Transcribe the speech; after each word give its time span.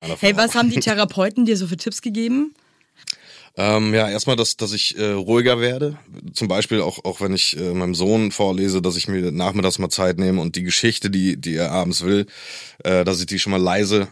Hey, 0.00 0.36
was 0.36 0.54
haben 0.54 0.70
die 0.70 0.80
Therapeuten 0.80 1.44
dir 1.44 1.56
so 1.56 1.66
für 1.66 1.76
Tipps 1.76 2.00
gegeben? 2.00 2.54
Ähm, 3.56 3.92
ja, 3.92 4.08
erstmal, 4.08 4.36
dass, 4.36 4.56
dass 4.56 4.72
ich 4.72 4.96
äh, 4.96 5.10
ruhiger 5.10 5.60
werde. 5.60 5.98
Zum 6.32 6.48
Beispiel 6.48 6.80
auch, 6.80 7.04
auch 7.04 7.20
wenn 7.20 7.34
ich 7.34 7.56
äh, 7.58 7.74
meinem 7.74 7.94
Sohn 7.94 8.30
vorlese, 8.32 8.80
dass 8.80 8.96
ich 8.96 9.08
mir 9.08 9.30
nachmittags 9.32 9.78
mal 9.78 9.90
Zeit 9.90 10.18
nehme 10.18 10.40
und 10.40 10.56
die 10.56 10.62
Geschichte, 10.62 11.10
die, 11.10 11.36
die 11.36 11.56
er 11.56 11.72
abends 11.72 12.02
will, 12.02 12.26
äh, 12.84 13.04
dass 13.04 13.20
ich 13.20 13.26
die 13.26 13.38
schon 13.38 13.50
mal 13.50 13.60
leise, 13.60 14.08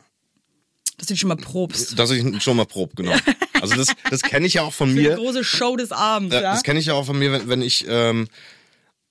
Dass 0.98 1.06
du 1.06 1.14
dich 1.14 1.21
schon 1.21 1.29
mal 1.29 1.37
probst. 1.37 1.98
dass 1.98 2.11
ich 2.11 2.43
schon 2.43 2.57
mal 2.57 2.66
prob, 2.66 2.95
genau. 2.96 3.14
Also 3.61 3.77
das, 3.77 3.89
das 4.11 4.23
kenne 4.23 4.46
ich 4.46 4.55
ja 4.55 4.62
auch 4.62 4.73
von 4.73 4.91
Für 4.91 4.96
die 4.96 5.09
mir. 5.09 5.14
große 5.16 5.45
Show 5.45 5.77
des 5.77 5.93
Abends, 5.93 6.34
Ja, 6.34 6.43
ja? 6.43 6.52
Das 6.52 6.64
kenne 6.64 6.80
ich 6.80 6.86
ja 6.86 6.95
auch 6.95 7.07
von 7.07 7.18
mir, 7.18 7.32
wenn, 7.32 7.48
wenn 7.48 7.62
ich 7.62 7.86
ähm, 7.89 8.29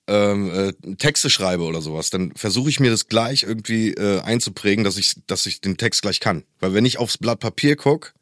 ähm, 0.08 0.50
äh, 0.50 0.94
Texte 0.96 1.30
schreibe 1.30 1.64
oder 1.64 1.80
sowas, 1.82 2.10
dann 2.10 2.32
versuche 2.34 2.70
ich 2.70 2.80
mir 2.80 2.90
das 2.90 3.06
gleich 3.06 3.42
irgendwie 3.42 3.92
äh, 3.92 4.20
einzuprägen, 4.20 4.84
dass 4.84 4.96
ich, 4.96 5.16
dass 5.26 5.46
ich 5.46 5.60
den 5.60 5.76
Text 5.76 6.02
gleich 6.02 6.20
kann. 6.20 6.44
Weil 6.60 6.74
wenn 6.74 6.84
ich 6.84 6.98
aufs 6.98 7.18
Blatt 7.18 7.40
Papier 7.40 7.76
guck, 7.76 8.14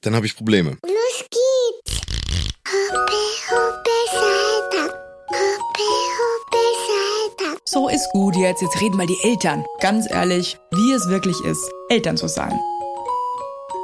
dann 0.00 0.14
habe 0.14 0.26
ich 0.26 0.36
Probleme. 0.36 0.78
Los 0.82 1.24
geht's. 1.30 2.00
Hoppe, 2.66 3.12
hoppe, 3.50 3.90
Salta. 4.12 4.94
Hoppe, 5.28 5.90
hoppe, 6.18 6.58
Salta. 6.86 7.60
So 7.64 7.88
ist 7.88 8.08
gut 8.12 8.36
jetzt. 8.36 8.62
Jetzt 8.62 8.80
reden 8.80 8.96
mal 8.96 9.06
die 9.06 9.18
Eltern. 9.22 9.64
Ganz 9.80 10.10
ehrlich, 10.10 10.56
wie 10.70 10.92
es 10.92 11.08
wirklich 11.08 11.40
ist, 11.44 11.62
Eltern 11.88 12.16
zu 12.16 12.28
sein. 12.28 12.58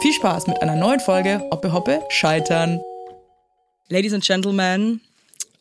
Viel 0.02 0.12
Spaß 0.12 0.46
mit 0.46 0.62
einer 0.62 0.76
neuen 0.76 1.00
Folge 1.00 1.42
Hoppe 1.50 1.72
Hoppe 1.72 2.02
Scheitern. 2.08 2.80
Ladies 3.88 4.14
and 4.14 4.24
Gentlemen, 4.24 5.00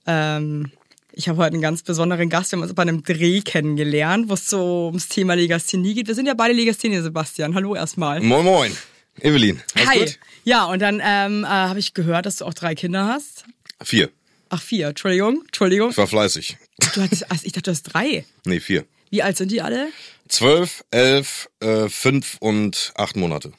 ähm, 0.06 0.72
ich 1.12 1.28
habe 1.28 1.38
heute 1.40 1.54
einen 1.54 1.62
ganz 1.62 1.84
besonderen 1.84 2.30
Gast. 2.30 2.52
Wir 2.52 2.58
haben 2.58 2.64
uns 2.64 2.74
bei 2.74 2.84
einem 2.84 3.04
Dreh 3.04 3.42
kennengelernt, 3.42 4.30
wo 4.30 4.34
es 4.34 4.50
so 4.50 4.88
ums 4.88 5.08
Thema 5.08 5.34
Legasthenie 5.34 5.94
geht. 5.94 6.08
Wir 6.08 6.16
sind 6.16 6.26
ja 6.26 6.34
beide 6.34 6.54
Legasthenier, 6.54 7.02
Sebastian. 7.02 7.56
Hallo 7.56 7.76
erstmal. 7.76 8.22
Moin 8.22 8.46
Moin, 8.46 8.78
Evelyn. 9.22 9.62
Hi. 9.76 10.00
gut? 10.00 10.20
Ja, 10.44 10.66
und 10.66 10.80
dann 10.80 11.02
ähm, 11.04 11.44
äh, 11.44 11.48
habe 11.48 11.80
ich 11.80 11.94
gehört, 11.94 12.26
dass 12.26 12.38
du 12.38 12.46
auch 12.46 12.54
drei 12.54 12.76
Kinder 12.76 13.06
hast. 13.08 13.46
Vier. 13.82 14.10
Ach, 14.50 14.62
vier. 14.62 14.90
Entschuldigung, 14.90 15.44
Entschuldigung. 15.46 15.92
Ich 15.92 15.98
war 15.98 16.08
fleißig. 16.08 16.58
Du 16.94 17.02
hattest, 17.02 17.30
also 17.32 17.46
ich 17.46 17.52
dachte, 17.54 17.64
du 17.64 17.72
hast 17.72 17.84
drei. 17.84 18.26
Nee, 18.46 18.60
vier. 18.60 18.86
Wie 19.10 19.24
alt 19.24 19.38
sind 19.38 19.52
die 19.52 19.62
alle? 19.62 19.90
Zwölf, 20.28 20.84
elf, 20.92 21.50
äh, 21.60 21.90
fünf 21.90 22.38
und 22.40 22.94
acht 22.96 23.16
Monate. 23.16 23.52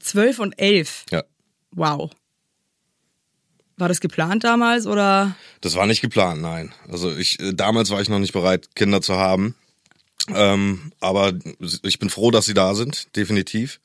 Zwölf 0.00 0.38
und 0.38 0.52
elf. 0.58 1.04
Ja. 1.10 1.24
Wow. 1.72 2.10
War 3.78 3.88
das 3.88 4.00
geplant 4.00 4.42
damals 4.44 4.86
oder? 4.86 5.36
Das 5.60 5.74
war 5.74 5.86
nicht 5.86 6.00
geplant, 6.00 6.40
nein. 6.40 6.72
Also 6.90 7.14
ich 7.14 7.38
äh, 7.40 7.52
damals 7.52 7.90
war 7.90 8.00
ich 8.00 8.08
noch 8.08 8.18
nicht 8.18 8.32
bereit, 8.32 8.74
Kinder 8.74 9.00
zu 9.02 9.16
haben. 9.16 9.54
Ähm, 10.34 10.92
aber 11.00 11.32
ich 11.82 11.98
bin 11.98 12.10
froh, 12.10 12.30
dass 12.30 12.46
sie 12.46 12.54
da 12.54 12.74
sind, 12.74 13.14
definitiv. 13.14 13.78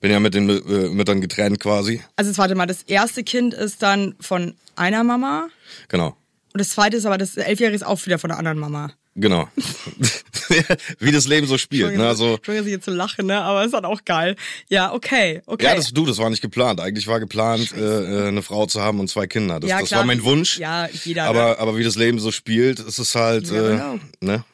Bin 0.00 0.10
ja 0.10 0.18
mit 0.20 0.34
den 0.34 0.48
äh, 0.48 0.88
Müttern 0.88 1.20
getrennt 1.20 1.60
quasi. 1.60 2.02
Also 2.16 2.36
warte 2.38 2.54
mal, 2.54 2.66
das 2.66 2.82
erste 2.82 3.22
Kind 3.22 3.54
ist 3.54 3.82
dann 3.82 4.14
von 4.20 4.54
einer 4.74 5.04
Mama 5.04 5.48
Genau. 5.88 6.16
und 6.52 6.58
das 6.60 6.70
zweite 6.70 6.96
ist 6.96 7.06
aber 7.06 7.18
das 7.18 7.36
elfjährige 7.36 7.76
ist 7.76 7.84
auch 7.86 8.04
wieder 8.06 8.18
von 8.18 8.28
der 8.28 8.38
anderen 8.38 8.58
Mama. 8.58 8.92
Genau. 9.18 9.48
Wie 11.00 11.10
das 11.10 11.26
Leben 11.26 11.46
so 11.46 11.58
spielt. 11.58 11.96
Ne? 11.96 12.06
Also, 12.06 12.34
Entschuldigung, 12.36 12.56
dass 12.58 12.66
ich 12.66 12.72
jetzt 12.72 12.84
so 12.84 12.92
lache, 12.92 13.22
ne? 13.24 13.40
Aber 13.40 13.64
ist 13.64 13.72
dann 13.74 13.84
auch 13.84 14.04
geil. 14.04 14.36
Ja, 14.68 14.92
okay, 14.92 15.42
okay. 15.46 15.64
ja, 15.64 15.74
das, 15.74 15.90
du, 15.92 16.06
das 16.06 16.18
war 16.18 16.30
nicht 16.30 16.42
geplant. 16.42 16.80
Eigentlich 16.80 17.06
war 17.06 17.18
geplant, 17.18 17.72
äh, 17.76 17.80
äh, 17.80 18.28
eine 18.28 18.42
Frau 18.42 18.66
zu 18.66 18.80
haben 18.80 19.00
und 19.00 19.08
zwei 19.08 19.26
Kinder. 19.26 19.58
Das, 19.58 19.68
Ja, 19.70 19.80
das 19.80 19.88
klar. 19.88 20.00
war 20.00 20.06
mein 20.06 20.22
Wunsch. 20.22 20.58
Ja, 20.58 20.88
jeder, 21.04 21.22
ne? 21.24 21.28
Aber, 21.28 21.58
aber 21.58 21.76
wie 21.78 21.84
das 21.84 21.96
Leben 21.96 22.18
so 22.20 22.30
spielt, 22.30 22.78
ist 22.78 22.98
es 22.98 23.14
halt, 23.14 23.50
never 23.50 23.70
äh, 23.72 23.76
know. 23.76 24.00
ne? 24.20 24.44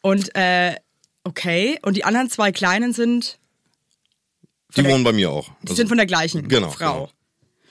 Und 0.00 0.34
äh, 0.34 0.74
okay. 1.24 1.78
Und 1.82 1.96
die 1.96 2.04
anderen 2.04 2.30
zwei 2.30 2.50
Kleinen 2.50 2.92
sind, 2.92 3.38
Die 4.76 4.84
wohnen 4.84 5.04
bei 5.04 5.12
mir 5.12 5.30
auch. 5.30 5.48
die 5.62 5.68
Also, 5.68 5.74
sind 5.74 5.88
von 5.88 5.98
der 5.98 6.06
gleichen 6.06 6.48
Genau, 6.48 6.70
Frau. 6.70 6.92
genau. 6.92 7.10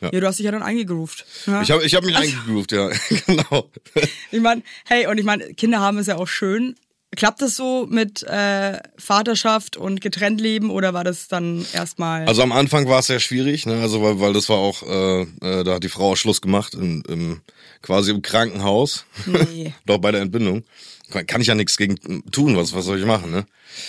Ja. 0.02 0.10
Ja. 0.12 0.20
du 0.20 0.28
hast 0.28 0.38
dich 0.40 0.46
ja 0.46 0.52
dann 0.52 0.64
eingegroovt. 0.64 1.26
Ja? 1.46 1.62
ich 1.62 1.72
habe 1.72 1.84
ich 1.84 1.96
hab 1.96 2.04
mich 2.04 2.16
eingegroovt, 2.16 2.72
ja. 2.72 2.90
genau. 3.26 3.70
Ich 4.32 4.42
meine, 4.42 4.62
hey, 4.86 5.08
und 5.08 5.18
ich 5.18 5.26
meine, 5.26 5.54
Kinder 5.54 5.80
haben 5.80 5.98
es 5.98 6.08
ja 6.08 6.18
auch 6.18 6.28
schön. 6.28 6.76
Klappt 7.16 7.42
das 7.42 7.56
so 7.56 7.88
mit 7.90 8.22
äh, 8.24 8.80
Vaterschaft 8.98 9.78
und 9.78 10.02
getrennt 10.02 10.42
leben 10.42 10.70
oder 10.70 10.94
war 10.94 11.06
das 11.06 11.30
dann 11.30 11.66
erstmal? 11.74 12.28
Also 12.28 12.44
am 12.44 12.52
Anfang 12.52 12.88
war 12.90 13.00
es 13.00 13.08
sehr 13.08 13.22
schwierig, 13.22 13.66
ne? 13.66 13.80
Also 13.82 14.04
weil, 14.04 14.20
weil 14.20 14.34
das 14.34 14.50
war 14.50 14.58
auch, 14.58 14.84
äh, 14.84 15.22
äh, 15.22 15.64
da 15.64 15.76
hat 15.76 15.84
die 15.84 15.90
Frau 15.90 16.12
auch 16.12 16.16
Schluss 16.18 16.42
gemacht, 16.42 16.74
im, 16.74 17.04
im, 17.08 17.42
quasi 17.82 18.12
im 18.12 18.22
Krankenhaus. 18.22 19.06
Nee. 19.26 19.74
Doch 19.86 20.00
bei 20.00 20.12
der 20.12 20.22
Entbindung. 20.22 20.64
Kann, 21.10 21.40
ich 21.40 21.48
ja 21.48 21.56
nichts 21.56 21.78
gegen 21.78 21.96
tun, 22.32 22.58
was, 22.58 22.74
was 22.74 22.84
soll 22.84 23.00
ich 23.00 23.06
machen, 23.06 23.32
ne? 23.32 23.46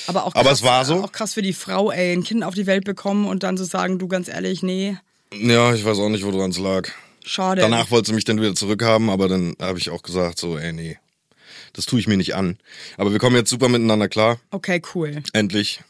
aber 0.07 0.25
auch 0.25 0.35
aber 0.37 0.51
krass, 0.51 0.61
es 0.61 0.65
war 0.65 0.85
so. 0.85 1.03
Auch 1.03 1.11
krass 1.11 1.35
für 1.35 1.43
die 1.43 1.53
Frau, 1.53 1.91
ey, 1.91 2.13
ein 2.13 2.23
Kind 2.23 2.45
auf 2.45 2.55
die 2.55 2.67
Welt 2.67 2.85
bekommen 2.85 3.27
und 3.27 3.43
dann 3.43 3.57
zu 3.57 3.65
sagen, 3.65 3.99
du 3.99 4.07
ganz 4.07 4.29
ehrlich, 4.29 4.63
nee, 4.63 4.97
Ja, 5.33 5.75
ich 5.75 5.85
weiß 5.85 5.99
auch 5.99 6.09
nicht, 6.09 6.25
woran 6.25 6.51
es 6.51 6.59
lag. 6.59 6.89
schade. 7.25 7.61
Danach 7.61 7.91
wollte 7.91 8.09
sie 8.09 8.15
mich 8.15 8.25
dann 8.25 8.41
wieder 8.41 8.55
zurückhaben, 8.55 9.11
aber 9.11 9.29
dann 9.29 9.55
habe 9.61 9.79
ich 9.79 9.91
auch 9.91 10.03
gesagt, 10.03 10.39
so, 10.39 10.57
ey, 10.59 10.73
nee, 10.73 10.99
das 11.75 11.85
tue 11.87 12.01
ich 12.01 12.07
mir 12.07 12.17
nicht 12.17 12.35
an. 12.35 12.57
Aber 12.97 13.13
wir 13.13 13.19
kommen 13.19 13.37
jetzt 13.37 13.51
super 13.51 13.69
miteinander 13.69 14.09
klar, 14.09 14.39
Okay, 14.51 14.81
cool. 14.95 15.23
endlich. 15.35 15.81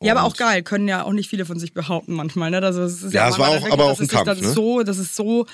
Ja, 0.00 0.14
aber 0.14 0.24
Und- 0.26 0.32
auch 0.32 0.36
geil, 0.36 0.62
können 0.64 0.88
ja 0.88 1.04
auch 1.04 1.12
nicht 1.12 1.30
viele 1.30 1.46
von 1.46 1.60
sich 1.60 1.72
behaupten 1.74 2.14
manchmal, 2.14 2.50
ne? 2.50 2.58
Also 2.60 2.82
es 2.82 3.02
ist 3.04 3.12
Ja, 3.14 3.28
es 3.28 3.38
war 3.38 3.50
auch- 3.50 3.70
aber 3.70 3.84
auch 3.84 3.98
ein 4.00 4.06
es 4.06 4.10
Kampf, 4.10 4.40
ne? 4.40 4.50
so, 4.52 4.82
dass 4.82 4.98
es 4.98 5.14
so 5.14 5.46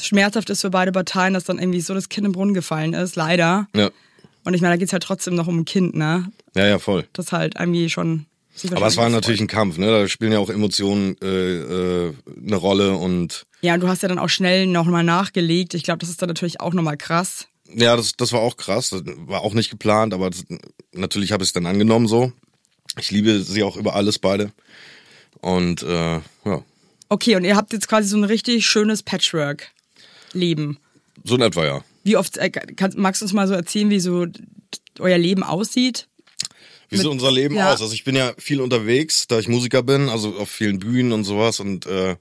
schmerzhaft 0.00 0.48
ist 0.50 0.60
für 0.60 0.70
beide 0.70 0.92
Parteien, 0.92 1.34
dass 1.34 1.42
dann 1.44 1.58
irgendwie 1.58 1.80
so 1.80 1.92
das 1.94 2.08
Kind 2.08 2.24
im 2.24 2.32
Brunnen 2.32 2.54
gefallen 2.54 2.94
ist, 2.94 3.16
leider. 3.16 3.66
Ja, 3.74 3.90
Und 4.44 4.54
ich 4.54 4.60
meine, 4.62 4.74
da 4.74 4.76
geht's 4.78 4.92
halt 4.92 5.02
trotzdem 5.02 5.34
noch 5.34 5.48
um 5.48 5.58
ein 5.58 5.64
Kind, 5.64 5.96
ne? 5.96 6.30
ja, 6.54 6.64
ja, 6.66 6.78
voll. 6.78 7.08
Das 7.12 7.32
halt 7.32 7.56
irgendwie 7.58 7.90
schon. 7.90 8.26
Aber 8.70 8.86
es 8.86 8.96
war 8.96 9.08
natürlich 9.08 9.40
ein 9.40 9.46
Kampf, 9.46 9.78
ne? 9.78 9.86
Da 9.86 10.08
spielen 10.08 10.32
ja 10.32 10.38
auch 10.38 10.50
Emotionen 10.50 11.16
äh, 11.22 11.26
äh, 11.26 12.14
eine 12.44 12.56
Rolle 12.56 12.94
und 12.94 13.46
Ja, 13.60 13.74
und 13.74 13.80
du 13.80 13.88
hast 13.88 14.02
ja 14.02 14.08
dann 14.08 14.18
auch 14.18 14.28
schnell 14.28 14.66
nochmal 14.66 15.04
nachgelegt. 15.04 15.74
Ich 15.74 15.82
glaube, 15.82 15.98
das 15.98 16.08
ist 16.08 16.20
dann 16.22 16.28
natürlich 16.28 16.60
auch 16.60 16.72
nochmal 16.74 16.96
krass. 16.96 17.46
Ja, 17.74 17.96
das, 17.96 18.12
das 18.16 18.32
war 18.32 18.40
auch 18.40 18.56
krass. 18.56 18.90
Das 18.90 19.02
war 19.04 19.42
auch 19.42 19.54
nicht 19.54 19.70
geplant, 19.70 20.14
aber 20.14 20.30
das, 20.30 20.44
natürlich 20.92 21.32
habe 21.32 21.44
ich 21.44 21.50
es 21.50 21.52
dann 21.52 21.66
angenommen 21.66 22.06
so. 22.08 22.32
Ich 22.98 23.10
liebe 23.10 23.42
sie 23.42 23.62
auch 23.62 23.76
über 23.76 23.94
alles 23.94 24.18
beide. 24.18 24.52
Und 25.40 25.82
äh, 25.82 26.20
ja, 26.44 26.64
Okay, 27.08 27.36
und 27.36 27.44
ihr 27.44 27.56
habt 27.56 27.72
jetzt 27.72 27.88
quasi 27.88 28.08
so 28.08 28.16
ein 28.18 28.24
richtig 28.24 28.66
schönes 28.66 29.02
Patchwork-Leben. 29.02 30.78
so 31.24 31.36
in 31.36 31.40
etwa 31.40 31.64
ja. 31.64 31.84
Wie 32.04 32.16
oft, 32.16 32.36
äh, 32.36 32.50
kann, 32.50 32.92
magst 32.96 33.22
du 33.22 33.24
uns 33.24 33.32
mal 33.32 33.48
so 33.48 33.54
erzählen, 33.54 33.90
wie 33.90 34.00
so 34.00 34.26
euer 34.98 35.18
Leben 35.18 35.42
aussieht? 35.42 36.08
Wie 36.90 36.96
sieht 36.96 37.06
unser 37.06 37.30
Leben 37.30 37.54
ja. 37.54 37.72
aus? 37.72 37.82
Also 37.82 37.92
ich 37.92 38.04
bin 38.04 38.16
ja 38.16 38.32
viel 38.38 38.60
unterwegs, 38.60 39.26
da 39.26 39.38
ich 39.38 39.48
Musiker 39.48 39.82
bin, 39.82 40.08
also 40.08 40.36
auf 40.36 40.48
vielen 40.48 40.78
Bühnen 40.78 41.12
und 41.12 41.24
sowas 41.24 41.60
und 41.60 41.86
äh, 41.86 42.16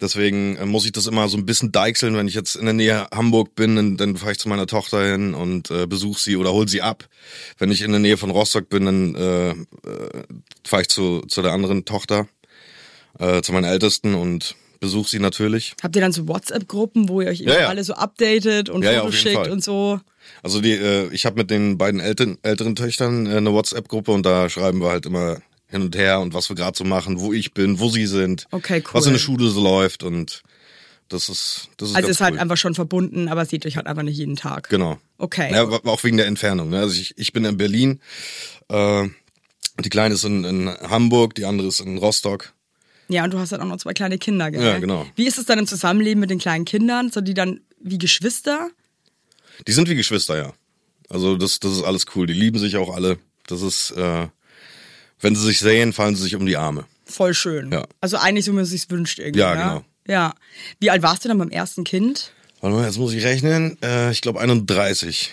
deswegen 0.00 0.56
äh, 0.56 0.66
muss 0.66 0.86
ich 0.86 0.92
das 0.92 1.06
immer 1.06 1.28
so 1.28 1.36
ein 1.36 1.46
bisschen 1.46 1.72
deichseln, 1.72 2.16
wenn 2.16 2.28
ich 2.28 2.34
jetzt 2.34 2.56
in 2.56 2.64
der 2.64 2.74
Nähe 2.74 3.08
Hamburg 3.12 3.54
bin, 3.54 3.76
dann, 3.76 3.96
dann 3.96 4.16
fahre 4.16 4.32
ich 4.32 4.38
zu 4.38 4.48
meiner 4.48 4.66
Tochter 4.66 5.10
hin 5.10 5.34
und 5.34 5.70
äh, 5.70 5.86
besuche 5.86 6.20
sie 6.20 6.36
oder 6.36 6.52
hol 6.52 6.68
sie 6.68 6.82
ab. 6.82 7.08
Wenn 7.58 7.70
ich 7.70 7.82
in 7.82 7.90
der 7.90 8.00
Nähe 8.00 8.16
von 8.16 8.30
Rostock 8.30 8.68
bin, 8.68 8.86
dann 8.86 9.14
äh, 9.14 9.50
äh, 9.50 9.54
fahre 10.64 10.82
ich 10.82 10.88
zu, 10.88 11.20
zu 11.28 11.42
der 11.42 11.52
anderen 11.52 11.84
Tochter, 11.84 12.26
äh, 13.18 13.42
zu 13.42 13.52
meinen 13.52 13.64
Ältesten 13.64 14.14
und 14.14 14.56
besuche 14.80 15.08
sie 15.08 15.18
natürlich. 15.18 15.74
Habt 15.82 15.96
ihr 15.96 16.02
dann 16.02 16.12
so 16.12 16.28
WhatsApp-Gruppen, 16.28 17.08
wo 17.08 17.20
ihr 17.20 17.28
euch 17.28 17.40
Ja, 17.40 17.60
ja. 17.60 17.68
alle 17.68 17.84
so 17.84 17.94
updatet 17.94 18.68
und 18.68 18.82
Ja, 18.82 18.92
ja, 18.92 19.12
schickt 19.12 19.48
und 19.48 19.62
so? 19.62 20.00
Also 20.42 20.60
die, 20.60 20.72
äh, 20.72 21.08
ich 21.12 21.26
habe 21.26 21.36
mit 21.36 21.50
den 21.50 21.78
beiden 21.78 22.00
älteren, 22.00 22.38
älteren 22.42 22.76
Töchtern 22.76 23.26
äh, 23.26 23.36
eine 23.36 23.52
WhatsApp-Gruppe 23.52 24.12
und 24.12 24.24
da 24.24 24.48
schreiben 24.48 24.80
wir 24.80 24.88
halt 24.90 25.06
immer 25.06 25.38
hin 25.68 25.82
und 25.82 25.96
her 25.96 26.20
und 26.20 26.32
was 26.34 26.48
wir 26.48 26.56
gerade 26.56 26.76
so 26.78 26.84
machen, 26.84 27.18
wo 27.20 27.32
ich 27.32 27.52
bin, 27.52 27.80
wo 27.80 27.88
sie 27.88 28.06
sind, 28.06 28.46
Okay, 28.52 28.82
cool. 28.86 28.94
was 28.94 29.06
in 29.06 29.12
der 29.12 29.18
Schule 29.18 29.48
so 29.48 29.60
läuft 29.62 30.02
und 30.04 30.42
das 31.08 31.28
ist 31.28 31.68
das 31.76 31.90
ist 31.90 31.96
Also 31.96 32.08
ist 32.08 32.20
halt 32.20 32.34
cool. 32.34 32.40
einfach 32.40 32.56
schon 32.56 32.74
verbunden, 32.74 33.28
aber 33.28 33.44
seht 33.46 33.66
euch 33.66 33.76
halt 33.76 33.86
einfach 33.86 34.02
nicht 34.02 34.16
jeden 34.16 34.36
Tag. 34.36 34.68
genau. 34.68 34.98
Okay. 35.18 35.50
Ja, 35.52 35.62
auch 35.64 36.04
wegen 36.04 36.16
der 36.18 36.26
Entfernung. 36.26 36.68
Ne? 36.70 36.78
Also 36.80 37.00
ich, 37.00 37.14
ich 37.16 37.32
bin 37.32 37.44
in 37.44 37.56
Berlin, 37.56 38.00
äh, 38.68 39.08
die 39.82 39.88
kleine 39.88 40.14
ist 40.14 40.24
in, 40.24 40.44
in 40.44 40.68
Hamburg, 40.68 41.34
die 41.34 41.44
andere 41.44 41.68
ist 41.68 41.80
in 41.80 41.98
Rostock. 41.98 42.52
Ja, 43.08 43.24
und 43.24 43.32
du 43.32 43.38
hast 43.38 43.52
halt 43.52 43.62
auch 43.62 43.66
noch 43.66 43.76
zwei 43.78 43.92
kleine 43.92 44.18
Kinder, 44.18 44.50
gell? 44.50 44.62
Ja, 44.64 44.78
genau. 44.78 45.06
Wie 45.14 45.26
ist 45.26 45.38
es 45.38 45.44
dann 45.46 45.58
im 45.58 45.66
Zusammenleben 45.66 46.20
mit 46.20 46.30
den 46.30 46.38
kleinen 46.38 46.64
Kindern? 46.64 47.10
So 47.10 47.20
die 47.20 47.34
dann 47.34 47.60
wie 47.80 47.98
Geschwister? 47.98 48.70
Die 49.66 49.72
sind 49.72 49.88
wie 49.88 49.94
Geschwister, 49.94 50.36
ja. 50.36 50.52
Also 51.08 51.36
das, 51.36 51.60
das 51.60 51.72
ist 51.72 51.82
alles 51.82 52.06
cool. 52.14 52.26
Die 52.26 52.34
lieben 52.34 52.58
sich 52.58 52.76
auch 52.76 52.94
alle. 52.94 53.18
Das 53.46 53.62
ist, 53.62 53.92
äh, 53.92 54.26
wenn 55.20 55.34
sie 55.34 55.44
sich 55.44 55.60
sehen, 55.60 55.92
fallen 55.92 56.16
sie 56.16 56.22
sich 56.22 56.34
um 56.34 56.46
die 56.46 56.56
Arme. 56.56 56.84
Voll 57.04 57.34
schön. 57.34 57.70
Ja. 57.72 57.86
Also 58.00 58.16
eigentlich 58.16 58.44
so, 58.44 58.52
wie 58.52 58.56
man 58.56 58.64
es 58.64 58.70
sich 58.70 58.90
wünscht 58.90 59.18
irgendwie. 59.18 59.40
Ja, 59.40 59.54
ne? 59.54 59.60
genau. 59.60 59.84
Ja. 60.08 60.34
Wie 60.80 60.90
alt 60.90 61.02
warst 61.02 61.24
du 61.24 61.28
dann 61.28 61.38
beim 61.38 61.50
ersten 61.50 61.84
Kind? 61.84 62.32
Warte 62.60 62.76
mal, 62.76 62.86
jetzt 62.86 62.98
muss 62.98 63.12
ich 63.12 63.24
rechnen. 63.24 63.78
Äh, 63.82 64.10
ich 64.10 64.20
glaube 64.20 64.40
31. 64.40 65.30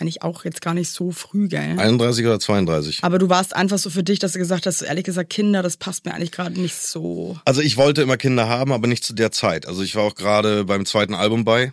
Eigentlich 0.00 0.22
auch 0.22 0.44
jetzt 0.44 0.60
gar 0.60 0.74
nicht 0.74 0.90
so 0.90 1.12
früh, 1.12 1.48
gell? 1.48 1.78
31 1.78 2.26
oder 2.26 2.40
32. 2.40 2.98
Aber 3.02 3.18
du 3.18 3.28
warst 3.28 3.54
einfach 3.54 3.78
so 3.78 3.90
für 3.90 4.02
dich, 4.02 4.18
dass 4.18 4.32
du 4.32 4.38
gesagt 4.38 4.66
hast, 4.66 4.82
ehrlich 4.82 5.04
gesagt, 5.04 5.30
Kinder, 5.30 5.62
das 5.62 5.76
passt 5.76 6.04
mir 6.04 6.14
eigentlich 6.14 6.32
gerade 6.32 6.60
nicht 6.60 6.74
so. 6.74 7.38
Also 7.44 7.60
ich 7.60 7.76
wollte 7.76 8.02
immer 8.02 8.16
Kinder 8.16 8.48
haben, 8.48 8.72
aber 8.72 8.88
nicht 8.88 9.04
zu 9.04 9.12
der 9.12 9.30
Zeit. 9.30 9.66
Also 9.66 9.82
ich 9.82 9.94
war 9.94 10.02
auch 10.02 10.14
gerade 10.14 10.64
beim 10.64 10.84
zweiten 10.84 11.14
Album 11.14 11.44
bei. 11.44 11.72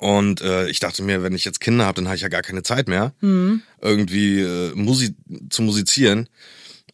Und 0.00 0.40
äh, 0.42 0.68
ich 0.68 0.80
dachte 0.80 1.02
mir, 1.02 1.22
wenn 1.22 1.34
ich 1.34 1.44
jetzt 1.44 1.60
Kinder 1.60 1.86
habe, 1.86 1.96
dann 1.96 2.06
habe 2.06 2.16
ich 2.16 2.22
ja 2.22 2.28
gar 2.28 2.42
keine 2.42 2.62
Zeit 2.62 2.86
mehr, 2.88 3.12
irgendwie 3.80 4.40
äh, 4.40 4.72
Musi 4.74 5.14
zu 5.50 5.62
musizieren. 5.62 6.28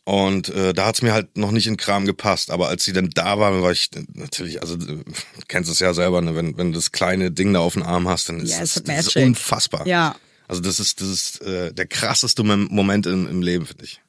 Und 0.04 0.48
äh, 0.48 0.72
da 0.72 0.86
hat's 0.86 1.02
mir 1.02 1.12
halt 1.12 1.36
noch 1.36 1.52
nicht 1.52 1.66
in 1.68 1.76
Kram 1.76 2.06
gepasst. 2.06 2.50
Aber 2.50 2.68
als 2.68 2.84
sie 2.84 2.92
dann 2.92 3.10
da 3.10 3.38
war, 3.38 3.62
war 3.62 3.70
ich 3.70 3.88
natürlich, 4.14 4.60
also 4.60 4.76
du 4.76 5.02
kennst 5.48 5.70
es 5.70 5.78
ja 5.78 5.94
selber, 5.94 6.20
ne? 6.20 6.34
wenn, 6.34 6.56
wenn 6.58 6.72
du 6.72 6.76
das 6.78 6.90
kleine 6.92 7.30
Ding 7.30 7.52
da 7.52 7.60
auf 7.60 7.74
dem 7.74 7.82
Arm 7.84 8.08
hast, 8.08 8.28
dann 8.28 8.40
ist 8.40 8.50
Ja, 8.50 8.62
es 8.62 8.82
das, 8.84 9.06
ist 9.06 9.16
unfassbar. 9.16 9.86
Ja. 9.86 10.16
Also 10.48 10.60
das 10.60 10.80
ist, 10.80 11.00
das 11.00 11.08
ist 11.08 11.42
äh, 11.42 11.72
der 11.72 11.86
krasseste 11.86 12.42
Mom- 12.42 12.68
Moment 12.70 13.06
im, 13.06 13.28
im 13.28 13.42
Leben, 13.42 13.64
finde 13.64 13.84
ich. 13.84 14.00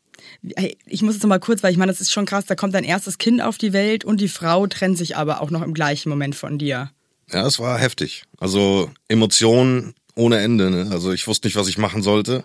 Hey, 0.55 0.77
ich 0.87 1.01
muss 1.03 1.13
jetzt 1.13 1.23
noch 1.23 1.29
mal 1.29 1.39
kurz, 1.39 1.61
weil 1.63 1.71
ich 1.71 1.77
meine, 1.77 1.91
das 1.91 2.01
ist 2.01 2.11
schon 2.11 2.25
krass, 2.25 2.45
da 2.45 2.55
kommt 2.55 2.73
dein 2.73 2.83
erstes 2.83 3.17
Kind 3.17 3.41
auf 3.41 3.57
die 3.57 3.71
Welt 3.71 4.03
und 4.03 4.19
die 4.19 4.27
Frau 4.27 4.65
trennt 4.67 4.97
sich 4.97 5.15
aber 5.15 5.41
auch 5.41 5.51
noch 5.51 5.61
im 5.61 5.73
gleichen 5.73 6.09
Moment 6.09 6.35
von 6.35 6.57
dir. 6.57 6.91
Ja, 7.31 7.45
es 7.47 7.59
war 7.59 7.79
heftig. 7.79 8.23
Also 8.37 8.91
Emotionen 9.07 9.95
ohne 10.15 10.39
Ende. 10.39 10.69
Ne? 10.69 10.89
Also 10.91 11.11
ich 11.11 11.27
wusste 11.27 11.47
nicht, 11.47 11.55
was 11.55 11.67
ich 11.67 11.77
machen 11.77 12.03
sollte. 12.03 12.43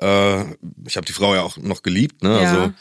Äh, 0.00 0.42
ich 0.86 0.96
habe 0.96 1.06
die 1.06 1.12
Frau 1.12 1.34
ja 1.34 1.42
auch 1.42 1.56
noch 1.56 1.82
geliebt. 1.82 2.22
Ne? 2.22 2.42
Ja. 2.42 2.50
Also 2.50 2.72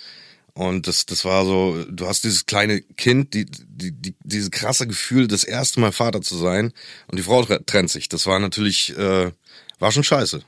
und 0.55 0.85
das, 0.85 1.07
das 1.07 1.25
war 1.25 1.45
so, 1.45 1.83
du 1.89 2.05
hast 2.05 2.23
dieses 2.23 2.45
kleine 2.45 2.81
Kind, 2.81 3.33
die, 3.33 3.45
die, 3.45 3.91
die, 3.91 4.13
dieses 4.23 4.51
krasse 4.51 4.85
Gefühl, 4.85 5.27
das 5.27 5.43
erste 5.43 5.79
Mal 5.79 5.91
Vater 5.91 6.21
zu 6.21 6.37
sein 6.37 6.73
und 7.07 7.17
die 7.17 7.23
Frau 7.23 7.41
tre- 7.41 7.65
trennt 7.65 7.89
sich. 7.89 8.07
Das 8.07 8.27
war 8.27 8.39
natürlich, 8.39 8.95
äh, 8.95 9.31
war 9.79 9.91
schon 9.91 10.03
scheiße. 10.03 10.43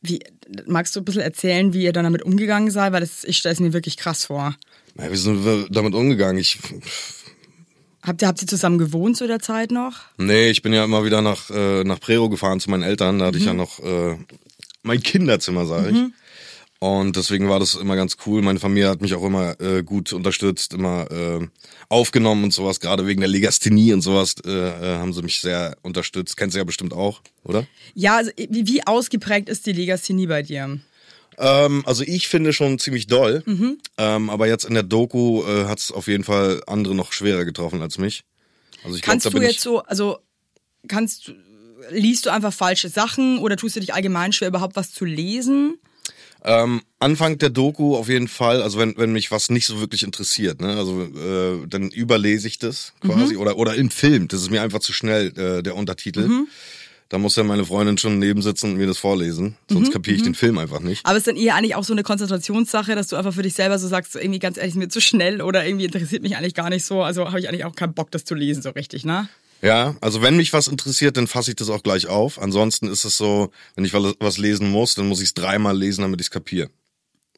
Wie, 0.00 0.20
magst 0.66 0.96
du 0.96 1.00
ein 1.00 1.04
bisschen 1.04 1.20
erzählen, 1.20 1.74
wie 1.74 1.82
ihr 1.82 1.92
dann 1.92 2.04
damit 2.04 2.22
umgegangen 2.22 2.70
seid? 2.70 2.92
Weil 2.94 3.00
das, 3.02 3.22
ich 3.24 3.36
stelle 3.36 3.52
es 3.52 3.60
mir 3.60 3.74
wirklich 3.74 3.98
krass 3.98 4.24
vor. 4.24 4.56
Ja, 4.98 5.12
wie 5.12 5.16
sind 5.16 5.44
wir 5.44 5.66
damit 5.68 5.94
umgegangen? 5.94 6.38
Ich, 6.38 6.58
Habt 8.02 8.20
ihr, 8.22 8.28
habt 8.28 8.42
ihr 8.42 8.48
zusammen 8.48 8.78
gewohnt 8.78 9.16
zu 9.16 9.26
der 9.26 9.38
Zeit 9.38 9.70
noch? 9.70 10.00
nee, 10.16 10.50
ich 10.50 10.62
bin 10.62 10.72
ja 10.72 10.84
immer 10.84 11.04
wieder 11.04 11.22
nach, 11.22 11.50
äh, 11.50 11.84
nach 11.84 12.00
Prero 12.00 12.28
gefahren 12.28 12.58
zu 12.58 12.68
meinen 12.70 12.82
Eltern. 12.82 13.18
Da 13.18 13.26
hatte 13.26 13.38
ich 13.38 13.44
ja 13.44 13.54
noch 13.54 13.78
äh, 13.78 14.16
mein 14.82 15.02
Kinderzimmer, 15.02 15.66
sage 15.66 15.90
ich. 15.90 15.96
Und 16.82 17.14
deswegen 17.14 17.48
war 17.48 17.60
das 17.60 17.76
immer 17.76 17.94
ganz 17.94 18.16
cool. 18.26 18.42
Meine 18.42 18.58
Familie 18.58 18.88
hat 18.88 19.02
mich 19.02 19.14
auch 19.14 19.22
immer 19.22 19.60
äh, 19.60 19.84
gut 19.84 20.12
unterstützt, 20.12 20.74
immer 20.74 21.08
äh, 21.12 21.46
aufgenommen 21.88 22.42
und 22.42 22.52
sowas. 22.52 22.80
Gerade 22.80 23.06
wegen 23.06 23.20
der 23.20 23.28
Legasthenie 23.28 23.92
und 23.92 24.00
sowas 24.00 24.34
äh, 24.44 24.50
äh, 24.50 24.96
haben 24.96 25.12
sie 25.12 25.22
mich 25.22 25.40
sehr 25.40 25.76
unterstützt. 25.82 26.36
Kennst 26.36 26.56
du 26.56 26.58
ja 26.58 26.64
bestimmt 26.64 26.92
auch, 26.92 27.20
oder? 27.44 27.68
Ja, 27.94 28.16
also 28.16 28.32
wie, 28.36 28.66
wie 28.66 28.84
ausgeprägt 28.84 29.48
ist 29.48 29.64
die 29.66 29.72
Legasthenie 29.74 30.26
bei 30.26 30.42
dir? 30.42 30.80
Ähm, 31.38 31.82
also 31.86 32.04
ich 32.06 32.28
finde 32.28 32.52
schon 32.52 32.78
ziemlich 32.78 33.06
doll. 33.06 33.42
Ähm, 33.98 34.30
aber 34.30 34.46
jetzt 34.46 34.64
in 34.64 34.74
der 34.74 34.82
Doku 34.82 35.42
äh, 35.44 35.64
hat 35.64 35.78
es 35.78 35.92
auf 35.92 36.06
jeden 36.06 36.24
Fall 36.24 36.62
andere 36.66 36.94
noch 36.94 37.12
schwerer 37.12 37.44
getroffen 37.44 37.82
als 37.82 37.98
mich. 37.98 38.24
Also 38.84 38.96
ich 38.96 39.02
glaub, 39.02 39.12
Kannst 39.12 39.26
da 39.26 39.30
du 39.30 39.40
jetzt 39.42 39.60
so, 39.60 39.82
also 39.82 40.18
kannst 40.88 41.28
du, 41.28 41.32
liest 41.90 42.26
du 42.26 42.30
einfach 42.30 42.52
falsche 42.52 42.88
Sachen 42.88 43.38
oder 43.38 43.56
tust 43.56 43.76
du 43.76 43.80
dich 43.80 43.94
allgemein 43.94 44.32
schwer, 44.32 44.48
überhaupt 44.48 44.76
was 44.76 44.92
zu 44.92 45.04
lesen? 45.04 45.78
Ähm, 46.44 46.82
Anfang 46.98 47.38
der 47.38 47.50
Doku 47.50 47.94
auf 47.96 48.08
jeden 48.08 48.26
Fall, 48.26 48.62
also 48.62 48.78
wenn, 48.78 48.96
wenn 48.96 49.12
mich 49.12 49.30
was 49.30 49.48
nicht 49.48 49.66
so 49.66 49.78
wirklich 49.78 50.02
interessiert, 50.02 50.60
ne, 50.60 50.76
also 50.76 51.02
äh, 51.02 51.68
dann 51.68 51.90
überlese 51.90 52.48
ich 52.48 52.58
das 52.58 52.94
quasi 53.00 53.36
oder 53.36 53.56
oder 53.56 53.76
im 53.76 53.90
Film, 53.90 54.26
das 54.26 54.42
ist 54.42 54.50
mir 54.50 54.60
einfach 54.60 54.80
zu 54.80 54.92
schnell 54.92 55.28
äh, 55.38 55.62
der 55.62 55.76
Untertitel. 55.76 56.28
Da 57.12 57.18
muss 57.18 57.36
ja 57.36 57.42
meine 57.42 57.66
Freundin 57.66 57.98
schon 57.98 58.18
neben 58.18 58.40
sitzen 58.40 58.70
und 58.70 58.78
mir 58.78 58.86
das 58.86 58.96
vorlesen, 58.96 59.58
sonst 59.68 59.92
kapiere 59.92 60.16
ich 60.16 60.22
den 60.22 60.34
Film 60.34 60.56
einfach 60.56 60.80
nicht. 60.80 61.04
Aber 61.04 61.18
ist 61.18 61.26
dann 61.26 61.36
eher 61.36 61.56
eigentlich 61.56 61.74
auch 61.74 61.84
so 61.84 61.92
eine 61.92 62.02
Konzentrationssache, 62.02 62.94
dass 62.94 63.08
du 63.08 63.16
einfach 63.16 63.34
für 63.34 63.42
dich 63.42 63.52
selber 63.52 63.78
so 63.78 63.86
sagst, 63.86 64.12
so 64.12 64.18
irgendwie 64.18 64.38
ganz 64.38 64.56
ehrlich, 64.56 64.72
ist 64.72 64.78
mir 64.78 64.88
zu 64.88 65.02
schnell 65.02 65.42
oder 65.42 65.66
irgendwie 65.66 65.84
interessiert 65.84 66.22
mich 66.22 66.38
eigentlich 66.38 66.54
gar 66.54 66.70
nicht 66.70 66.86
so. 66.86 67.02
Also 67.02 67.26
habe 67.26 67.38
ich 67.38 67.50
eigentlich 67.50 67.66
auch 67.66 67.74
keinen 67.74 67.92
Bock, 67.92 68.10
das 68.12 68.24
zu 68.24 68.34
lesen, 68.34 68.62
so 68.62 68.70
richtig, 68.70 69.04
ne? 69.04 69.28
Ja, 69.60 69.94
also 70.00 70.22
wenn 70.22 70.38
mich 70.38 70.54
was 70.54 70.68
interessiert, 70.68 71.18
dann 71.18 71.26
fasse 71.26 71.50
ich 71.50 71.56
das 71.56 71.68
auch 71.68 71.82
gleich 71.82 72.06
auf. 72.06 72.40
Ansonsten 72.40 72.88
ist 72.88 73.04
es 73.04 73.18
so, 73.18 73.50
wenn 73.74 73.84
ich 73.84 73.92
was 73.92 74.38
lesen 74.38 74.70
muss, 74.70 74.94
dann 74.94 75.06
muss 75.06 75.20
ich 75.20 75.26
es 75.26 75.34
dreimal 75.34 75.76
lesen, 75.76 76.00
damit 76.00 76.18
ich 76.22 76.28
es 76.28 76.30
kapiere. 76.30 76.70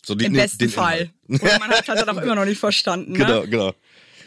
So 0.06 0.14
die, 0.14 0.26
Im 0.26 0.34
besten 0.34 0.58
den 0.58 0.70
Fall. 0.70 1.10
Oder 1.28 1.58
man 1.58 1.70
hat 1.70 1.88
halt 1.88 2.08
auch 2.08 2.16
immer 2.22 2.36
noch 2.36 2.44
nicht 2.44 2.60
verstanden. 2.60 3.14
Ne? 3.14 3.18
Genau, 3.18 3.42
genau. 3.42 3.74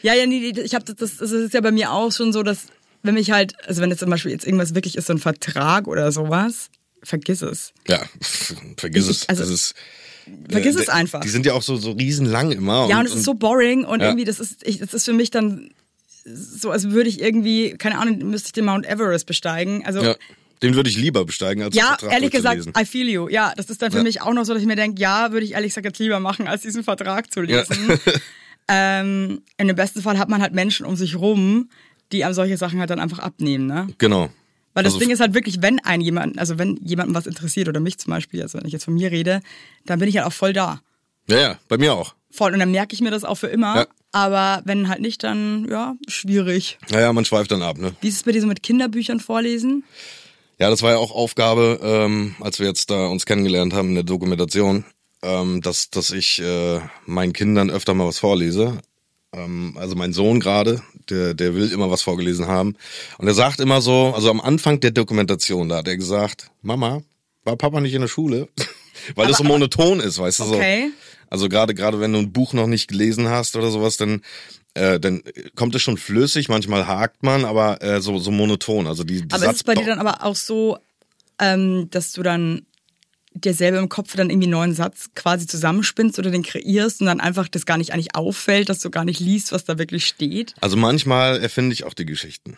Ja, 0.01 0.13
ja, 0.13 0.25
nee, 0.25 0.49
ich 0.49 0.75
habe 0.75 0.93
das, 0.93 1.15
das 1.15 1.31
ist 1.31 1.53
ja 1.53 1.61
bei 1.61 1.71
mir 1.71 1.93
auch 1.93 2.11
schon 2.11 2.33
so, 2.33 2.43
dass 2.43 2.67
wenn 3.03 3.13
mich 3.15 3.31
halt, 3.31 3.53
also 3.67 3.81
wenn 3.81 3.89
jetzt 3.89 3.99
zum 3.99 4.09
Beispiel 4.09 4.31
jetzt 4.31 4.45
irgendwas 4.45 4.75
wirklich 4.75 4.95
ist, 4.97 5.07
so 5.07 5.13
ein 5.13 5.19
Vertrag 5.19 5.87
oder 5.87 6.11
sowas, 6.11 6.69
vergiss 7.03 7.41
es. 7.41 7.73
Ja, 7.87 8.01
vergiss 8.77 9.05
Ich- 9.09 9.21
es. 9.23 9.29
also- 9.29 9.43
das 9.43 9.51
ist, 9.51 9.75
Vergiss 10.49 10.75
äh, 10.75 10.81
es 10.81 10.89
einfach. 10.89 11.21
Die 11.21 11.29
sind 11.29 11.45
ja 11.45 11.53
auch 11.53 11.61
so, 11.61 11.77
so 11.77 11.91
riesenlang 11.91 12.51
immer. 12.51 12.87
Ja, 12.89 12.99
und 12.99 13.05
es 13.05 13.15
ist 13.15 13.23
so 13.23 13.33
boring 13.33 13.85
und 13.85 14.01
Ja. 14.01 14.07
irgendwie, 14.07 14.25
das 14.25 14.41
ist, 14.41 14.67
ich, 14.67 14.79
das 14.79 14.93
ist 14.93 15.05
für 15.05 15.13
mich 15.13 15.29
dann 15.31 15.69
so, 16.25 16.69
als 16.71 16.89
würde 16.89 17.07
ich 17.07 17.21
irgendwie, 17.21 17.75
keine 17.77 17.97
Ahnung, 17.97 18.17
müsste 18.29 18.47
ich 18.47 18.51
den 18.51 18.65
Mount 18.65 18.85
Everest 18.85 19.25
besteigen. 19.25 19.85
Also, 19.85 20.01
Ja, 20.01 20.07
ja, 20.09 20.15
den 20.63 20.75
würde 20.75 20.89
ich 20.89 20.97
lieber 20.97 21.23
besteigen, 21.23 21.63
als 21.63 21.73
den 21.73 21.81
Vertrag 21.81 22.11
ehrlich 22.11 22.31
gesagt, 22.31 22.55
durchzulesen. 22.57 22.81
I 22.81 22.85
feel 22.85 23.07
you. 23.07 23.29
Ja, 23.29 23.53
das 23.55 23.69
ist 23.69 23.81
dann 23.81 23.91
für 23.91 23.97
Ja. 23.99 24.03
mich 24.03 24.21
auch 24.21 24.33
noch 24.33 24.43
so, 24.43 24.51
dass 24.53 24.61
ich 24.61 24.67
mir 24.67 24.75
denke, 24.75 24.99
ja, 24.99 25.31
würde 25.31 25.45
ich 25.45 25.53
ehrlich 25.53 25.69
gesagt 25.69 25.85
jetzt 25.85 25.99
lieber 25.99 26.19
machen, 26.19 26.45
als 26.49 26.63
diesen 26.63 26.83
Vertrag 26.83 27.31
zu 27.31 27.39
lesen. 27.39 27.77
ähm, 28.67 29.43
in 29.57 29.67
dem 29.67 29.75
besten 29.77 30.01
Fall 30.01 30.17
hat 30.19 30.27
man 30.27 30.41
halt 30.41 30.53
Menschen 30.53 30.85
um 30.85 30.95
sich 30.97 31.15
rum, 31.15 31.69
die 32.11 32.23
einem 32.23 32.33
solche 32.33 32.57
Sachen 32.57 32.79
halt 32.79 32.89
dann 32.89 32.99
einfach 32.99 33.19
abnehmen, 33.19 33.67
ne? 33.67 33.87
Genau. 33.97 34.29
Weil 34.73 34.83
das 34.83 34.93
Also- 34.93 34.99
Ding 34.99 35.09
ist 35.09 35.19
halt 35.19 35.33
wirklich, 35.33 35.61
wenn 35.61 35.79
ein 35.79 36.01
jemand, 36.01 36.37
also 36.37 36.57
wenn 36.59 36.77
jemandem 36.83 37.15
was 37.15 37.25
interessiert 37.27 37.67
oder 37.67 37.79
mich 37.79 37.97
zum 37.97 38.11
Beispiel, 38.11 38.41
also 38.41 38.59
wenn 38.59 38.65
ich 38.67 38.73
jetzt 38.73 38.85
von 38.85 38.93
mir 38.93 39.11
rede, 39.11 39.41
dann 39.85 39.99
bin 39.99 40.07
ich 40.07 40.17
halt 40.17 40.27
auch 40.27 40.33
voll 40.33 40.53
da. 40.53 40.81
Ja, 41.27 41.39
ja, 41.39 41.59
bei 41.67 41.77
mir 41.77 41.93
auch. 41.93 42.13
Voll. 42.29 42.53
Und 42.53 42.59
dann 42.59 42.71
merke 42.71 42.93
ich 42.93 43.01
mir 43.01 43.09
das 43.11 43.23
auch 43.23 43.35
für 43.35 43.47
immer. 43.47 43.75
Ja. 43.75 43.87
Aber 44.11 44.61
wenn 44.65 44.87
halt 44.87 45.01
nicht, 45.01 45.23
dann, 45.23 45.67
ja, 45.69 45.95
schwierig. 46.07 46.77
Naja, 46.91 47.11
man 47.11 47.25
schweift 47.25 47.51
dann 47.51 47.61
ab, 47.61 47.77
ne? 47.77 47.93
Wie 48.01 48.07
ist 48.07 48.15
es 48.15 48.23
bei 48.23 48.31
dir 48.31 48.41
so 48.41 48.47
mit 48.47 48.63
Kinderbüchern 48.63 49.19
vorlesen? 49.19 49.83
Ja, 50.59 50.69
das 50.69 50.81
war 50.81 50.91
ja 50.91 50.97
auch 50.97 51.11
Aufgabe, 51.11 51.79
ähm, 51.83 52.35
als 52.39 52.59
wir 52.59 52.67
jetzt 52.67 52.89
da 52.89 53.07
uns 53.07 53.25
kennengelernt 53.25 53.73
haben 53.73 53.89
in 53.89 53.95
der 53.95 54.03
Dokumentation, 54.03 54.85
ähm, 55.21 55.61
dass, 55.61 55.89
dass 55.89 56.11
ich 56.11 56.39
äh, 56.39 56.79
meinen 57.05 57.33
Kindern 57.33 57.69
öfter 57.69 57.93
mal 57.93 58.07
was 58.07 58.19
vorlese. 58.19 58.79
Ähm, 59.33 59.75
also 59.77 59.95
mein 59.95 60.13
Sohn 60.13 60.39
gerade, 60.39 60.81
der, 61.09 61.33
der 61.33 61.55
will 61.55 61.71
immer 61.71 61.89
was 61.91 62.01
vorgelesen 62.01 62.47
haben. 62.47 62.75
Und 63.17 63.27
er 63.27 63.33
sagt 63.33 63.59
immer 63.59 63.81
so, 63.81 64.13
also 64.15 64.29
am 64.29 64.41
Anfang 64.41 64.79
der 64.79 64.91
Dokumentation, 64.91 65.69
da 65.69 65.77
hat 65.77 65.87
er 65.87 65.97
gesagt, 65.97 66.49
Mama, 66.61 67.01
war 67.43 67.55
Papa 67.55 67.79
nicht 67.81 67.93
in 67.93 68.01
der 68.01 68.07
Schule? 68.07 68.47
Weil 69.15 69.27
das 69.27 69.37
so 69.37 69.43
monoton 69.43 69.99
ist, 69.99 70.19
weißt 70.19 70.39
du 70.39 70.43
Okay. 70.45 70.87
so. 70.89 70.93
Also 71.29 71.49
gerade 71.49 71.73
gerade 71.73 71.99
wenn 71.99 72.13
du 72.13 72.19
ein 72.19 72.31
Buch 72.31 72.53
noch 72.53 72.67
nicht 72.67 72.87
gelesen 72.87 73.29
hast 73.29 73.55
oder 73.55 73.69
sowas, 73.69 73.97
dann 73.97 74.21
äh, 74.73 74.99
dann 74.99 75.21
kommt 75.55 75.75
es 75.75 75.81
schon 75.81 75.97
flüssig, 75.97 76.49
manchmal 76.49 76.87
hakt 76.87 77.23
man, 77.23 77.45
aber 77.45 77.81
äh, 77.81 78.01
so 78.01 78.17
so 78.17 78.31
monoton. 78.31 78.87
Also 78.87 79.03
die, 79.03 79.27
die 79.27 79.33
Aber 79.35 79.45
ist 79.45 79.57
es 79.57 79.63
bei 79.63 79.75
dir 79.75 79.85
dann 79.85 79.99
aber 79.99 80.23
auch 80.23 80.35
so, 80.35 80.77
ähm, 81.39 81.89
dass 81.91 82.11
du 82.13 82.23
dann 82.23 82.65
dir 83.41 83.53
selber 83.53 83.79
im 83.79 83.89
Kopf 83.89 84.15
dann 84.15 84.29
irgendwie 84.29 84.45
einen 84.45 84.51
neuen 84.51 84.73
Satz 84.73 85.09
quasi 85.15 85.47
zusammenspinnst 85.47 86.19
oder 86.19 86.31
den 86.31 86.43
kreierst 86.43 87.01
und 87.01 87.07
dann 87.07 87.19
einfach 87.19 87.47
das 87.47 87.65
gar 87.65 87.77
nicht 87.77 87.93
eigentlich 87.93 88.15
auffällt, 88.15 88.69
dass 88.69 88.79
du 88.79 88.89
gar 88.89 89.05
nicht 89.05 89.19
liest, 89.19 89.51
was 89.51 89.65
da 89.65 89.77
wirklich 89.77 90.05
steht? 90.05 90.53
Also 90.61 90.77
manchmal 90.77 91.41
erfinde 91.41 91.73
ich 91.73 91.83
auch 91.83 91.93
die 91.93 92.05
Geschichten. 92.05 92.57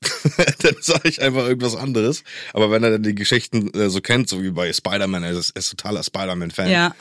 dann 0.62 0.76
sage 0.80 1.08
ich 1.08 1.22
einfach 1.22 1.46
irgendwas 1.46 1.76
anderes. 1.76 2.22
Aber 2.52 2.70
wenn 2.70 2.84
er 2.84 2.90
dann 2.92 3.02
die 3.02 3.14
Geschichten 3.14 3.72
äh, 3.74 3.90
so 3.90 4.00
kennt, 4.00 4.28
so 4.28 4.42
wie 4.42 4.50
bei 4.50 4.72
Spider-Man, 4.72 5.24
er 5.24 5.32
ist, 5.32 5.50
ist 5.50 5.70
totaler 5.70 6.02
Spider-Man-Fan. 6.02 6.70
Ja. 6.70 6.94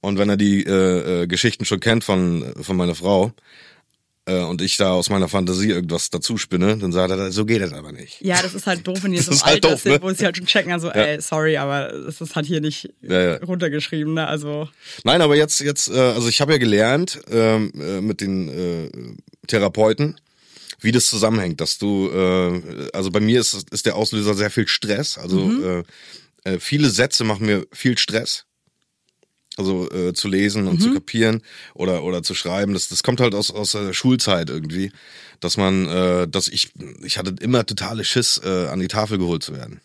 Und 0.00 0.18
wenn 0.18 0.28
er 0.28 0.36
die 0.36 0.64
äh, 0.64 1.22
äh, 1.22 1.26
Geschichten 1.26 1.64
schon 1.64 1.80
kennt 1.80 2.04
von, 2.04 2.54
von 2.60 2.76
meiner 2.76 2.94
Frau 2.94 3.32
äh, 4.26 4.42
und 4.42 4.60
ich 4.60 4.76
da 4.76 4.90
aus 4.92 5.08
meiner 5.08 5.28
Fantasie 5.28 5.70
irgendwas 5.70 6.10
dazu 6.10 6.36
spinne, 6.36 6.76
dann 6.76 6.92
sagt 6.92 7.10
er, 7.10 7.32
so 7.32 7.44
geht 7.44 7.62
das 7.62 7.72
aber 7.72 7.92
nicht. 7.92 8.20
Ja, 8.20 8.42
das 8.42 8.54
ist 8.54 8.66
halt 8.66 8.86
doof, 8.86 8.98
wenn 9.02 9.12
die 9.12 9.18
so 9.20 9.30
halt 9.32 9.44
Alter 9.44 9.70
doof, 9.70 9.80
sind, 9.82 9.92
ne? 9.92 10.02
wo 10.02 10.12
sie 10.12 10.24
halt 10.24 10.36
schon 10.36 10.46
checken, 10.46 10.72
also, 10.72 10.90
ey, 10.90 11.20
sorry, 11.20 11.56
aber 11.56 11.92
das 12.06 12.20
ist 12.20 12.34
halt 12.34 12.46
hier 12.46 12.60
nicht 12.60 12.88
Ja, 13.02 13.20
ja. 13.22 13.36
runtergeschrieben, 13.38 14.14
ne? 14.14 14.26
Also, 14.26 14.68
Nein, 15.04 15.20
aber 15.22 15.36
jetzt, 15.36 15.60
jetzt, 15.60 15.88
äh, 15.88 15.92
also 15.98 16.28
ich 16.28 16.40
habe 16.40 16.52
ja 16.52 16.58
gelernt 16.58 17.20
ähm, 17.30 17.72
äh, 17.80 18.00
mit 18.00 18.20
den 18.20 18.48
äh, 18.48 18.90
Therapeuten, 19.46 20.20
wie 20.80 20.92
das 20.92 21.06
zusammenhängt, 21.08 21.60
dass 21.60 21.78
du, 21.78 22.10
äh, 22.10 22.88
also 22.92 23.10
bei 23.10 23.20
mir 23.20 23.40
ist, 23.40 23.70
ist 23.70 23.86
der 23.86 23.96
Auslöser 23.96 24.34
sehr 24.34 24.50
viel 24.50 24.66
Stress. 24.68 25.18
Also 25.18 25.38
Mhm. 25.38 25.84
äh, 26.44 26.50
äh, 26.54 26.60
viele 26.60 26.90
Sätze 26.90 27.24
machen 27.24 27.46
mir 27.46 27.66
viel 27.72 27.96
Stress. 27.98 28.45
Also 29.56 29.90
äh, 29.90 30.12
zu 30.12 30.28
lesen 30.28 30.62
Mhm. 30.64 30.68
und 30.68 30.82
zu 30.82 30.92
kapieren 30.92 31.42
oder 31.74 32.02
oder 32.04 32.22
zu 32.22 32.34
schreiben, 32.34 32.74
das 32.74 32.88
das 32.88 33.02
kommt 33.02 33.20
halt 33.20 33.34
aus 33.34 33.50
aus 33.50 33.72
der 33.72 33.92
Schulzeit 33.94 34.50
irgendwie, 34.50 34.92
dass 35.40 35.56
man, 35.56 35.86
äh, 35.88 36.28
dass 36.28 36.48
ich 36.48 36.72
ich 37.02 37.16
hatte 37.18 37.34
immer 37.40 37.64
totale 37.64 38.04
Schiss, 38.04 38.38
äh, 38.44 38.66
an 38.68 38.80
die 38.80 38.88
Tafel 38.88 39.16
geholt 39.18 39.42
zu 39.42 39.54
werden. 39.54 39.80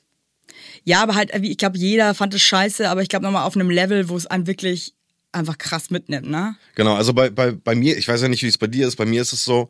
ja, 0.83 1.01
aber 1.03 1.15
halt, 1.15 1.31
wie- 1.41 1.51
ich 1.51 1.57
glaube, 1.57 1.77
jeder 1.77 2.13
fand 2.13 2.33
es 2.33 2.41
scheiße, 2.41 2.89
aber 2.89 3.01
ich 3.01 3.07
glaube 3.09 3.23
nochmal 3.25 3.45
auf 3.45 3.55
einem 3.55 3.69
Level, 3.69 4.09
wo 4.09 4.17
es 4.17 4.25
einem 4.27 4.45
wirklich 4.47 4.93
einfach 5.31 5.57
krass 5.57 5.89
mitnimmt, 5.89 6.29
ne? 6.29 6.55
Genau, 6.75 6.95
also 6.95 7.13
bei, 7.13 7.29
bei, 7.29 7.51
bei 7.53 7.73
mir, 7.75 7.97
ich 7.97 8.07
weiß 8.09 8.21
ja 8.21 8.27
nicht, 8.27 8.43
wie 8.43 8.47
es 8.47 8.57
bei 8.57 8.67
dir 8.67 8.85
ist, 8.87 8.97
bei 8.97 9.05
mir 9.05 9.21
ist 9.21 9.31
es 9.31 9.45
so, 9.45 9.69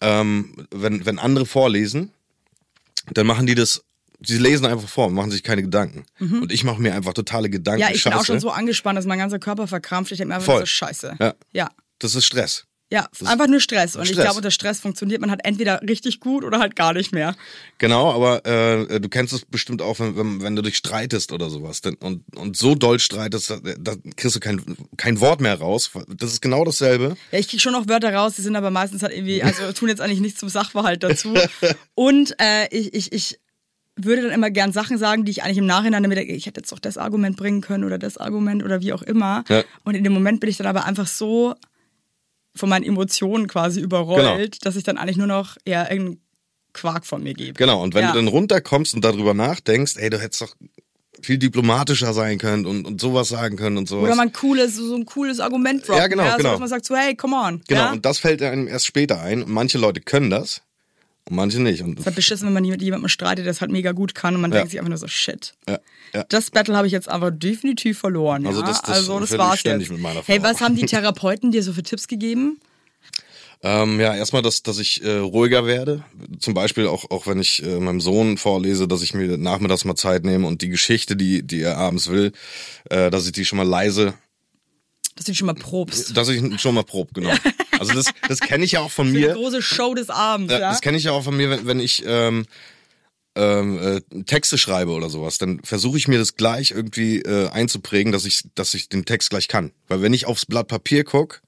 ähm, 0.00 0.66
wenn, 0.72 1.06
wenn 1.06 1.20
andere 1.20 1.46
vorlesen, 1.46 2.10
dann 3.12 3.26
machen 3.26 3.46
die 3.46 3.54
das, 3.54 3.82
sie 4.20 4.38
lesen 4.38 4.66
einfach 4.66 4.88
vor 4.88 5.06
und 5.06 5.14
machen 5.14 5.30
sich 5.30 5.42
keine 5.42 5.62
Gedanken. 5.62 6.04
Und 6.18 6.52
ich 6.52 6.64
mache 6.64 6.80
mir 6.80 6.94
einfach 6.94 7.12
totale 7.12 7.50
Gedanken. 7.50 7.82
Mhm. 7.82 7.88
Ja, 7.88 7.94
ich 7.94 8.04
bin 8.04 8.12
auch 8.12 8.18
Scheiße. 8.18 8.26
schon 8.26 8.40
so 8.40 8.50
angespannt, 8.50 8.98
dass 8.98 9.06
mein 9.06 9.18
ganzer 9.18 9.38
Körper 9.38 9.66
verkrampft. 9.66 10.12
Ich 10.12 10.18
denke 10.18 10.28
mir 10.28 10.34
einfach 10.36 10.52
Voll. 10.52 10.60
so 10.60 10.66
scheiße. 10.66 11.16
Ja. 11.20 11.34
Ja. 11.52 11.70
Das 11.98 12.14
ist 12.14 12.26
Stress. 12.26 12.66
Ja, 12.88 13.08
einfach 13.24 13.48
nur 13.48 13.58
Stress. 13.58 13.96
Und 13.96 14.04
ich 14.04 14.10
Stress. 14.10 14.22
glaube, 14.22 14.36
unter 14.36 14.52
Stress 14.52 14.78
funktioniert 14.78 15.20
man 15.20 15.28
halt 15.30 15.40
entweder 15.42 15.82
richtig 15.82 16.20
gut 16.20 16.44
oder 16.44 16.60
halt 16.60 16.76
gar 16.76 16.92
nicht 16.92 17.10
mehr. 17.10 17.34
Genau, 17.78 18.12
aber 18.12 18.46
äh, 18.46 19.00
du 19.00 19.08
kennst 19.08 19.32
es 19.32 19.44
bestimmt 19.44 19.82
auch, 19.82 19.98
wenn, 19.98 20.16
wenn, 20.16 20.40
wenn 20.40 20.54
du 20.54 20.62
dich 20.62 20.76
streitest 20.76 21.32
oder 21.32 21.50
sowas 21.50 21.80
denn, 21.80 21.96
und, 21.96 22.22
und 22.36 22.56
so 22.56 22.76
doll 22.76 23.00
streitest, 23.00 23.50
da, 23.50 23.58
da 23.76 23.96
kriegst 24.14 24.36
du 24.36 24.40
kein, 24.40 24.62
kein 24.96 25.18
Wort 25.18 25.40
mehr 25.40 25.58
raus. 25.58 25.90
Das 26.16 26.30
ist 26.30 26.40
genau 26.40 26.64
dasselbe. 26.64 27.16
Ja, 27.32 27.40
ich 27.40 27.48
krieg 27.48 27.60
schon 27.60 27.72
noch 27.72 27.88
Wörter 27.88 28.14
raus, 28.14 28.34
die 28.36 28.42
sind 28.42 28.54
aber 28.54 28.70
meistens 28.70 29.02
halt 29.02 29.14
irgendwie, 29.14 29.42
also 29.42 29.72
tun 29.72 29.88
jetzt 29.88 30.00
eigentlich 30.00 30.20
nichts 30.20 30.38
zum 30.38 30.48
Sachverhalt 30.48 31.02
dazu. 31.02 31.34
Und 31.96 32.36
äh, 32.40 32.68
ich, 32.70 32.94
ich, 32.94 33.12
ich 33.12 33.40
würde 33.96 34.22
dann 34.22 34.30
immer 34.32 34.50
gern 34.50 34.72
Sachen 34.72 34.98
sagen, 34.98 35.24
die 35.24 35.30
ich 35.30 35.42
eigentlich 35.42 35.58
im 35.58 35.66
Nachhinein 35.66 36.02
damit 36.02 36.18
denke, 36.18 36.34
ich 36.34 36.46
hätte 36.46 36.60
jetzt 36.60 36.70
doch 36.70 36.78
das 36.78 36.98
Argument 36.98 37.36
bringen 37.36 37.62
können 37.62 37.84
oder 37.84 37.98
das 37.98 38.18
Argument 38.18 38.62
oder 38.62 38.80
wie 38.82 38.92
auch 38.92 39.02
immer. 39.02 39.42
Ja. 39.48 39.62
Und 39.84 39.94
in 39.94 40.04
dem 40.04 40.12
Moment 40.12 40.40
bin 40.40 40.50
ich 40.50 40.58
dann 40.58 40.66
aber 40.66 40.84
einfach 40.84 41.06
so 41.06 41.54
von 42.54 42.68
meinen 42.68 42.84
Emotionen 42.84 43.46
quasi 43.48 43.80
überrollt, 43.80 44.52
Genau. 44.52 44.58
dass 44.62 44.76
ich 44.76 44.84
dann 44.84 44.98
eigentlich 44.98 45.16
nur 45.16 45.26
noch 45.26 45.56
eher 45.64 45.90
irgendeinen 45.90 46.20
Quark 46.72 47.06
von 47.06 47.22
mir 47.22 47.34
gebe. 47.34 47.54
Genau, 47.54 47.82
und 47.82 47.94
wenn 47.94 48.02
Ja. 48.02 48.12
du 48.12 48.18
dann 48.18 48.28
runterkommst 48.28 48.94
und 48.94 49.02
darüber 49.04 49.32
nachdenkst, 49.34 49.96
ey, 49.96 50.10
du 50.10 50.18
hättest 50.20 50.42
doch 50.42 50.54
viel 51.22 51.38
diplomatischer 51.38 52.12
sein 52.12 52.36
können 52.36 52.66
und, 52.66 52.84
und 52.86 53.00
sowas 53.00 53.30
sagen 53.30 53.56
können 53.56 53.78
und 53.78 53.88
sowas. 53.88 54.04
Oder 54.04 54.14
man 54.16 54.32
cooles, 54.32 54.76
so 54.76 54.94
ein 54.94 55.06
cooles 55.06 55.40
Argument 55.40 55.82
droppen. 55.88 56.02
Ja, 56.02 56.06
genau, 56.08 56.30
so, 56.30 56.36
genau. 56.36 56.50
dass 56.50 56.60
man 56.60 56.68
sagt 56.68 56.84
so, 56.84 56.94
hey, 56.94 57.14
come 57.14 57.34
on. 57.34 57.62
genau, 57.66 57.80
ja? 57.80 57.92
und 57.92 58.04
das 58.04 58.18
fällt 58.18 58.42
einem 58.42 58.68
erst 58.68 58.84
später 58.84 59.20
ein. 59.22 59.42
Und 59.42 59.50
manche 59.50 59.78
Leute 59.78 60.02
können 60.02 60.28
das 60.28 60.60
und 61.28 61.36
manche 61.36 61.60
nicht. 61.60 61.82
Und 61.82 61.94
Es 61.94 62.00
ist 62.00 62.06
halt 62.06 62.16
beschissen, 62.16 62.46
wenn 62.46 62.52
man 62.54 62.64
mit 62.64 62.82
jemandem 62.82 63.08
streitet, 63.08 63.44
der 63.44 63.50
es 63.52 63.60
halt 63.60 63.70
mega 63.72 63.92
gut 63.92 64.14
kann 64.14 64.34
und 64.34 64.40
man 64.40 64.50
Ja. 64.52 64.58
denkt 64.58 64.70
sich 64.70 64.78
einfach 64.80 64.88
nur 64.90 64.98
so, 64.98 65.08
shit. 65.08 65.54
ja, 65.68 65.78
ja. 66.14 66.24
Das 66.28 66.50
Battle 66.50 66.76
habe 66.76 66.86
ich 66.86 66.92
jetzt 66.92 67.08
aber 67.08 67.30
definitiv 67.30 67.98
verloren. 67.98 68.46
Also 68.46 68.62
das- 68.62 68.80
das 68.82 68.90
also 68.90 69.20
das 69.20 69.36
war's 69.36 69.58
ständig 69.60 69.88
jetzt. 69.88 69.92
mit 69.92 70.00
meiner 70.02 70.22
Hey, 70.24 70.42
was 70.42 70.60
haben 70.60 70.76
die 70.76 70.86
Therapeuten 70.86 71.50
dir 71.52 71.62
so 71.62 71.72
für 71.72 71.82
Tipps 71.82 72.06
gegeben? 72.08 72.60
Ähm, 73.62 73.98
ja, 74.00 74.14
erstmal, 74.14 74.42
dass, 74.42 74.62
dass 74.62 74.78
ich 74.78 75.02
äh, 75.02 75.16
ruhiger 75.16 75.66
werde. 75.66 76.04
Zum 76.40 76.52
Beispiel 76.52 76.86
auch, 76.86 77.10
auch 77.10 77.26
wenn 77.26 77.40
ich 77.40 77.62
äh, 77.62 77.80
meinem 77.80 78.02
Sohn 78.02 78.36
vorlese, 78.36 78.86
dass 78.86 79.00
ich 79.02 79.14
mir 79.14 79.38
nachmittags 79.38 79.84
mal 79.86 79.94
Zeit 79.96 80.24
nehme 80.24 80.46
und 80.46 80.60
die 80.60 80.68
Geschichte, 80.68 81.16
die, 81.16 81.42
die 81.42 81.62
er 81.62 81.78
abends 81.78 82.08
will, 82.08 82.32
äh, 82.90 83.10
dass 83.10 83.24
ich 83.26 83.32
die 83.32 83.46
schon 83.46 83.56
mal 83.56 83.66
leise, 83.66 84.12
Dass 85.16 85.24
du 85.24 85.34
schon 85.34 85.46
mal 85.46 85.54
probst. 85.54 86.14
dass 86.16 86.28
ich 86.28 86.60
schon 86.60 86.74
mal 86.74 86.84
prob, 86.84 87.14
genau. 87.14 87.30
Also 87.78 87.92
das, 87.94 88.06
das 88.28 88.40
kenne 88.40 88.64
ich 88.64 88.72
ja 88.72 88.80
auch 88.80 88.90
von 88.90 89.10
mir. 89.10 89.34
große 89.34 89.62
Show 89.62 89.94
des 89.94 90.10
Abends, 90.10 90.52
Ja, 90.52 90.58
ja? 90.60 90.70
Das 90.70 90.80
kenne 90.80 90.96
ich 90.98 91.04
ja 91.04 91.12
auch 91.12 91.24
von 91.24 91.36
mir, 91.36 91.50
wenn, 91.50 91.66
wenn 91.66 91.80
ich 91.80 92.02
ähm, 92.06 92.46
ähm, 93.34 93.78
äh, 93.78 94.22
Texte 94.24 94.56
schreibe 94.58 94.92
oder 94.92 95.10
sowas, 95.10 95.38
dann 95.38 95.60
versuche 95.62 95.98
ich 95.98 96.08
mir 96.08 96.18
das 96.18 96.36
gleich 96.36 96.70
irgendwie 96.70 97.20
äh, 97.20 97.48
einzuprägen, 97.50 98.12
dass 98.12 98.24
ich, 98.24 98.44
dass 98.54 98.74
ich 98.74 98.88
den 98.88 99.04
Text 99.04 99.30
gleich 99.30 99.48
kann. 99.48 99.72
Weil 99.88 100.00
wenn 100.02 100.14
ich 100.14 100.26
aufs 100.26 100.46
Blatt 100.46 100.68
Papier 100.68 101.04
guck, 101.04 101.42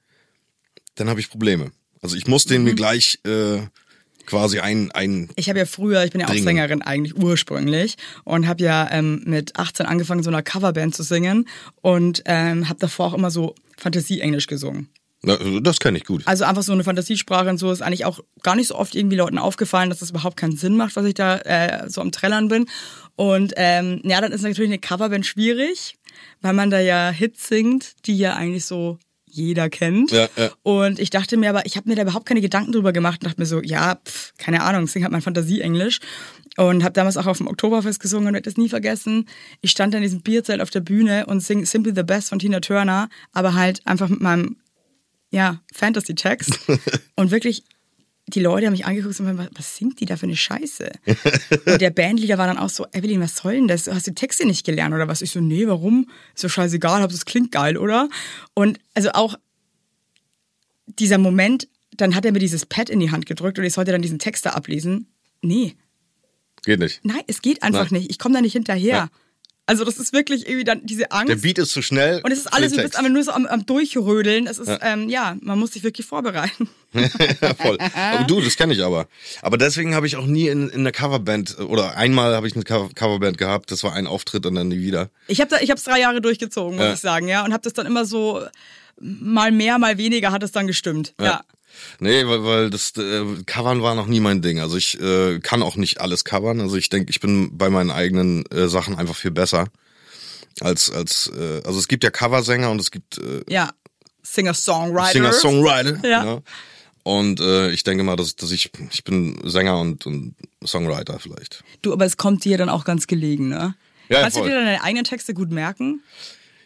dann 0.96 1.08
habe 1.08 1.20
ich 1.20 1.30
Probleme. 1.30 1.70
Also 2.02 2.16
ich 2.16 2.26
muss 2.26 2.44
Mhm. 2.46 2.50
den 2.50 2.64
mir 2.64 2.74
gleich 2.74 3.18
äh, 3.24 3.60
quasi 4.26 4.60
ein, 4.60 4.90
ein 4.92 5.30
Ich 5.36 5.48
habe 5.48 5.58
ja 5.58 5.64
früher, 5.64 6.04
ich 6.04 6.10
bin 6.10 6.20
ja 6.20 6.26
auch 6.26 6.30
Dringen. 6.30 6.44
Sängerin 6.44 6.82
eigentlich 6.82 7.16
ursprünglich 7.16 7.96
und 8.24 8.46
habe 8.46 8.62
ja 8.62 8.86
ähm, 8.90 9.22
mit 9.24 9.56
18 9.56 9.86
angefangen, 9.86 10.22
so 10.22 10.28
einer 10.30 10.42
Coverband 10.42 10.94
zu 10.94 11.02
singen 11.02 11.48
und 11.80 12.22
ähm, 12.26 12.68
habe 12.68 12.78
davor 12.78 13.06
auch 13.06 13.14
immer 13.14 13.30
so 13.30 13.54
Fantasie-Englisch 13.78 14.46
gesungen. 14.46 14.90
Das 15.22 15.80
kenne 15.80 15.98
ich 15.98 16.04
gut. 16.04 16.22
Also 16.26 16.44
einfach 16.44 16.62
so 16.62 16.72
eine 16.72 16.84
Fantasiesprache 16.84 17.48
und 17.48 17.58
so 17.58 17.72
ist 17.72 17.82
eigentlich 17.82 18.04
auch 18.04 18.20
gar 18.42 18.54
nicht 18.54 18.68
so 18.68 18.76
oft 18.76 18.94
irgendwie 18.94 19.16
Leuten 19.16 19.38
aufgefallen, 19.38 19.90
dass 19.90 19.98
das 19.98 20.10
überhaupt 20.10 20.36
keinen 20.36 20.56
Sinn 20.56 20.76
macht, 20.76 20.94
was 20.94 21.04
ich 21.04 21.14
da 21.14 21.38
äh, 21.38 21.90
so 21.90 22.00
am 22.00 22.12
Trällern 22.12 22.48
bin. 22.48 22.66
Und 23.16 23.52
ähm, 23.56 24.00
ja, 24.04 24.20
dann 24.20 24.30
ist 24.30 24.42
natürlich 24.42 24.70
eine 24.70 24.78
Coverband 24.78 25.26
schwierig, 25.26 25.96
weil 26.40 26.52
man 26.52 26.70
da 26.70 26.78
ja 26.78 27.10
Hits 27.10 27.48
singt, 27.48 28.06
die 28.06 28.16
ja 28.16 28.34
eigentlich 28.34 28.64
so 28.64 28.98
jeder 29.30 29.68
kennt. 29.68 30.12
Ja, 30.12 30.28
ja. 30.36 30.50
Und 30.62 30.98
ich 30.98 31.10
dachte 31.10 31.36
mir 31.36 31.50
aber, 31.50 31.66
ich 31.66 31.76
habe 31.76 31.88
mir 31.88 31.96
da 31.96 32.02
überhaupt 32.02 32.26
keine 32.26 32.40
Gedanken 32.40 32.72
drüber 32.72 32.92
gemacht 32.92 33.20
und 33.20 33.26
dachte 33.26 33.40
mir 33.40 33.46
so, 33.46 33.60
ja, 33.60 33.96
pf, 33.96 34.32
keine 34.38 34.62
Ahnung, 34.62 34.86
sing 34.86 35.02
halt 35.02 35.12
mein 35.12 35.22
Fantasie-Englisch. 35.22 35.98
Und 36.56 36.82
habe 36.82 36.92
damals 36.92 37.16
auch 37.16 37.26
auf 37.26 37.38
dem 37.38 37.46
Oktoberfest 37.46 38.00
gesungen 38.00 38.28
und 38.28 38.34
werde 38.34 38.50
das 38.50 38.56
nie 38.56 38.68
vergessen. 38.68 39.28
Ich 39.60 39.70
stand 39.70 39.94
da 39.94 39.98
in 39.98 40.02
diesem 40.02 40.22
Bierzelt 40.22 40.60
auf 40.60 40.70
der 40.70 40.80
Bühne 40.80 41.26
und 41.26 41.40
sing 41.40 41.64
Simply 41.64 41.92
the 41.94 42.02
Best 42.02 42.30
von 42.30 42.40
Tina 42.40 42.58
Turner, 42.58 43.08
aber 43.32 43.54
halt 43.54 43.86
einfach 43.86 44.08
mit 44.08 44.20
meinem 44.20 44.56
ja, 45.30 45.60
Fantasy-Text. 45.72 46.58
und 47.16 47.30
wirklich, 47.30 47.64
die 48.28 48.40
Leute 48.40 48.66
haben 48.66 48.72
mich 48.72 48.86
angeguckt 48.86 49.18
und 49.20 49.26
meinen, 49.26 49.38
was, 49.38 49.48
was 49.54 49.76
singt 49.76 50.00
die 50.00 50.04
da 50.06 50.16
für 50.16 50.26
eine 50.26 50.36
Scheiße? 50.36 50.90
und 51.66 51.80
der 51.80 51.90
Bandleader 51.90 52.38
war 52.38 52.46
dann 52.46 52.58
auch 52.58 52.68
so, 52.70 52.86
Evelyn, 52.92 53.20
was 53.20 53.36
soll 53.36 53.54
denn 53.54 53.68
das? 53.68 53.86
Hast 53.86 54.06
du 54.06 54.10
die 54.10 54.16
Texte 54.16 54.46
nicht 54.46 54.64
gelernt 54.64 54.94
oder 54.94 55.08
was? 55.08 55.22
Ich 55.22 55.30
so, 55.30 55.40
nee, 55.40 55.66
warum? 55.66 56.08
Ist 56.34 56.42
so 56.42 56.48
scheißegal, 56.48 57.04
es 57.04 57.24
klingt 57.24 57.52
geil, 57.52 57.76
oder? 57.76 58.08
Und 58.54 58.78
also 58.94 59.10
auch 59.12 59.36
dieser 60.86 61.18
Moment, 61.18 61.68
dann 61.92 62.14
hat 62.14 62.24
er 62.24 62.32
mir 62.32 62.38
dieses 62.38 62.66
Pad 62.66 62.90
in 62.90 63.00
die 63.00 63.10
Hand 63.10 63.26
gedrückt 63.26 63.58
und 63.58 63.64
ich 63.64 63.72
sollte 63.72 63.92
dann 63.92 64.02
diesen 64.02 64.18
Text 64.18 64.46
da 64.46 64.50
ablesen. 64.50 65.08
Nee, 65.42 65.76
Geht 66.64 66.80
nicht. 66.80 67.00
nein, 67.04 67.22
es 67.26 67.42
geht 67.42 67.62
einfach 67.62 67.90
Nein. 67.90 68.00
nicht. 68.00 68.10
Ich 68.10 68.18
komme 68.18 68.34
da 68.34 68.40
nicht 68.40 68.52
hinterher. 68.52 68.96
Ja. 68.96 69.08
Also 69.68 69.84
das 69.84 69.98
ist 69.98 70.14
wirklich 70.14 70.46
irgendwie 70.46 70.64
dann 70.64 70.80
diese 70.86 71.12
Angst. 71.12 71.28
Der 71.28 71.36
Beat 71.36 71.58
ist 71.58 71.72
zu 71.72 71.82
schnell. 71.82 72.22
Und 72.24 72.32
es 72.32 72.38
ist 72.38 72.46
alles, 72.46 72.72
du 72.72 72.80
bist 72.80 72.96
einfach 72.96 73.10
nur 73.12 73.22
so 73.22 73.32
am, 73.32 73.44
am 73.44 73.66
Durchrödeln. 73.66 74.46
Es 74.46 74.58
ist, 74.58 74.68
ja. 74.68 74.78
Ähm, 74.80 75.10
ja, 75.10 75.36
man 75.42 75.58
muss 75.58 75.72
sich 75.74 75.82
wirklich 75.82 76.06
vorbereiten. 76.06 76.70
ja, 76.94 77.54
voll. 77.54 77.76
Aber 77.94 78.24
du, 78.24 78.40
das 78.40 78.56
kenne 78.56 78.72
ich 78.72 78.82
aber. 78.82 79.08
Aber 79.42 79.58
deswegen 79.58 79.94
habe 79.94 80.06
ich 80.06 80.16
auch 80.16 80.24
nie 80.24 80.48
in, 80.48 80.70
in 80.70 80.80
einer 80.80 80.92
Coverband 80.92 81.58
oder 81.58 81.98
einmal 81.98 82.34
habe 82.34 82.48
ich 82.48 82.54
eine 82.54 82.64
Cover 82.64 82.88
Coverband 82.94 83.36
gehabt. 83.36 83.70
Das 83.70 83.84
war 83.84 83.92
ein 83.92 84.06
Auftritt 84.06 84.46
und 84.46 84.54
dann 84.54 84.68
nie 84.68 84.78
wieder. 84.80 85.10
Ich 85.26 85.42
habe 85.42 85.54
ich 85.60 85.68
es 85.68 85.84
drei 85.84 86.00
Jahre 86.00 86.22
durchgezogen, 86.22 86.76
muss 86.76 86.86
Ja. 86.86 86.92
ich 86.94 87.00
sagen, 87.00 87.28
ja. 87.28 87.44
Und 87.44 87.52
habe 87.52 87.62
das 87.62 87.74
dann 87.74 87.84
immer 87.84 88.06
so, 88.06 88.42
mal 88.98 89.52
mehr, 89.52 89.78
mal 89.78 89.98
weniger 89.98 90.32
hat 90.32 90.42
es 90.42 90.50
dann 90.52 90.66
gestimmt. 90.66 91.12
Ja. 91.20 91.42
Nee, 92.00 92.26
weil, 92.26 92.44
weil 92.44 92.70
das 92.70 92.92
äh, 92.96 93.24
Covern 93.46 93.82
war 93.82 93.94
noch 93.94 94.06
nie 94.06 94.20
mein 94.20 94.42
Ding. 94.42 94.60
Also 94.60 94.76
ich 94.76 95.00
äh, 95.00 95.38
kann 95.40 95.62
auch 95.62 95.76
nicht 95.76 96.00
alles 96.00 96.24
covern. 96.24 96.60
Also 96.60 96.76
ich 96.76 96.88
denke, 96.88 97.10
ich 97.10 97.20
bin 97.20 97.56
bei 97.56 97.70
meinen 97.70 97.90
eigenen 97.90 98.44
äh, 98.46 98.68
Sachen 98.68 98.96
einfach 98.96 99.16
viel 99.16 99.30
besser. 99.30 99.66
Als, 100.60 100.90
als, 100.90 101.30
äh, 101.36 101.62
also 101.64 101.78
es 101.78 101.88
gibt 101.88 102.04
ja 102.04 102.10
Coversänger 102.10 102.70
und 102.70 102.80
es 102.80 102.90
gibt 102.90 103.18
äh, 103.18 103.42
Ja. 103.48 103.70
Singer-Songwriter. 104.22 105.12
Singer-Songwriter. 105.12 106.00
Ja. 106.08 106.24
ne? 106.24 106.42
Und 107.04 107.40
äh, 107.40 107.70
ich 107.70 107.84
denke 107.84 108.04
mal, 108.04 108.16
dass, 108.16 108.36
dass 108.36 108.50
ich, 108.50 108.70
ich 108.90 109.02
bin 109.02 109.40
Sänger 109.44 109.78
und, 109.80 110.04
und 110.04 110.34
Songwriter 110.66 111.18
vielleicht. 111.18 111.64
Du, 111.80 111.92
aber 111.94 112.04
es 112.04 112.18
kommt 112.18 112.44
dir 112.44 112.58
dann 112.58 112.68
auch 112.68 112.84
ganz 112.84 113.06
gelegen, 113.06 113.48
ne? 113.48 113.74
Ja, 114.10 114.22
Kannst 114.22 114.36
voll. 114.36 114.48
du 114.48 114.54
dir 114.54 114.62
deine 114.62 114.82
eigenen 114.82 115.04
Texte 115.04 115.32
gut 115.32 115.50
merken? 115.50 116.02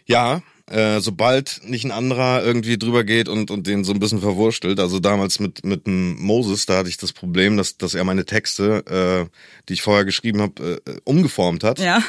Ja, 0.06 0.42
äh, 0.70 1.00
sobald 1.00 1.60
nicht 1.64 1.84
ein 1.84 1.90
anderer 1.90 2.42
irgendwie 2.44 2.78
drüber 2.78 3.04
geht 3.04 3.28
und, 3.28 3.50
und 3.50 3.66
den 3.66 3.84
so 3.84 3.92
ein 3.92 3.98
bisschen 4.00 4.20
verwurstelt. 4.20 4.78
Also 4.80 5.00
damals 5.00 5.38
mit, 5.40 5.64
mit 5.64 5.86
dem 5.86 6.18
Moses, 6.20 6.66
da 6.66 6.78
hatte 6.78 6.88
ich 6.88 6.96
das 6.96 7.12
Problem, 7.12 7.56
dass, 7.56 7.76
dass 7.78 7.94
er 7.94 8.04
meine 8.04 8.24
Texte, 8.24 9.28
äh, 9.28 9.36
die 9.68 9.74
ich 9.74 9.82
vorher 9.82 10.04
geschrieben 10.04 10.40
habe, 10.40 10.80
äh, 10.86 10.92
umgeformt 11.04 11.64
hat. 11.64 11.78
Ja. 11.78 12.02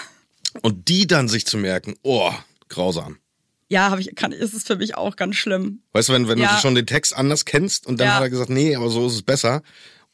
Und 0.61 0.87
die 0.87 1.07
dann 1.07 1.27
sich 1.27 1.45
zu 1.45 1.57
merken, 1.57 1.95
oh, 2.03 2.31
grausam. 2.69 3.17
Ja, 3.69 3.89
habe 3.89 4.01
ich, 4.01 4.13
kann, 4.15 4.31
ist 4.31 4.53
es 4.53 4.63
für 4.63 4.75
mich 4.75 4.95
auch 4.95 5.15
ganz 5.15 5.35
schlimm. 5.35 5.81
Weißt 5.93 6.09
du, 6.09 6.13
wenn, 6.13 6.27
wenn 6.27 6.37
Ja. 6.37 6.53
du 6.53 6.61
schon 6.61 6.75
den 6.75 6.85
Text 6.85 7.15
anders 7.15 7.45
kennst 7.45 7.87
und 7.87 7.99
dann 7.99 8.07
Ja. 8.07 8.15
hat 8.15 8.21
er 8.21 8.29
gesagt, 8.29 8.51
nee, 8.51 8.75
aber 8.75 8.89
so 8.89 9.07
ist 9.07 9.13
es 9.13 9.21
besser. 9.23 9.63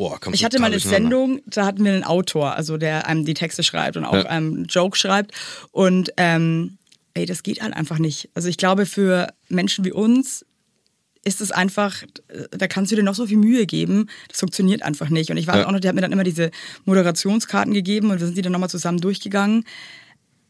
Oh, 0.01 0.15
Ich 0.31 0.45
hatte 0.45 0.59
mal 0.59 0.67
eine. 0.67 0.79
Sendung, 0.79 1.41
da 1.45 1.65
hatten 1.65 1.83
wir 1.83 1.91
einen 1.91 2.05
Autor, 2.05 2.55
also 2.55 2.77
der 2.77 3.05
einem 3.05 3.25
die 3.25 3.33
Texte 3.33 3.63
schreibt 3.63 3.97
und 3.97 4.05
auch 4.05 4.13
Ja. 4.13 4.25
einem 4.27 4.63
Joke 4.63 4.97
schreibt. 4.97 5.33
Und 5.71 6.13
ähm, 6.15 6.77
ey, 7.13 7.25
das 7.25 7.43
geht 7.43 7.61
halt 7.61 7.73
einfach 7.73 7.99
nicht. 7.99 8.29
Also 8.33 8.47
ich 8.49 8.57
glaube, 8.57 8.85
für 8.85 9.33
Menschen 9.49 9.85
wie 9.85 9.91
uns 9.91 10.45
ist 11.25 11.41
es 11.41 11.51
einfach, 11.51 12.03
da 12.51 12.67
kannst 12.67 12.91
du 12.91 12.95
dir 12.95 13.03
noch 13.03 13.15
so 13.15 13.27
viel 13.27 13.37
Mühe 13.37 13.65
geben, 13.65 14.07
das 14.29 14.39
funktioniert 14.39 14.83
einfach 14.83 15.09
nicht. 15.09 15.29
Und 15.31 15.37
ich 15.37 15.47
war 15.47 15.57
Ja. 15.57 15.67
auch 15.67 15.71
noch, 15.71 15.79
der 15.81 15.89
hat 15.89 15.95
mir 15.95 16.01
dann 16.01 16.13
immer 16.13 16.23
diese 16.23 16.49
Moderationskarten 16.85 17.73
gegeben 17.73 18.09
und 18.09 18.19
wir 18.19 18.25
sind 18.25 18.37
die 18.37 18.41
dann 18.41 18.53
nochmal 18.53 18.69
zusammen 18.69 18.99
durchgegangen. 18.99 19.65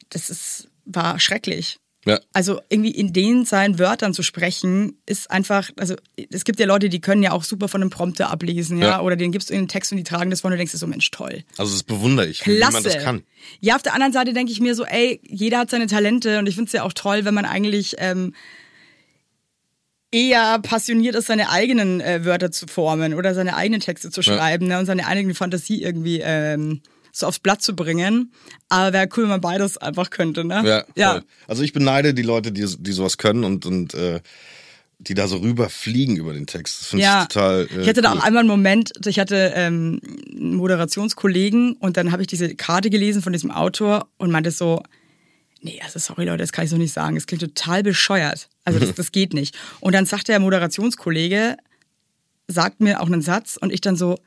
Das 0.09 0.29
ist, 0.29 0.69
war 0.85 1.19
schrecklich. 1.19 1.79
Ja. 2.05 2.19
Also 2.31 2.61
irgendwie 2.69 2.91
in 2.91 3.11
den 3.11 3.43
seinen 3.43 3.77
Wörtern 3.77 4.13
zu 4.13 4.23
sprechen, 4.23 4.97
ist 5.05 5.29
einfach, 5.29 5.69
also 5.77 5.95
es 6.31 6.45
gibt 6.45 6.59
ja 6.59 6.65
Leute, 6.65 6.87
die 6.87 7.01
können 7.01 7.21
ja 7.21 7.33
auch 7.33 7.43
super 7.43 7.67
von 7.67 7.81
einem 7.81 7.89
Prompter 7.89 8.29
ablesen, 8.31 8.77
ja, 8.79 8.87
Ja. 8.87 9.01
oder 9.01 9.17
denen 9.17 9.33
gibst 9.33 9.49
du 9.49 9.53
einen 9.53 9.67
Text 9.67 9.91
und 9.91 9.97
die 9.97 10.05
tragen 10.05 10.29
das 10.29 10.41
vor 10.41 10.47
und 10.47 10.53
du 10.53 10.57
denkst 10.57 10.71
dir 10.71 10.77
so, 10.77 10.87
Mensch, 10.87 11.11
toll. 11.11 11.43
Also 11.57 11.73
das 11.73 11.83
bewundere 11.83 12.27
ich, 12.27 12.39
wie 12.47 12.55
Klasse. 12.55 12.71
man 12.73 12.83
das 12.83 12.97
kann. 13.03 13.23
Ja, 13.59 13.75
auf 13.75 13.81
der 13.83 13.93
anderen 13.93 14.13
Seite 14.13 14.31
denke 14.33 14.51
ich 14.51 14.61
mir 14.61 14.75
so, 14.75 14.85
ey, 14.85 15.19
jeder 15.27 15.59
hat 15.59 15.69
seine 15.69 15.87
Talente 15.87 16.39
und 16.39 16.47
ich 16.47 16.55
finde 16.55 16.67
es 16.67 16.73
ja 16.73 16.83
auch 16.83 16.93
toll, 16.93 17.25
wenn 17.25 17.33
man 17.33 17.43
eigentlich 17.45 17.95
ähm, 17.97 18.33
eher 20.11 20.59
passioniert 20.59 21.15
ist, 21.15 21.27
seine 21.27 21.49
eigenen 21.49 22.01
äh, 22.01 22.25
Wörter 22.25 22.51
zu 22.51 22.65
formen 22.67 23.13
oder 23.13 23.33
seine 23.35 23.55
eigenen 23.55 23.81
Texte 23.81 24.09
zu 24.09 24.21
Ja. 24.21 24.35
schreiben 24.37 24.67
ne, 24.67 24.79
und 24.79 24.85
seine 24.85 25.05
eigene 25.05 25.35
Fantasie 25.35 25.83
irgendwie 25.83 26.19
ähm, 26.23 26.81
so 27.19 27.27
aufs 27.27 27.39
Blatt 27.39 27.61
zu 27.61 27.75
bringen. 27.75 28.33
Aber 28.69 28.93
wäre 28.93 29.07
cool, 29.15 29.23
wenn 29.23 29.29
man 29.29 29.41
beides 29.41 29.77
einfach 29.77 30.09
könnte, 30.09 30.43
ne? 30.43 30.61
Ja, 30.65 30.83
ja. 30.95 31.11
Voll. 31.13 31.23
Also 31.47 31.63
ich 31.63 31.73
beneide 31.73 32.13
die 32.13 32.21
Leute, 32.21 32.51
die, 32.51 32.65
die 32.79 32.91
sowas 32.91 33.17
können 33.17 33.43
und, 33.43 33.65
und 33.65 33.93
äh, 33.93 34.21
die 34.99 35.13
da 35.13 35.27
so 35.27 35.38
rüberfliegen 35.38 36.17
über 36.17 36.33
den 36.33 36.45
Text. 36.45 36.81
Das 36.81 36.88
finde 36.89 37.05
Ja, 37.05 37.21
ich 37.21 37.27
total. 37.29 37.67
Äh, 37.71 37.81
ich 37.81 37.88
hatte 37.88 38.01
da 38.01 38.11
cool. 38.11 38.19
auch 38.19 38.23
einmal 38.23 38.41
einen 38.41 38.49
Moment, 38.49 38.91
ich 39.05 39.17
hatte 39.19 39.53
ähm, 39.55 40.01
einen 40.31 40.55
Moderationskollegen 40.55 41.73
und 41.73 41.95
dann 41.97 42.11
habe 42.11 42.21
ich 42.21 42.27
diese 42.27 42.53
Karte 42.55 42.89
gelesen 42.89 43.21
von 43.21 43.31
diesem 43.31 43.49
Autor 43.51 44.09
und 44.17 44.29
meinte 44.29 44.51
so, 44.51 44.83
nee, 45.61 45.79
also 45.83 45.99
sorry 45.99 46.25
Leute, 46.25 46.39
das 46.39 46.51
kann 46.51 46.65
ich 46.65 46.69
so 46.71 46.77
nicht 46.77 46.93
sagen, 46.93 47.15
das 47.15 47.27
klingt 47.27 47.41
total 47.41 47.81
bescheuert. 47.81 48.49
Also 48.65 48.79
das, 48.79 48.93
das 48.95 49.11
geht 49.11 49.33
nicht. 49.33 49.57
Und 49.79 49.93
dann 49.93 50.05
sagte 50.05 50.33
der 50.33 50.39
Moderationskollege, 50.41 51.55
sagt 52.47 52.81
mir 52.81 52.99
auch 53.01 53.07
einen 53.07 53.21
Satz 53.21 53.57
und 53.59 53.71
ich 53.71 53.79
dann 53.79 53.95
so, 53.95 54.17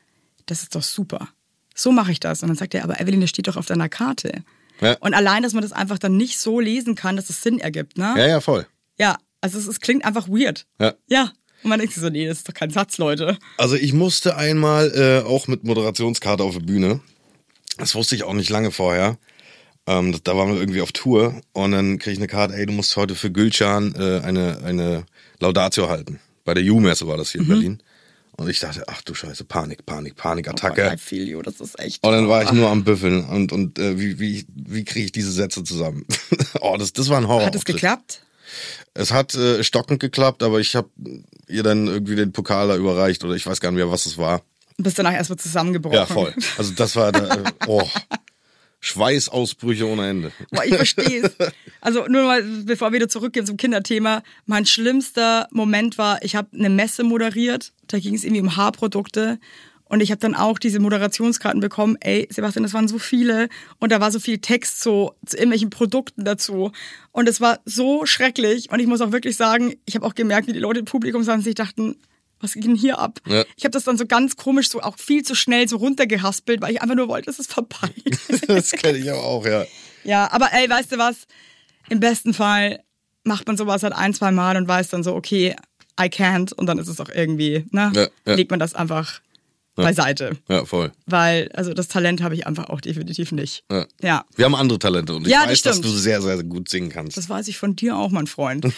das 0.47 0.63
ist 0.63 0.75
doch 0.75 0.83
super. 0.83 1.29
So 1.75 1.93
mache 1.93 2.13
ich 2.13 2.21
das. 2.21 2.43
Und 2.43 2.49
dann 2.49 2.57
sagt 2.57 2.75
er, 2.75 2.85
aber 2.85 3.01
Evelyn, 3.01 3.21
das 3.21 3.31
steht 3.31 3.49
doch 3.49 3.57
auf 3.57 3.67
deiner 3.67 3.89
Karte. 3.89 4.43
Ja. 4.81 4.97
Und 5.01 5.15
allein, 5.15 5.43
dass 5.43 5.53
man 5.53 5.63
das 5.63 5.73
einfach 5.73 5.99
dann 5.99 6.17
nicht 6.17 6.39
so 6.39 6.61
lesen 6.61 6.95
kann, 6.95 7.17
dass 7.17 7.31
es 7.31 7.43
Sinn 7.43 7.59
ergibt, 7.59 7.99
ne? 7.99 8.15
Ja, 8.17 8.27
ja, 8.27 8.41
voll. 8.41 8.67
Ja, 8.99 9.17
also 9.41 9.59
es, 9.59 9.67
es 9.67 9.81
klingt 9.81 10.05
einfach 10.05 10.29
weird. 10.29 10.67
Ja. 10.81 10.95
Ja. 11.09 11.33
Und 11.63 11.69
man 11.69 11.79
denkt 11.79 11.95
sich 11.95 12.03
so, 12.03 12.09
nee, 12.09 12.27
das 12.27 12.39
ist 12.39 12.49
doch 12.49 12.55
kein 12.55 12.71
Satz, 12.71 12.99
Leute. 12.99 13.39
Also 13.57 13.77
ich 13.77 13.93
musste 13.93 14.37
einmal 14.37 14.91
äh, 14.95 15.27
auch 15.27 15.47
mit 15.47 15.63
Moderationskarte 15.63 16.43
auf 16.43 16.55
der 16.55 16.65
Bühne. 16.65 17.01
Das 17.79 17.95
wusste 17.95 18.17
ich 18.17 18.25
auch 18.25 18.35
nicht 18.35 18.51
lange 18.51 18.73
vorher. 18.73 19.19
Ähm, 19.87 20.17
da 20.25 20.37
waren 20.37 20.53
wir 20.53 20.61
irgendwie 20.61 20.81
auf 20.81 20.93
Tour 20.93 21.41
und 21.53 21.73
dann 21.73 21.99
krieg 21.99 22.13
ich 22.13 22.19
eine 22.19 22.29
Karte, 22.29 22.55
ey, 22.55 22.67
du 22.67 22.73
musst 22.73 22.97
heute 22.97 23.15
für 23.15 23.31
Gülcan 23.31 23.95
äh, 23.97 24.21
eine, 24.25 24.59
eine 24.65 25.07
Laudatio 25.41 25.89
halten. 25.89 26.21
Bei 26.45 26.55
der 26.55 26.65
U-Messe 26.65 27.07
war 27.07 27.17
das 27.17 27.33
hier 27.33 27.41
in 27.41 27.49
Berlin. 27.49 27.83
Und 28.37 28.49
ich 28.49 28.61
dachte, 28.61 28.85
ach 28.87 29.03
du 29.03 29.15
Scheiße, 29.15 29.45
Panik, 29.45 29.85
Panik, 29.85 30.17
Panikattacke. 30.17 30.89
Oh, 30.91 30.95
I 30.95 30.97
feel 30.97 31.29
you, 31.29 31.43
das 31.43 31.61
ist 31.61 31.79
echt. 31.79 32.03
Und 32.03 32.13
dann 32.13 32.29
war 32.29 32.43
ich 32.43 32.53
nur 32.53 32.71
am 32.71 32.83
Büffeln 32.83 33.25
und, 33.25 33.53
und 33.53 33.79
äh, 33.79 33.99
wie, 33.99 34.19
wie, 34.19 34.47
wie 34.55 34.85
kriege 34.85 35.07
ich 35.07 35.13
diese 35.13 35.31
Sätze 35.31 35.63
zusammen? 35.65 36.07
oh, 36.61 36.77
das, 36.79 36.93
das 36.93 37.09
war 37.09 37.19
ein 37.19 37.29
Horror. 37.29 37.47
Hat 37.47 37.55
es 37.55 37.65
geklappt? 37.65 38.23
Es 38.95 39.13
hat 39.13 39.35
äh, 39.35 39.63
stockend 39.63 40.01
geklappt, 40.01 40.43
aber 40.43 40.61
ich 40.61 40.75
habe 40.77 40.89
ihr 41.47 41.63
dann 41.63 41.87
irgendwie 41.87 42.17
den 42.17 42.33
Pokal 42.33 42.69
da 42.69 42.77
überreicht 42.77 43.23
oder 43.25 43.35
ich 43.35 43.47
weiß 43.47 43.61
gar 43.61 43.71
nicht 43.71 43.79
mehr, 43.79 43.91
was 43.91 44.07
es 44.07 44.19
war. 44.19 44.43
Und 44.79 44.85
bist 44.85 44.99
danach 44.99 45.13
erstmal 45.13 45.39
zusammengebrochen. 45.39 45.97
Ja, 45.97 46.07
voll. 46.07 46.35
Also 46.57 46.73
das 46.73 46.97
war 46.97 47.13
der, 47.13 47.31
äh, 47.31 47.45
oh, 47.67 47.87
Schweißausbrüche 48.83 49.87
ohne 49.89 50.11
Ende. 50.11 50.33
Boah, 50.51 50.65
ich 50.65 50.75
verstehe 50.75 51.23
es. 51.23 51.37
Also 51.85 52.07
nur 52.07 52.23
mal, 52.23 52.43
bevor 52.65 52.91
wir 52.91 52.97
wieder 52.97 53.09
zurückgehen 53.09 53.45
zum 53.45 53.57
Kinderthema. 53.57 54.23
Mein 54.47 54.67
schlimmster 54.67 55.49
Moment 55.51 55.99
war, 55.99 56.23
ich 56.23 56.37
habe 56.37 56.49
eine 56.57 56.71
Messe 56.71 57.03
moderiert. 57.03 57.73
Da 57.89 57.99
ging 57.99 58.15
es 58.15 58.23
irgendwie 58.23 58.41
um 58.41 58.57
Haarprodukte. 58.57 59.41
Und 59.93 60.01
ich 60.01 60.13
habe 60.13 60.21
dann 60.21 60.37
auch 60.37 60.61
diese 60.61 60.79
Moderationskarten 60.79 61.61
bekommen. 61.61 61.97
Ey, 62.01 62.29
Sebastian, 62.31 62.63
das 62.63 62.73
waren 62.73 62.87
so 62.87 63.01
viele. 63.01 63.49
Und 63.81 63.91
da 63.91 64.01
war 64.01 64.13
so 64.13 64.21
viel 64.21 64.39
Text 64.39 64.81
so 64.81 65.17
zu 65.27 65.37
irgendwelchen 65.37 65.71
Produkten 65.71 66.25
dazu. 66.25 66.71
Und 67.11 67.29
es 67.29 67.41
war 67.41 67.59
so 67.65 68.07
schrecklich. 68.07 68.71
Und 68.71 68.79
ich 68.79 68.87
muss 68.87 69.01
auch 69.01 69.11
wirklich 69.11 69.37
sagen, 69.37 69.75
ich 69.87 69.97
habe 69.97 70.07
auch 70.07 70.15
gemerkt, 70.15 70.47
wie 70.47 70.53
die 70.53 70.61
Leute 70.61 70.79
im 70.79 70.87
Publikum 70.87 71.25
saßen 71.25 71.43
sich 71.43 71.57
dachten, 71.57 71.97
was 72.43 72.55
ging 72.55 72.75
hier 72.75 72.99
ab? 72.99 73.21
Ja. 73.27 73.45
Ich 73.57 73.65
habe 73.65 73.71
das 73.71 73.85
dann 73.85 73.97
so 73.97 74.05
ganz 74.07 74.37
komisch, 74.37 74.69
so 74.69 74.81
auch 74.81 74.99
viel 74.99 75.23
zu 75.23 75.35
schnell 75.35 75.69
so 75.69 75.77
runtergehaspelt, 75.77 76.61
weil 76.61 76.73
ich 76.73 76.83
einfach 76.83 76.97
nur 76.97 77.09
wollte, 77.09 77.27
dass 77.27 77.39
es 77.39 77.47
vorbei 77.47 77.89
ist. 78.29 78.49
Das 78.49 78.71
kenne 78.73 78.99
ich 78.99 79.11
aber 79.11 79.23
auch, 79.23 79.47
ja. 79.47 79.65
Ja, 80.05 80.31
aber 80.33 80.53
ey, 80.53 80.69
weißt 80.69 80.93
du 80.93 80.99
was? 80.99 81.27
Im 81.89 82.01
besten 82.01 82.35
Fall 82.35 82.83
macht 83.25 83.47
man 83.47 83.57
sowas 83.57 83.83
halt 83.83 83.93
ein, 83.95 84.13
zwei 84.15 84.33
Mal 84.33 84.57
und 84.57 84.67
weiß 84.69 84.89
dann 84.89 85.03
so, 85.05 85.15
okay, 85.15 85.55
I 86.01 86.05
can't 86.05 86.53
und 86.55 86.67
dann 86.67 86.79
ist 86.79 86.89
es 86.89 86.99
auch 87.01 87.09
irgendwie, 87.09 87.65
ne? 87.71 87.93
Ja, 87.95 88.07
ja. 88.27 88.35
Legt 88.35 88.51
man 88.51 88.59
das 88.61 88.75
einfach 88.75 89.21
beiseite. 89.75 90.37
Ja, 90.49 90.65
voll. 90.67 90.93
Weil, 91.07 91.51
also 91.55 91.73
das 91.73 91.89
Talent 91.89 92.23
habe 92.23 92.35
ich 92.35 92.47
einfach 92.47 92.69
auch 92.69 92.81
definitiv 92.81 93.33
nicht. 93.33 93.65
Ja. 93.71 93.87
Ja. 94.03 94.25
Wir 94.35 94.45
haben 94.45 94.55
andere 94.55 94.79
Talente 94.79 95.15
und 95.15 95.27
ich 95.27 95.33
Ja, 95.33 95.41
das 95.43 95.51
weiß, 95.53 95.63
dass 95.63 95.77
stimmt. 95.79 95.95
du 95.95 95.99
sehr, 95.99 96.21
sehr 96.21 96.43
gut 96.43 96.69
singen 96.69 96.91
kannst. 96.91 97.17
Das 97.17 97.29
weiß 97.29 97.49
ich 97.49 97.57
von 97.57 97.75
dir 97.77 97.97
auch, 97.97 98.11
mein 98.11 98.27
Freund. 98.27 98.67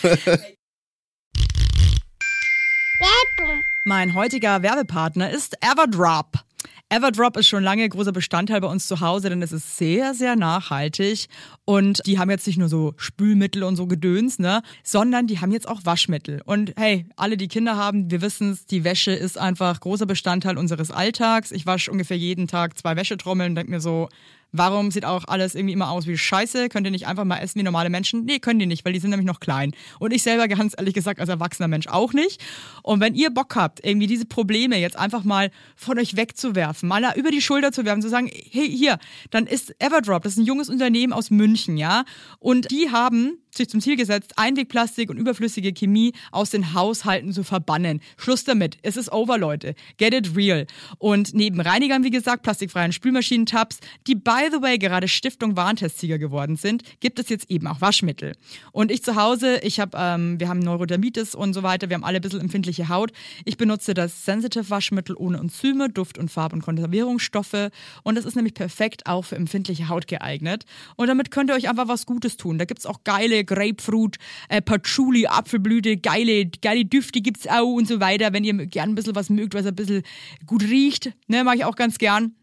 Mein 3.85 4.15
heutiger 4.15 4.63
Werbepartner 4.63 5.31
ist 5.31 5.57
Everdrop. 5.61 6.45
Everdrop 6.91 7.37
ist 7.37 7.49
schon 7.49 7.63
lange 7.65 7.89
großer 7.89 8.13
Bestandteil 8.13 8.61
bei 8.61 8.69
uns 8.69 8.87
zu 8.87 9.01
Hause, 9.01 9.29
denn 9.29 9.43
es 9.43 9.53
ist 9.53 9.77
sehr, 9.77 10.15
sehr 10.15 10.37
nachhaltig. 10.37 11.27
Und 11.65 12.01
die 12.07 12.19
haben 12.19 12.31
jetzt 12.31 12.47
nicht 12.47 12.59
nur 12.59 12.69
so 12.69 12.95
Spülmittel 12.97 13.65
und 13.65 13.77
so 13.77 13.87
Gedöns, 13.87 14.39
ne, 14.39 14.63
sondern 14.83 15.27
die 15.27 15.41
haben 15.41 15.51
jetzt 15.51 15.69
auch 15.69 15.81
Waschmittel. 15.85 16.41
Und 16.45 16.73
hey, 16.77 17.07
alle, 17.17 17.37
die 17.37 17.49
Kinder 17.49 17.77
haben, 17.77 18.11
wir 18.11 18.21
wissen 18.21 18.53
es, 18.53 18.67
die 18.67 18.85
Wäsche 18.85 19.13
ist 19.13 19.39
einfach 19.39 19.81
großer 19.81 20.07
Bestandteil 20.07 20.57
unseres 20.57 20.91
Alltags. 20.91 21.51
Ich 21.51 21.67
wasche 21.67 21.91
ungefähr 21.91 22.19
jeden 22.19 22.49
Tag 22.49 22.79
zwei 22.79 22.97
Wäschetrommeln 22.97 23.51
und 23.51 23.57
denke 23.57 23.71
mir 23.71 23.81
so, 23.81 24.09
Warum 24.57 24.93
sieht 24.93 25.05
auch 25.05 25.25
alles 25.27 25.57
irgendwie 25.57 25.73
immer 25.73 25.91
aus 25.91 26.07
wie 26.07 26.17
Scheiße? 26.17 26.69
Könnt 26.69 26.87
ihr 26.87 26.93
nicht 26.93 27.09
einfach 27.09 27.25
mal 27.25 27.39
essen 27.39 27.59
wie 27.59 27.65
normale 27.65 27.91
Menschen? 27.91 28.25
Nee, 28.25 28.39
können 28.39 28.61
die 28.61 28.67
nicht, 28.67 28.85
weil 28.85 28.93
die 28.93 29.01
sind 29.01 29.11
nämlich 29.11 29.27
noch 29.27 29.41
klein. 29.41 29.73
Und 29.99 30.13
ich 30.13 30.23
selber 30.23 30.47
ganz 30.47 30.75
ehrlich 30.79 30.95
gesagt 30.95 31.19
als 31.19 31.29
erwachsener 31.29 31.67
Mensch 31.67 31.89
auch 31.89 32.13
nicht. 32.13 32.41
Und 32.85 33.01
wenn 33.01 33.17
ihr 33.17 33.31
Bock 33.31 33.57
habt, 33.57 33.85
irgendwie 33.85 34.07
diese 34.07 34.27
Probleme 34.27 34.79
jetzt 34.79 34.97
einfach 34.97 35.25
mal 35.25 35.51
von 35.75 35.99
euch 35.99 36.15
wegzuwerfen, 36.17 36.89
mal 36.89 37.03
über 37.17 37.33
die 37.33 37.41
Schulter 37.41 37.73
zu 37.73 37.85
werfen, 37.85 38.01
zu 38.01 38.09
sagen, 38.09 38.31
hey, 38.51 38.71
hier, 38.71 38.99
dann 39.31 39.49
ist 39.49 39.75
Everdrop, 39.81 40.23
das 40.23 40.35
ist 40.35 40.39
ein 40.39 40.47
junges 40.47 40.69
Unternehmen 40.69 41.13
aus 41.13 41.31
München, 41.31 41.77
ja? 41.77 42.05
Und 42.39 42.71
die 42.71 42.93
haben 42.93 43.39
sich 43.57 43.69
zum 43.69 43.81
Ziel 43.81 43.97
gesetzt, 43.97 44.33
Einwegplastik 44.37 45.11
und 45.11 45.17
überflüssige 45.17 45.73
Chemie 45.73 46.13
aus 46.33 46.51
den 46.51 46.75
Haushalten 46.75 47.33
zu 47.33 47.45
verbannen. 47.45 48.01
Schluss 48.17 48.45
damit. 48.45 48.79
Es 48.83 48.97
ist 48.97 49.13
over, 49.13 49.39
Leute. 49.39 49.75
Get 49.97 50.15
it 50.15 50.37
real. 50.37 50.67
Und 50.99 51.35
neben 51.35 51.61
Reinigern, 51.61 52.05
wie 52.05 52.11
gesagt, 52.11 52.43
plastikfreien 52.43 52.93
Spülmaschinentabs, 52.93 53.79
die 54.07 54.15
by 54.15 54.49
the 54.51 54.61
way 54.63 54.79
gerade 54.79 55.09
Stiftung 55.09 55.57
Warentestsieger 55.57 56.19
geworden 56.19 56.57
sind, 56.57 56.83
gibt 57.01 57.19
es 57.19 57.29
jetzt 57.29 57.51
eben 57.51 57.67
auch 57.67 57.81
Waschmittel. 57.81 58.33
Und 58.73 58.91
ich 58.91 59.03
zu 59.03 59.17
Hause, 59.17 59.59
ich 59.63 59.81
habe, 59.81 59.97
ähm, 60.01 60.41
wir 60.41 60.49
haben 60.49 60.61
Neurodermitis 60.61 61.35
und 61.35 61.55
so 61.55 61.63
weiter, 61.63 61.89
wir 61.89 61.95
haben 61.95 62.05
alle 62.05 62.17
ein 62.17 62.23
bisschen 62.23 62.41
empfindliche 62.41 62.89
Haut. 62.89 63.13
Ich 63.45 63.57
benutze 63.57 63.95
das 63.95 64.25
Sensitive 64.25 64.71
Waschmittel 64.71 65.17
ohne 65.17 65.39
Enzyme, 65.39 65.89
Duft- 65.89 66.19
und 66.19 66.31
Farb- 66.31 66.53
und 66.53 66.63
Konservierungsstoffe. 66.63 67.71
Und 68.03 68.17
das 68.17 68.25
ist 68.25 68.37
nämlich 68.37 68.55
perfekt 68.55 69.07
auch 69.07 69.23
für 69.23 69.37
empfindliche 69.37 69.89
Haut 69.89 70.07
geeignet. 70.07 70.65
Und 70.97 71.09
damit 71.09 71.31
könnt 71.31 71.51
ihr 71.51 71.55
euch 71.55 71.69
einfach 71.69 71.89
was 71.89 72.07
Gutes 72.07 72.37
tun. 72.37 72.59
Da 72.59 72.65
gibt's 72.65 72.87
auch 72.87 73.05
geile 73.05 73.44
Grapefruit, 73.45 74.17
äh, 74.49 74.63
Patchouli, 74.63 75.27
Apfelblüte, 75.27 75.97
geile, 75.97 76.47
geile 76.47 76.85
Düfte 76.85 77.21
gibt's 77.21 77.47
auch 77.47 77.75
und 77.75 77.89
so 77.89 78.01
weiter. 78.01 78.33
Wenn 78.33 78.45
ihr 78.45 78.55
gern 78.67 78.91
ein 78.91 78.95
bisschen 78.95 79.15
was 79.15 79.31
mögt, 79.31 79.55
was 79.55 79.67
ein 79.67 79.75
bisschen 79.75 80.03
gut 80.47 80.63
riecht, 80.63 81.13
ne, 81.29 81.45
mag 81.45 81.57
ich 81.57 81.65
auch 81.65 81.77
ganz 81.77 81.99
gern. 81.99 82.35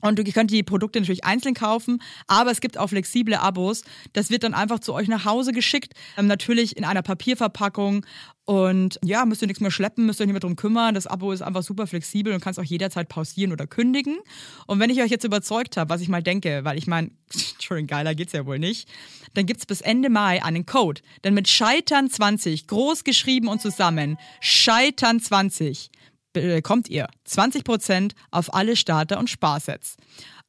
Und 0.00 0.18
ihr 0.18 0.32
könnt 0.32 0.50
die 0.50 0.62
Produkte 0.62 1.00
natürlich 1.00 1.24
einzeln 1.24 1.54
kaufen, 1.54 2.00
aber 2.26 2.50
es 2.50 2.60
gibt 2.60 2.78
auch 2.78 2.88
flexible 2.88 3.34
Abos. 3.34 3.82
Das 4.12 4.30
wird 4.30 4.44
dann 4.44 4.54
einfach 4.54 4.78
zu 4.78 4.94
euch 4.94 5.08
nach 5.08 5.24
Hause 5.24 5.52
geschickt, 5.52 5.94
ähm, 6.16 6.26
natürlich 6.26 6.76
in 6.76 6.84
einer 6.84 7.02
Papierverpackung. 7.02 8.06
Und 8.44 8.98
ja, 9.04 9.26
müsst 9.26 9.42
ihr 9.42 9.48
nichts 9.48 9.60
mehr 9.60 9.70
schleppen, 9.70 10.06
müsst 10.06 10.20
ihr 10.20 10.22
euch 10.22 10.28
nicht 10.28 10.32
mehr 10.32 10.40
drum 10.40 10.56
kümmern. 10.56 10.94
Das 10.94 11.06
Abo 11.06 11.32
ist 11.32 11.42
einfach 11.42 11.62
super 11.62 11.86
flexibel 11.86 12.32
und 12.32 12.40
kannst 12.40 12.58
auch 12.58 12.64
jederzeit 12.64 13.08
pausieren 13.08 13.52
oder 13.52 13.66
kündigen. 13.66 14.18
Und 14.66 14.80
wenn 14.80 14.88
ich 14.88 15.02
euch 15.02 15.10
jetzt 15.10 15.24
überzeugt 15.24 15.76
habe, 15.76 15.90
was 15.90 16.00
ich 16.00 16.08
mal 16.08 16.22
denke, 16.22 16.64
weil 16.64 16.78
ich 16.78 16.86
meine, 16.86 17.10
Entschuldigung, 17.32 17.88
geiler 17.88 18.14
geht's 18.14 18.32
ja 18.32 18.46
wohl 18.46 18.58
nicht, 18.58 18.88
dann 19.34 19.46
gibt's 19.46 19.66
bis 19.66 19.80
Ende 19.80 20.08
Mai 20.08 20.42
einen 20.42 20.64
Code. 20.64 21.02
Denn 21.24 21.34
mit 21.34 21.48
Scheitern 21.48 22.08
20, 22.08 22.68
groß 22.68 23.04
geschrieben 23.04 23.48
und 23.48 23.60
zusammen, 23.60 24.16
Scheitern 24.40 25.20
20, 25.20 25.90
bekommt 26.32 26.88
ihr 26.88 27.08
20% 27.26 28.12
auf 28.30 28.52
alle 28.54 28.76
Starter- 28.76 29.18
und 29.18 29.30
Sparsets. 29.30 29.96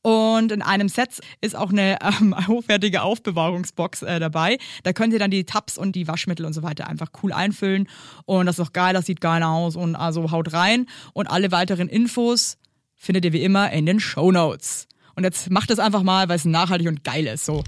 Und 0.02 0.54
in 0.54 0.62
einem 0.62 0.88
Set 0.88 1.20
ist 1.42 1.56
auch 1.56 1.72
eine 1.72 1.98
ähm, 2.02 2.36
hochwertige 2.48 3.02
Aufbewahrungsbox 3.02 4.04
äh, 4.04 4.20
dabei. 4.20 4.58
Da 4.84 4.94
könnt 4.94 5.12
ihr 5.12 5.20
dann 5.20 5.32
die 5.32 5.44
Tabs 5.44 5.78
und 5.78 5.94
die 5.94 6.08
Waschmittel 6.08 6.46
und 6.46 6.54
so 6.54 6.63
weiter 6.63 6.88
einfach 6.88 7.10
cool 7.22 7.34
einfüllen. 7.34 7.89
Und 8.26 8.46
das 8.46 8.60
ist 8.60 8.65
auch 8.65 8.74
geil, 8.74 8.94
das 8.94 9.08
sieht 9.08 9.20
geil 9.20 9.44
aus 9.44 9.76
und 9.76 9.96
also 9.96 10.32
haut 10.32 10.54
rein. 10.54 10.86
Und 11.13 11.28
alle 11.28 11.52
weiteren 11.52 11.89
Infos 11.89 12.58
findet 12.96 13.26
ihr 13.26 13.34
wie 13.34 13.44
immer 13.44 13.72
in 13.72 13.86
den 13.86 14.00
Show 14.00 14.32
Notes. 14.32 14.88
Und 15.15 15.26
jetzt 15.26 15.50
macht 15.50 15.70
es 15.70 15.80
einfach 15.80 16.04
mal, 16.04 16.30
weil 16.30 16.38
es 16.38 16.46
nachhaltig 16.46 16.88
und 16.88 17.04
geil 17.04 17.28
ist. 17.28 17.46
So. 17.46 17.63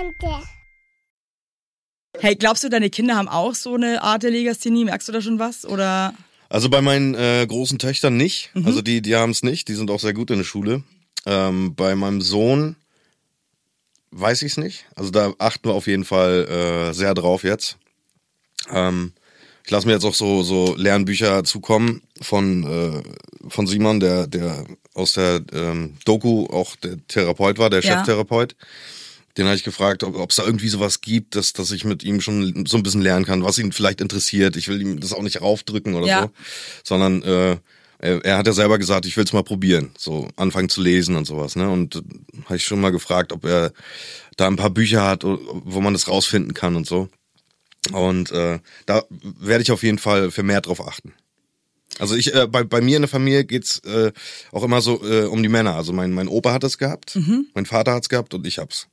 Ende. 0.00 0.61
Hey, 2.22 2.36
glaubst 2.36 2.62
du, 2.62 2.68
deine 2.68 2.88
Kinder 2.88 3.16
haben 3.16 3.26
auch 3.26 3.52
so 3.56 3.74
eine 3.74 4.00
Art 4.00 4.22
der 4.22 4.30
Legasthenie? 4.30 4.84
Merkst 4.84 5.08
du 5.08 5.12
da 5.12 5.20
schon 5.20 5.40
was? 5.40 5.66
Oder 5.66 6.14
Also 6.50 6.70
bei 6.70 6.80
meinen 6.80 7.16
äh, 7.16 7.44
großen 7.48 7.80
Töchtern 7.80 8.16
nicht. 8.16 8.52
Mhm. 8.54 8.64
Also 8.64 8.80
die, 8.80 9.02
die 9.02 9.16
haben 9.16 9.30
es 9.32 9.42
nicht. 9.42 9.66
Die 9.66 9.74
sind 9.74 9.90
auch 9.90 9.98
sehr 9.98 10.14
gut 10.14 10.30
in 10.30 10.36
der 10.38 10.44
Schule. 10.44 10.84
Ähm, 11.26 11.74
bei 11.74 11.96
meinem 11.96 12.20
Sohn 12.20 12.76
weiß 14.12 14.42
ich 14.42 14.52
es 14.52 14.56
nicht. 14.56 14.84
Also 14.94 15.10
da 15.10 15.34
achten 15.38 15.68
wir 15.68 15.74
auf 15.74 15.88
jeden 15.88 16.04
Fall 16.04 16.46
äh, 16.90 16.94
sehr 16.94 17.12
drauf 17.14 17.42
jetzt. 17.42 17.76
Ähm, 18.70 19.14
ich 19.64 19.72
lasse 19.72 19.88
mir 19.88 19.94
jetzt 19.94 20.04
auch 20.04 20.14
so, 20.14 20.44
so 20.44 20.76
Lernbücher 20.76 21.42
zukommen 21.42 22.02
von, 22.20 22.62
äh, 22.62 23.02
von 23.48 23.66
Simon, 23.66 23.98
der, 23.98 24.28
der 24.28 24.64
aus 24.94 25.14
der 25.14 25.42
ähm, 25.52 25.96
Doku 26.04 26.46
auch 26.46 26.76
der 26.76 27.04
Therapeut 27.08 27.58
war, 27.58 27.68
der 27.68 27.80
Ja. 27.80 27.96
Cheftherapeut. 27.96 28.54
Den 29.36 29.46
habe 29.46 29.56
ich 29.56 29.64
gefragt, 29.64 30.02
ob 30.04 30.30
es 30.30 30.36
da 30.36 30.44
irgendwie 30.44 30.68
sowas 30.68 31.00
gibt, 31.00 31.36
dass, 31.36 31.52
dass 31.54 31.70
ich 31.70 31.84
mit 31.84 32.02
ihm 32.04 32.20
schon 32.20 32.66
so 32.66 32.76
ein 32.76 32.82
bisschen 32.82 33.00
lernen 33.00 33.24
kann, 33.24 33.42
was 33.42 33.58
ihn 33.58 33.72
vielleicht 33.72 34.00
interessiert. 34.02 34.56
Ich 34.56 34.68
will 34.68 34.80
ihm 34.82 35.00
das 35.00 35.12
auch 35.14 35.22
nicht 35.22 35.40
raufdrücken 35.40 35.94
oder 35.94 36.06
Ja. 36.06 36.22
so, 36.22 36.30
sondern 36.84 37.22
äh, 37.22 37.56
er, 37.98 38.24
er 38.24 38.36
hat 38.38 38.46
ja 38.46 38.52
selber 38.52 38.78
gesagt, 38.78 39.06
ich 39.06 39.16
will 39.16 39.24
es 39.24 39.32
mal 39.32 39.42
probieren, 39.44 39.92
so 39.96 40.28
anfangen 40.36 40.68
zu 40.68 40.82
lesen 40.82 41.16
und 41.16 41.24
sowas. 41.26 41.56
Ne? 41.56 41.70
Und 41.70 41.96
äh, 41.96 42.02
habe 42.44 42.56
ich 42.56 42.64
schon 42.64 42.80
mal 42.80 42.92
gefragt, 42.92 43.32
ob 43.32 43.44
er 43.46 43.72
da 44.36 44.48
ein 44.48 44.56
paar 44.56 44.70
Bücher 44.70 45.06
hat, 45.06 45.24
wo 45.24 45.80
man 45.80 45.92
das 45.94 46.08
rausfinden 46.08 46.52
kann 46.52 46.76
und 46.76 46.86
so. 46.86 47.08
Und 47.92 48.30
äh, 48.32 48.58
da 48.86 49.02
werde 49.10 49.62
ich 49.62 49.72
auf 49.72 49.82
jeden 49.82 49.98
Fall 49.98 50.30
für 50.30 50.42
mehr 50.42 50.60
drauf 50.60 50.86
achten. 50.86 51.14
Also 51.98 52.16
ich, 52.16 52.34
äh, 52.34 52.46
bei, 52.46 52.64
bei 52.64 52.80
mir 52.80 52.96
in 52.96 53.02
der 53.02 53.08
Familie 53.08 53.44
geht's 53.44 53.78
äh, 53.80 54.12
auch 54.50 54.62
immer 54.62 54.80
so 54.80 55.02
äh, 55.04 55.24
um 55.24 55.42
die 55.42 55.48
Männer. 55.48 55.74
Also 55.74 55.92
mein, 55.92 56.12
mein 56.12 56.28
Opa 56.28 56.52
hat 56.52 56.64
es 56.64 56.78
gehabt, 56.78 57.16
mein 57.54 57.66
Vater 57.66 57.92
hat's 57.92 58.08
gehabt 58.08 58.34
und 58.34 58.46
ich 58.46 58.58
hab's. 58.58 58.88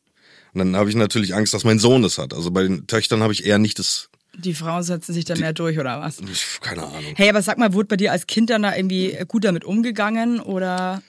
Und 0.53 0.59
dann 0.59 0.75
habe 0.75 0.89
ich 0.89 0.95
natürlich 0.95 1.35
Angst, 1.35 1.53
dass 1.53 1.63
mein 1.63 1.79
Sohn 1.79 2.01
das 2.01 2.17
hat. 2.17 2.33
Also 2.33 2.51
bei 2.51 2.63
den 2.63 2.87
Töchtern 2.87 3.21
habe 3.21 3.33
ich 3.33 3.45
eher 3.45 3.57
nicht 3.59 3.77
das 3.79 4.09
Die 4.35 4.53
Frauen 4.53 4.83
setzen 4.83 5.13
sich 5.13 5.25
da 5.25 5.35
mehr 5.35 5.53
durch, 5.53 5.77
oder 5.79 5.99
was? 6.01 6.19
Ich- 6.19 6.59
Keine 6.61 6.83
Ahnung. 6.83 7.13
Hey, 7.15 7.29
aber 7.29 7.41
sag 7.41 7.57
mal, 7.57 7.73
wurde 7.73 7.87
bei 7.87 7.97
dir 7.97 8.11
als 8.11 8.25
Kind 8.27 8.49
dann 8.49 8.63
da 8.63 8.75
irgendwie 8.75 9.17
gut 9.27 9.43
damit 9.45 9.63
umgegangen 9.63 10.39
oder? 10.39 11.01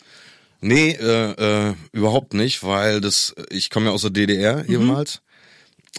Nee, 0.61 0.91
äh, 0.91 1.69
äh, 1.71 1.75
überhaupt 1.93 2.35
nicht, 2.35 2.63
weil 2.63 3.01
das, 3.01 3.35
ich 3.51 3.71
komme 3.71 3.87
ja 3.87 3.93
aus 3.93 4.03
der 4.03 4.11
DDR 4.11 4.69
ehemals. 4.69 5.23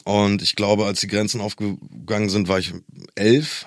Und 0.04 0.42
ich 0.42 0.56
glaube, 0.56 0.86
als 0.86 1.00
die 1.02 1.08
Grenzen 1.08 1.42
aufgegangen 1.42 2.30
sind, 2.30 2.48
war 2.48 2.60
ich 2.60 2.74
elf 3.16 3.66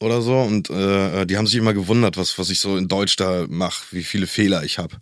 oder 0.00 0.22
so. 0.22 0.36
Und 0.40 0.70
äh, 0.70 1.26
die 1.26 1.36
haben 1.36 1.46
sich 1.46 1.56
immer 1.56 1.74
gewundert, 1.74 2.16
was, 2.16 2.38
was 2.38 2.48
ich 2.50 2.58
so 2.60 2.76
in 2.78 2.88
Deutsch 2.88 3.16
da 3.16 3.46
mache, 3.48 3.84
wie 3.90 4.02
viele 4.02 4.26
Fehler 4.26 4.64
ich 4.64 4.78
habe. 4.78 4.96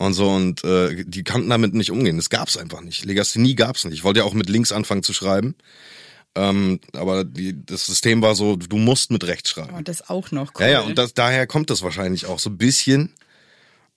Und 0.00 0.14
so, 0.14 0.30
und 0.30 0.64
äh, 0.64 1.04
die 1.04 1.24
kannten 1.24 1.50
damit 1.50 1.74
nicht 1.74 1.90
umgehen. 1.90 2.16
Das 2.16 2.30
gab's 2.30 2.56
einfach 2.56 2.80
nicht. 2.80 3.04
Legasthenie 3.04 3.54
gab's 3.54 3.84
nicht. 3.84 3.92
Ich 3.92 4.02
wollte 4.02 4.20
ja 4.20 4.24
auch 4.24 4.32
mit 4.32 4.48
links 4.48 4.72
anfangen 4.72 5.02
zu 5.02 5.12
schreiben. 5.12 5.54
Ähm, 6.34 6.80
aber 6.94 7.22
die, 7.22 7.54
das 7.66 7.84
System 7.84 8.22
war 8.22 8.34
so, 8.34 8.56
du 8.56 8.78
musst 8.78 9.10
mit 9.10 9.24
rechts 9.24 9.50
schreiben. 9.50 9.74
Und 9.74 9.88
das 9.88 10.08
auch 10.08 10.30
noch. 10.30 10.52
Cool. 10.54 10.64
Ja, 10.64 10.70
ja, 10.70 10.80
und 10.80 10.96
das, 10.96 11.12
daher 11.12 11.46
kommt 11.46 11.68
das 11.68 11.82
wahrscheinlich 11.82 12.24
auch 12.24 12.38
so 12.38 12.48
ein 12.48 12.56
bisschen. 12.56 13.12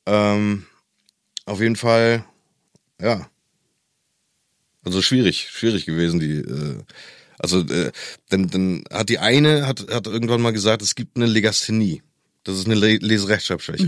Ähm, 0.06 0.66
auf 1.46 1.62
jeden 1.62 1.78
Fall, 1.78 2.26
ja. 3.00 3.30
Also 4.84 5.02
schwierig, 5.02 5.48
schwierig 5.52 5.86
gewesen, 5.86 6.20
die, 6.20 6.40
äh, 6.40 6.80
also, 7.40 7.62
äh, 7.62 7.94
dann, 8.28 8.50
dann 8.50 8.84
hat 8.92 9.08
die 9.08 9.20
eine, 9.20 9.68
hat, 9.68 9.90
hat 9.90 10.08
irgendwann 10.08 10.42
mal 10.42 10.52
gesagt, 10.52 10.82
es 10.82 10.96
gibt 10.96 11.16
eine 11.16 11.28
Legasthenie. 11.28 12.04
Das 12.44 12.58
ist 12.58 12.66
eine 12.66 12.76
Le 12.76 12.98
Leserechtschreibschwäche. 12.98 13.86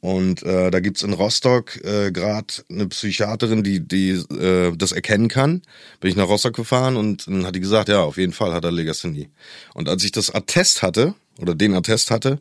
Und 0.00 0.44
äh, 0.44 0.70
da 0.70 0.78
gibt's 0.80 1.02
in 1.02 1.12
Rostock 1.12 1.76
äh, 1.84 2.12
gerade 2.12 2.46
eine 2.70 2.86
Psychiaterin, 2.86 3.64
die, 3.64 3.80
die 3.80 4.10
äh, 4.10 4.72
das 4.76 4.92
erkennen 4.92 5.26
kann. 5.28 5.62
Bin 6.00 6.10
ich 6.10 6.16
nach 6.16 6.28
Rostock 6.28 6.54
gefahren 6.54 6.96
und 6.96 7.26
dann 7.26 7.44
hat 7.44 7.56
die 7.56 7.60
gesagt, 7.60 7.88
ja, 7.88 8.00
auf 8.02 8.16
jeden 8.16 8.32
Fall 8.32 8.52
hat 8.52 8.64
er 8.64 8.70
Legasthenie. 8.70 9.28
Und 9.74 9.88
als 9.88 10.04
ich 10.04 10.12
das 10.12 10.32
Attest 10.32 10.82
hatte, 10.82 11.14
oder 11.40 11.54
den 11.56 11.74
Attest 11.74 12.10
hatte, 12.12 12.38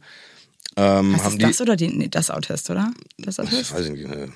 ähm, 0.76 1.14
Was 1.16 1.24
haben 1.24 1.34
ist 1.34 1.42
die. 1.42 1.46
das 1.48 1.62
oder 1.62 1.76
den, 1.76 1.98
nee, 1.98 2.08
das 2.08 2.30
Attest, 2.30 2.70
oder? 2.70 2.92
Das 3.18 3.40
Attest? 3.40 3.74
Weiß 3.74 3.86
ich 3.88 3.92
nicht. 3.92 4.06
Äh, 4.06 4.28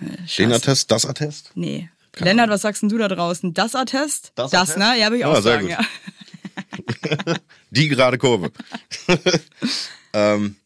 den 0.00 0.28
Scheiße. 0.28 0.54
Attest, 0.54 0.90
das 0.92 1.06
Attest? 1.06 1.50
Nee. 1.56 1.90
Lennart, 2.18 2.50
was 2.50 2.62
sagst 2.62 2.82
denn 2.82 2.88
du 2.88 2.98
da 2.98 3.08
draußen? 3.08 3.52
Das 3.54 3.74
Attest? 3.74 4.30
Das 4.36 4.50
Das, 4.52 4.70
Attest? 4.70 4.78
ne? 4.78 4.98
Ja, 4.98 5.06
würde 5.06 5.18
ich 5.18 5.24
auch 5.24 5.34
sehr 5.34 5.42
sagen, 5.42 5.68
ja. 5.68 5.80
Die 7.70 7.88
gerade 7.88 8.18
Kurve. 8.18 8.52
ähm, 10.12 10.56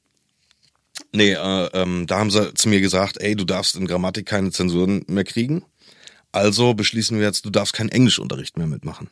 nee, 1.14 1.32
äh, 1.32 1.68
ähm, 1.72 2.06
da 2.06 2.18
haben 2.18 2.30
sie 2.30 2.52
zu 2.54 2.68
mir 2.68 2.80
gesagt, 2.80 3.16
ey, 3.20 3.34
du 3.34 3.44
darfst 3.44 3.76
in 3.76 3.86
Grammatik 3.86 4.26
keine 4.26 4.50
Zensuren 4.50 5.04
mehr 5.08 5.24
kriegen. 5.24 5.64
Also 6.32 6.74
beschließen 6.74 7.16
wir 7.18 7.24
jetzt, 7.26 7.44
du 7.46 7.50
darfst 7.50 7.72
keinen 7.74 7.88
Englischunterricht 7.90 8.58
mehr 8.58 8.66
mitmachen. 8.66 9.08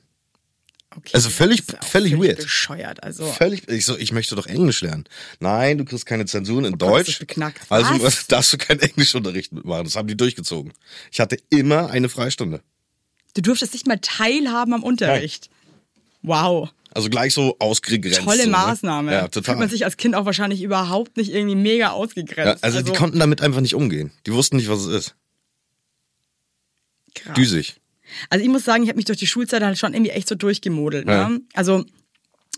Okay, 0.94 1.12
Also 1.14 1.30
völlig- 1.30 1.62
auch 1.78 1.84
völlig 1.84 2.18
weird. 2.18 2.36
bescheuert. 2.42 3.02
Also, 3.02 3.24
Völlig, 3.24 3.66
ich 3.68 3.86
so, 3.86 3.96
ich 3.96 4.12
möchte 4.12 4.34
doch 4.34 4.46
Englisch 4.46 4.82
lernen. 4.82 5.04
Nein, 5.40 5.78
du 5.78 5.86
kriegst 5.86 6.04
keine 6.04 6.26
Zensuren 6.26 6.66
in 6.66 6.74
Oh 6.74 6.76
Gott, 6.76 7.06
Deutsch. 7.08 7.18
beknackt. 7.18 7.62
Also 7.70 8.02
Was? 8.02 8.26
darfst 8.28 8.52
du 8.52 8.58
keinen 8.58 8.80
Englischunterricht 8.80 9.52
mitmachen. 9.52 9.84
Das 9.84 9.96
haben 9.96 10.06
die 10.08 10.16
durchgezogen. 10.18 10.72
Ich 11.10 11.18
hatte 11.20 11.38
immer 11.48 11.88
eine 11.90 12.10
Freistunde. 12.10 12.60
du 13.34 13.40
durftest 13.40 13.72
nicht 13.72 13.86
mal 13.86 13.98
teilhaben 14.02 14.74
am 14.74 14.82
Unterricht. 14.82 15.48
Wow. 16.22 16.70
Also 16.94 17.08
gleich 17.08 17.32
so 17.32 17.56
ausgegrenzt. 17.58 18.20
Tolle 18.20 18.38
so, 18.38 18.44
ne? 18.44 18.50
Maßnahme. 18.50 19.12
Ja, 19.12 19.28
total. 19.28 19.54
Fühlt 19.54 19.58
man 19.60 19.68
sich 19.70 19.84
als 19.84 19.96
Kind 19.96 20.14
auch 20.14 20.26
wahrscheinlich 20.26 20.62
überhaupt 20.62 21.16
nicht 21.16 21.32
irgendwie 21.32 21.54
mega 21.56 21.86
Ja, 21.86 21.92
ausgegrenzt. 21.92 22.62
also, 22.62 22.82
die 22.82 22.92
konnten 22.92 23.18
damit 23.18 23.40
einfach 23.40 23.60
nicht 23.62 23.74
umgehen. 23.74 24.12
Die 24.26 24.32
wussten 24.32 24.56
nicht, 24.56 24.68
was 24.68 24.80
es 24.80 24.86
ist. 24.88 25.14
krass. 27.14 27.34
Düsig. 27.34 27.76
Also 28.28 28.44
ich 28.44 28.50
muss 28.50 28.64
sagen, 28.64 28.82
ich 28.82 28.90
habe 28.90 28.96
mich 28.96 29.06
durch 29.06 29.18
die 29.18 29.26
Schulzeit 29.26 29.62
halt 29.62 29.78
schon 29.78 29.94
irgendwie 29.94 30.10
echt 30.10 30.28
so 30.28 30.34
durchgemodelt. 30.34 31.08
Ja. 31.08 31.30
Ne? 31.30 31.40
Also 31.54 31.84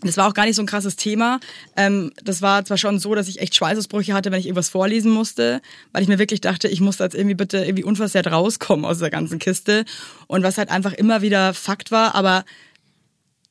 das 0.01 0.17
war 0.17 0.27
auch 0.27 0.33
gar 0.33 0.45
nicht 0.45 0.57
so 0.57 0.61
ein 0.61 0.65
krasses 0.65 0.97
Thema. 0.97 1.39
Ähm, 1.77 2.11
das 2.21 2.41
war 2.41 2.65
zwar 2.65 2.77
schon 2.77 2.99
so, 2.99 3.15
dass 3.15 3.29
ich 3.29 3.39
echt 3.39 3.55
Schweißausbrüche 3.55 4.13
hatte, 4.13 4.31
wenn 4.31 4.39
ich 4.41 4.45
irgendwas 4.47 4.67
vorlesen 4.67 5.11
musste, 5.11 5.61
weil 5.93 6.01
ich 6.03 6.09
mir 6.09 6.19
wirklich 6.19 6.41
dachte, 6.41 6.67
ich 6.67 6.81
muss 6.81 6.97
da 6.97 7.05
jetzt 7.05 7.15
irgendwie 7.15 7.35
bitte 7.35 7.59
irgendwie 7.63 7.85
unversehrt 7.85 8.27
rauskommen 8.27 8.83
aus 8.83 8.99
der 8.99 9.09
ganzen 9.09 9.39
Kiste. 9.39 9.85
Und 10.27 10.43
was 10.43 10.57
halt 10.57 10.69
einfach 10.69 10.91
immer 10.91 11.21
wieder 11.21 11.53
Fakt 11.53 11.89
war, 11.91 12.15
aber 12.15 12.43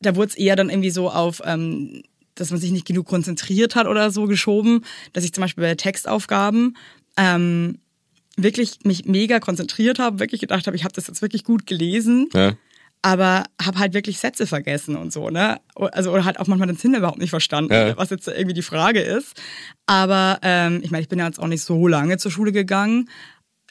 da 0.04 0.16
wurde 0.16 0.28
es 0.30 0.36
eher 0.36 0.56
dann 0.56 0.70
irgendwie 0.70 0.90
so 0.90 1.10
auf, 1.10 1.40
ähm, 1.44 2.02
dass 2.34 2.50
man 2.50 2.60
sich 2.60 2.72
nicht 2.72 2.86
genug 2.86 3.06
konzentriert 3.06 3.76
hat 3.76 3.86
oder 3.86 4.10
so 4.10 4.24
geschoben, 4.26 4.84
dass 5.12 5.24
ich 5.24 5.32
zum 5.32 5.42
Beispiel 5.42 5.62
bei 5.64 5.74
Textaufgaben 5.74 6.76
ähm, 7.16 7.78
wirklich 8.36 8.78
mich 8.84 9.04
mega 9.04 9.38
konzentriert 9.40 9.98
habe, 10.00 10.18
wirklich 10.18 10.40
gedacht 10.40 10.66
habe, 10.66 10.76
ich 10.76 10.82
habe 10.84 10.94
das 10.94 11.06
jetzt 11.06 11.22
wirklich 11.22 11.44
gut 11.44 11.66
gelesen, 11.66 12.28
Ja. 12.34 12.54
aber 13.02 13.44
habe 13.62 13.78
halt 13.78 13.94
wirklich 13.94 14.18
Sätze 14.18 14.48
vergessen 14.48 14.96
und 14.96 15.12
so, 15.12 15.30
ne? 15.30 15.60
Also 15.76 16.10
oder 16.10 16.24
halt 16.24 16.40
auch 16.40 16.48
manchmal 16.48 16.66
den 16.66 16.76
Sinn 16.76 16.94
überhaupt 16.94 17.18
nicht 17.20 17.30
verstanden, 17.30 17.72
Ja. 17.72 17.96
was 17.96 18.10
jetzt 18.10 18.26
irgendwie 18.26 18.54
die 18.54 18.62
Frage 18.62 19.00
ist. 19.00 19.40
Aber 19.86 20.40
ähm, 20.42 20.80
ich 20.82 20.90
meine, 20.90 21.02
ich 21.02 21.08
bin 21.08 21.20
ja 21.20 21.26
jetzt 21.26 21.38
auch 21.38 21.46
nicht 21.46 21.62
so 21.62 21.86
lange 21.86 22.18
zur 22.18 22.32
Schule 22.32 22.50
gegangen. 22.50 23.08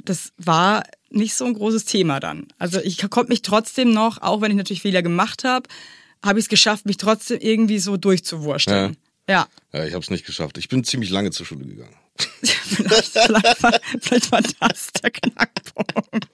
Das 0.05 0.31
war 0.37 0.83
nicht 1.09 1.35
so 1.35 1.43
ein 1.45 1.53
großes 1.53 1.83
Thema 1.85 2.19
dann. 2.21 2.47
Also 2.57 2.79
ich 2.79 2.97
konnte 3.09 3.29
mich 3.31 3.41
trotzdem 3.41 3.91
noch, 3.93 4.21
auch 4.21 4.39
wenn 4.41 4.51
ich 4.51 4.57
natürlich 4.57 4.81
Fehler 4.81 5.01
gemacht 5.01 5.43
habe, 5.43 5.67
habe 6.23 6.39
ich 6.39 6.45
es 6.45 6.49
geschafft, 6.49 6.85
mich 6.85 6.97
trotzdem 6.97 7.39
irgendwie 7.41 7.79
so 7.79 7.97
durchzuwursteln. 7.97 8.97
Ja. 9.29 9.47
Ja, 9.71 9.85
ich 9.85 9.93
habe 9.93 10.03
es 10.03 10.09
nicht 10.09 10.25
geschafft. 10.25 10.57
Ich 10.57 10.67
bin 10.69 10.83
ziemlich 10.83 11.09
lange 11.09 11.31
zur 11.31 11.45
Schule 11.45 11.65
gegangen. 11.65 11.95
vielleicht, 12.43 13.11
vielleicht, 13.11 13.63
war, 13.63 13.79
vielleicht 14.01 14.31
war 14.31 14.41
das 14.41 14.87
der 15.01 15.11
Knackpunkt. 15.11 16.27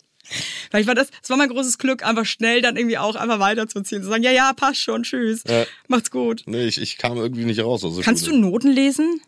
Vielleicht 0.70 0.88
war 0.88 0.96
das, 0.96 1.10
das 1.22 1.30
war 1.30 1.38
mein 1.38 1.50
großes 1.50 1.78
Glück, 1.80 2.04
einfach 2.06 2.26
schnell 2.26 2.62
dann 2.62 2.78
irgendwie 2.78 2.98
auch 2.98 3.16
einfach 3.16 3.40
weiterzuziehen, 3.40 4.04
zu 4.04 4.10
sagen, 4.10 4.24
ja, 4.24 4.32
ja, 4.32 4.54
passt 4.54 4.82
schon, 4.82 5.04
tschüss, 5.04 5.44
Ja. 5.48 5.66
macht's 5.88 6.12
gut. 6.12 6.44
Nee, 6.46 6.66
ich, 6.68 6.80
ich 6.80 6.98
kam 6.98 7.18
irgendwie 7.18 7.46
nicht 7.46 7.60
raus 7.62 7.82
Kannst 8.02 8.28
du 8.28 8.32
Schule. 8.32 8.42
Noten 8.42 8.72
lesen? 8.72 9.22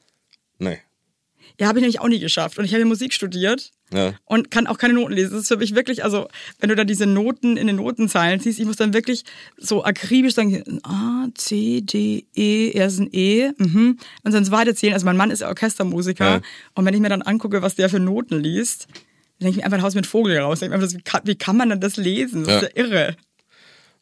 Nee. 0.60 0.80
Ja, 1.60 1.68
habe 1.68 1.80
ich 1.80 1.82
nämlich 1.82 2.00
auch 2.00 2.08
nie 2.08 2.20
geschafft. 2.20 2.58
Und 2.58 2.66
ich 2.66 2.72
habe 2.72 2.82
ja 2.82 2.86
Musik 2.88 3.14
studiert 3.14 3.72
Ja. 3.94 4.14
und 4.26 4.52
kann 4.52 4.68
auch 4.68 4.78
keine 4.78 4.94
Noten 4.94 5.14
lesen. 5.14 5.32
Das 5.34 5.42
ist 5.44 5.48
für 5.48 5.58
mich 5.58 5.76
wirklich, 5.76 6.04
also 6.04 6.28
wenn 6.60 6.70
du 6.70 6.76
da 6.76 6.84
diese 6.84 7.06
Noten 7.06 7.58
in 7.58 7.68
den 7.68 7.76
Notenzeilen 7.76 8.40
siehst, 8.40 8.60
ich 8.60 8.66
muss 8.66 8.78
dann 8.78 8.94
wirklich 8.94 9.24
so 9.58 9.84
akribisch 9.84 10.34
sagen, 10.34 10.80
A, 10.84 11.28
C, 11.36 11.82
D, 11.82 12.26
E, 12.36 12.70
erst 12.72 13.00
ein 13.00 13.10
E, 13.12 13.52
mhm, 13.58 13.98
und 14.24 14.34
dann 14.34 14.46
so 14.46 14.52
weiterzählen. 14.52 14.94
Also 14.94 15.06
mein 15.06 15.18
Mann 15.18 15.32
ist 15.32 15.42
ja 15.42 15.48
Orchestermusiker 15.50 16.26
Ja. 16.26 16.42
und 16.76 16.86
wenn 16.86 16.94
ich 16.94 17.00
mir 17.02 17.10
dann 17.10 17.22
angucke, 17.22 17.62
was 17.62 17.76
der 17.76 17.90
für 17.90 18.00
Noten 18.00 18.40
liest, 18.40 18.88
dann 19.40 19.48
denke 19.48 19.52
ich 19.52 19.58
mir 19.58 19.64
einfach 19.66 19.78
ein 19.80 19.84
Haus 19.84 19.96
mit 19.96 20.06
Vogel 20.08 20.38
raus. 20.38 20.62
Einfach, 20.62 20.82
wie, 20.92 21.02
kann, 21.02 21.22
wie 21.26 21.36
kann 21.36 21.58
man 21.58 21.70
denn 21.70 21.80
das 21.82 21.98
lesen? 21.98 22.44
Das 22.44 22.62
ist 22.64 22.70
ja 22.76 22.84
irre. 22.84 23.16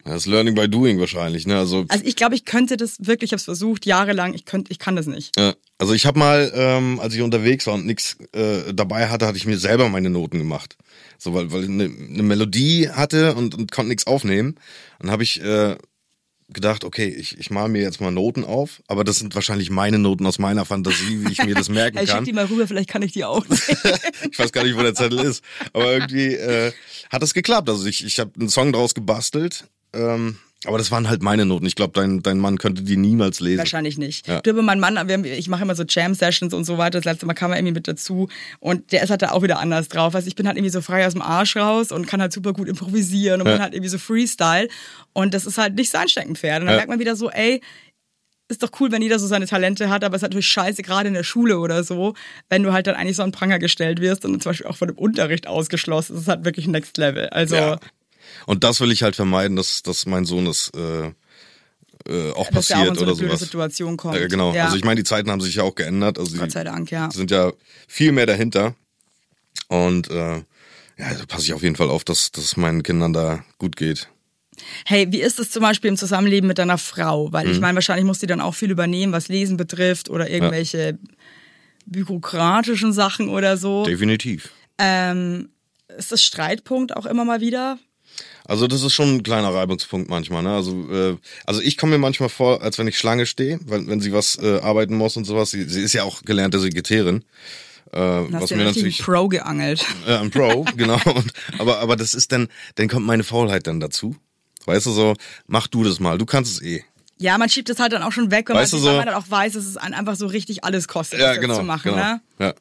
Das 0.05 0.15
ist 0.17 0.25
Learning 0.27 0.55
by 0.55 0.69
Doing 0.69 0.99
wahrscheinlich, 0.99 1.45
ne? 1.45 1.57
Also, 1.57 1.85
Also 1.89 2.05
ich 2.05 2.15
glaube, 2.15 2.33
ich 2.35 2.45
könnte 2.45 2.77
das 2.77 2.97
wirklich, 2.99 3.29
ich 3.29 3.33
habe 3.33 3.39
es 3.39 3.45
versucht, 3.45 3.85
jahrelang, 3.85 4.33
ich, 4.33 4.45
könnte, 4.45 4.71
ich 4.71 4.79
kann 4.79 4.95
das 4.95 5.07
nicht. 5.07 5.37
ja. 5.37 5.53
also 5.77 5.93
ich 5.93 6.05
habe 6.05 6.17
mal, 6.17 6.51
ähm, 6.55 6.99
als 6.99 7.13
ich 7.13 7.21
unterwegs 7.21 7.67
war 7.67 7.73
und 7.73 7.85
nix 7.85 8.17
äh, 8.31 8.73
dabei 8.73 9.09
hatte, 9.09 9.27
hatte 9.27 9.37
ich 9.37 9.45
mir 9.45 9.57
selber 9.57 9.89
meine 9.89 10.09
Noten 10.09 10.37
gemacht. 10.37 10.77
So, 11.17 11.33
weil, 11.33 11.51
weil 11.51 11.63
ich 11.63 11.69
eine, 11.69 11.83
eine 11.83 12.23
Melodie 12.23 12.89
hatte 12.89 13.35
und, 13.35 13.55
und 13.55 13.71
konnte 13.71 13.89
nichts 13.89 14.07
aufnehmen. 14.07 14.55
Dann 14.99 15.11
habe 15.11 15.23
ich 15.23 15.41
äh, 15.43 15.75
gedacht, 16.51 16.83
okay, 16.83 17.07
ich, 17.07 17.37
ich 17.37 17.51
mal 17.51 17.67
mir 17.67 17.81
jetzt 17.81 18.01
mal 18.01 18.11
Noten 18.11 18.43
auf, 18.43 18.81
aber 18.87 19.03
das 19.03 19.17
sind 19.17 19.35
wahrscheinlich 19.35 19.69
meine 19.69 19.99
Noten 19.99 20.25
aus 20.25 20.39
meiner 20.39 20.65
Fantasie, 20.65 21.25
wie 21.25 21.31
ich 21.31 21.43
mir 21.43 21.55
das 21.55 21.69
merken 21.69 21.97
Ey, 21.97 22.07
schick 22.07 22.15
kann. 22.15 22.25
die 22.25 22.33
mal 22.33 22.45
rüber, 22.45 22.67
vielleicht 22.67 22.89
kann 22.89 23.01
ich 23.01 23.11
die 23.11 23.25
auch. 23.25 23.45
ich 24.31 24.39
weiß 24.39 24.51
gar 24.51 24.63
nicht, 24.63 24.75
wo 24.75 24.81
der 24.81 24.95
Zettel 24.95 25.19
ist. 25.19 25.43
Aber 25.73 25.91
irgendwie 25.91 26.33
äh, 26.33 26.71
hat 27.11 27.21
das 27.21 27.33
geklappt. 27.33 27.69
Also 27.69 27.85
ich, 27.85 28.03
ich 28.03 28.19
habe 28.19 28.31
einen 28.39 28.49
Song 28.49 28.73
draus 28.73 28.95
gebastelt. 28.95 29.65
Ähm, 29.93 30.37
aber 30.65 30.77
das 30.77 30.91
waren 30.91 31.07
halt 31.09 31.23
meine 31.23 31.45
Noten. 31.45 31.65
Ich 31.65 31.75
glaube, 31.75 31.93
dein, 31.93 32.21
dein 32.21 32.37
Mann 32.37 32.57
könnte 32.57 32.81
die 32.83 32.97
niemals 32.97 33.39
lesen. 33.39 33.59
Wahrscheinlich 33.59 33.97
nicht. 33.97 34.27
Ja. 34.27 34.41
Du, 34.41 34.49
aber 34.49 34.61
mein 34.61 34.79
Mann, 34.81 34.97
ich 35.23 35.47
mache 35.47 35.61
immer 35.63 35.73
so 35.75 35.83
Jam-Sessions 35.87 36.53
und 36.53 36.65
so 36.65 36.77
weiter. 36.77 36.97
Das 36.99 37.05
letzte 37.05 37.25
Mal 37.25 37.33
kam 37.33 37.51
er 37.51 37.57
irgendwie 37.57 37.75
mit 37.75 37.87
dazu 37.87 38.27
und 38.59 38.91
der 38.91 39.01
ist 39.03 39.09
halt 39.09 39.21
da 39.21 39.31
auch 39.31 39.41
wieder 39.41 39.59
anders 39.59 39.87
drauf. 39.87 40.15
Also 40.15 40.27
ich 40.27 40.35
bin 40.35 40.47
halt 40.47 40.57
irgendwie 40.57 40.71
so 40.71 40.81
frei 40.81 41.07
aus 41.07 41.13
dem 41.13 41.21
Arsch 41.21 41.55
raus 41.55 41.93
und 41.93 42.07
kann 42.07 42.19
halt 42.21 42.33
super 42.33 42.51
gut 42.51 42.67
improvisieren 42.67 43.39
und 43.41 43.47
Ja. 43.47 43.53
bin 43.53 43.61
halt 43.61 43.73
irgendwie 43.73 43.89
so 43.89 43.97
Freestyle. 43.97 44.67
Und 45.13 45.33
das 45.33 45.45
ist 45.45 45.57
halt 45.57 45.75
nicht 45.75 45.91
sein 45.91 46.09
Steckenpferd. 46.09 46.59
Und 46.59 46.65
dann 46.67 46.73
Ja. 46.73 46.79
merkt 46.79 46.89
man 46.89 46.99
wieder 46.99 47.15
so, 47.15 47.29
ey, 47.31 47.61
ist 48.49 48.61
doch 48.61 48.71
cool, 48.81 48.91
wenn 48.91 49.01
jeder 49.01 49.17
so 49.19 49.27
seine 49.27 49.45
Talente 49.45 49.89
hat, 49.89 50.03
aber 50.03 50.15
es 50.15 50.19
ist 50.21 50.23
natürlich 50.23 50.47
scheiße, 50.47 50.81
gerade 50.81 51.07
in 51.07 51.13
der 51.13 51.23
Schule 51.23 51.59
oder 51.59 51.83
so, 51.85 52.15
wenn 52.49 52.63
du 52.63 52.73
halt 52.73 52.87
dann 52.87 52.95
eigentlich 52.95 53.15
so 53.15 53.23
an 53.23 53.31
Pranger 53.31 53.59
gestellt 53.59 54.01
wirst 54.01 54.25
und 54.25 54.41
zum 54.43 54.49
Beispiel 54.49 54.65
auch 54.67 54.75
von 54.75 54.87
dem 54.89 54.97
Unterricht 54.97 55.47
ausgeschlossen. 55.47 56.13
Das 56.15 56.23
ist 56.23 56.27
halt 56.27 56.43
wirklich 56.45 56.67
Next 56.67 56.97
Level. 56.97 57.29
Also 57.29 57.55
Ja. 57.55 57.79
Und 58.45 58.63
das 58.63 58.79
will 58.81 58.91
ich 58.91 59.03
halt 59.03 59.15
vermeiden, 59.15 59.55
dass, 59.55 59.83
dass 59.83 60.05
mein 60.05 60.25
Sohn 60.25 60.47
es 60.47 60.71
äh, 60.75 61.11
äh, 62.07 62.31
auch 62.31 62.49
dass 62.49 62.69
er 62.69 62.77
auch 62.77 62.81
in 62.81 62.87
passiert 62.87 62.97
so 62.97 63.03
oder 63.03 63.15
blöde 63.15 63.27
sowas. 63.27 63.39
Situation 63.39 63.97
kommt. 63.97 64.15
Äh, 64.15 64.27
genau. 64.27 64.53
Ja. 64.53 64.65
Also 64.65 64.77
ich 64.77 64.83
meine, 64.83 64.95
die 64.95 65.03
Zeiten 65.03 65.29
haben 65.29 65.41
sich 65.41 65.55
ja 65.55 65.63
auch 65.63 65.75
geändert. 65.75 66.17
Also 66.17 66.37
Gott 66.37 66.47
die 66.47 66.51
sei 66.51 66.63
Dank, 66.63 66.91
ja. 66.91 67.09
sind 67.11 67.31
ja 67.31 67.51
viel 67.87 68.11
mehr 68.11 68.25
dahinter. 68.25 68.75
Und 69.67 70.09
äh, 70.09 70.37
ja, 70.97 71.13
da 71.13 71.25
passe 71.27 71.43
ich 71.43 71.53
auf 71.53 71.63
jeden 71.63 71.75
Fall 71.75 71.89
auf, 71.89 72.03
dass, 72.03 72.31
dass 72.31 72.43
es 72.43 72.57
meinen 72.57 72.83
Kindern 72.83 73.13
da 73.13 73.43
gut 73.57 73.75
geht. 73.75 74.09
Hey, 74.85 75.07
wie 75.11 75.21
ist 75.21 75.39
es 75.39 75.51
zum 75.51 75.61
Beispiel 75.61 75.89
im 75.89 75.97
Zusammenleben 75.97 76.47
mit 76.47 76.57
deiner 76.57 76.77
Frau? 76.77 77.31
Weil 77.31 77.45
Mhm. 77.45 77.51
ich 77.53 77.59
meine, 77.59 77.75
wahrscheinlich 77.75 78.05
muss 78.05 78.19
die 78.19 78.27
dann 78.27 78.41
auch 78.41 78.55
viel 78.55 78.71
übernehmen, 78.71 79.13
was 79.13 79.27
Lesen 79.29 79.55
betrifft 79.57 80.09
oder 80.09 80.29
irgendwelche 80.29 80.97
bürokratischen 81.85 82.93
Sachen 82.93 83.29
oder 83.29 83.57
so. 83.57 83.83
Definitiv. 83.85 84.49
Ähm, 84.77 85.49
ist 85.97 86.11
das 86.11 86.21
Streitpunkt 86.21 86.95
auch 86.95 87.05
immer 87.05 87.25
mal 87.25 87.41
wieder? 87.41 87.77
Also 88.49 88.65
das 88.65 88.81
ist 88.81 88.93
schon 88.93 89.17
ein 89.17 89.23
kleiner 89.23 89.53
Reibungspunkt 89.53 90.09
manchmal. 90.09 90.41
Ne? 90.41 90.49
Also, 90.55 90.91
äh, 90.91 91.17
also 91.45 91.61
ich 91.61 91.77
komme 91.77 91.91
mir 91.93 91.97
manchmal 91.99 92.29
vor, 92.29 92.63
als 92.63 92.79
wenn 92.79 92.87
ich 92.87 92.97
Schlange 92.97 93.27
stehe, 93.27 93.59
wenn, 93.67 93.87
wenn 93.87 94.01
sie 94.01 94.11
was 94.11 94.37
äh, 94.41 94.59
arbeiten 94.59 94.95
muss 94.95 95.15
und 95.17 95.25
sowas. 95.25 95.51
Sie, 95.51 95.65
sie 95.65 95.81
ist 95.83 95.93
ja 95.93 96.01
auch 96.03 96.23
gelernte 96.23 96.59
Sekretärin. 96.59 97.23
Äh, 97.91 97.99
was 97.99 98.49
mir 98.49 98.63
natürlich 98.63 99.03
Pro 99.03 99.27
geangelt. 99.27 99.85
äh, 100.07 100.15
ein 100.17 100.31
Pro, 100.31 100.65
genau. 100.75 100.99
Und, 101.05 101.31
aber 101.59 101.79
aber 101.79 101.95
das 101.95 102.15
ist 102.15 102.31
dann, 102.31 102.47
dann 102.73 102.87
kommt 102.87 103.05
meine 103.05 103.23
Faulheit 103.23 103.67
dann 103.67 103.79
dazu. 103.79 104.15
Weißt 104.65 104.87
du 104.87 104.91
so, 104.91 105.13
mach 105.45 105.67
du 105.67 105.83
das 105.83 105.99
mal. 105.99 106.17
Du 106.17 106.25
kannst 106.25 106.51
es 106.53 106.61
eh. 106.63 106.83
Ja, 107.19 107.37
man 107.37 107.49
schiebt 107.49 107.69
es 107.69 107.77
halt 107.79 107.93
dann 107.93 108.01
auch 108.01 108.11
schon 108.13 108.31
weg, 108.31 108.49
Weißt 108.49 108.73
man, 108.73 108.81
weil 108.81 108.91
so- 108.91 108.97
man 108.97 109.05
dann 109.05 109.15
auch 109.15 109.29
weiß, 109.29 109.53
dass 109.53 109.65
es 109.65 109.77
einfach 109.77 110.15
so 110.15 110.25
richtig 110.25 110.63
alles 110.63 110.87
kostet, 110.87 111.19
Ja, 111.19 111.33
das 111.33 111.41
genau. 111.41 111.57
zu 111.57 111.63
machen. 111.63 111.91
genau. 111.91 111.97
Ne? 111.97 112.21
Ja. 112.39 112.53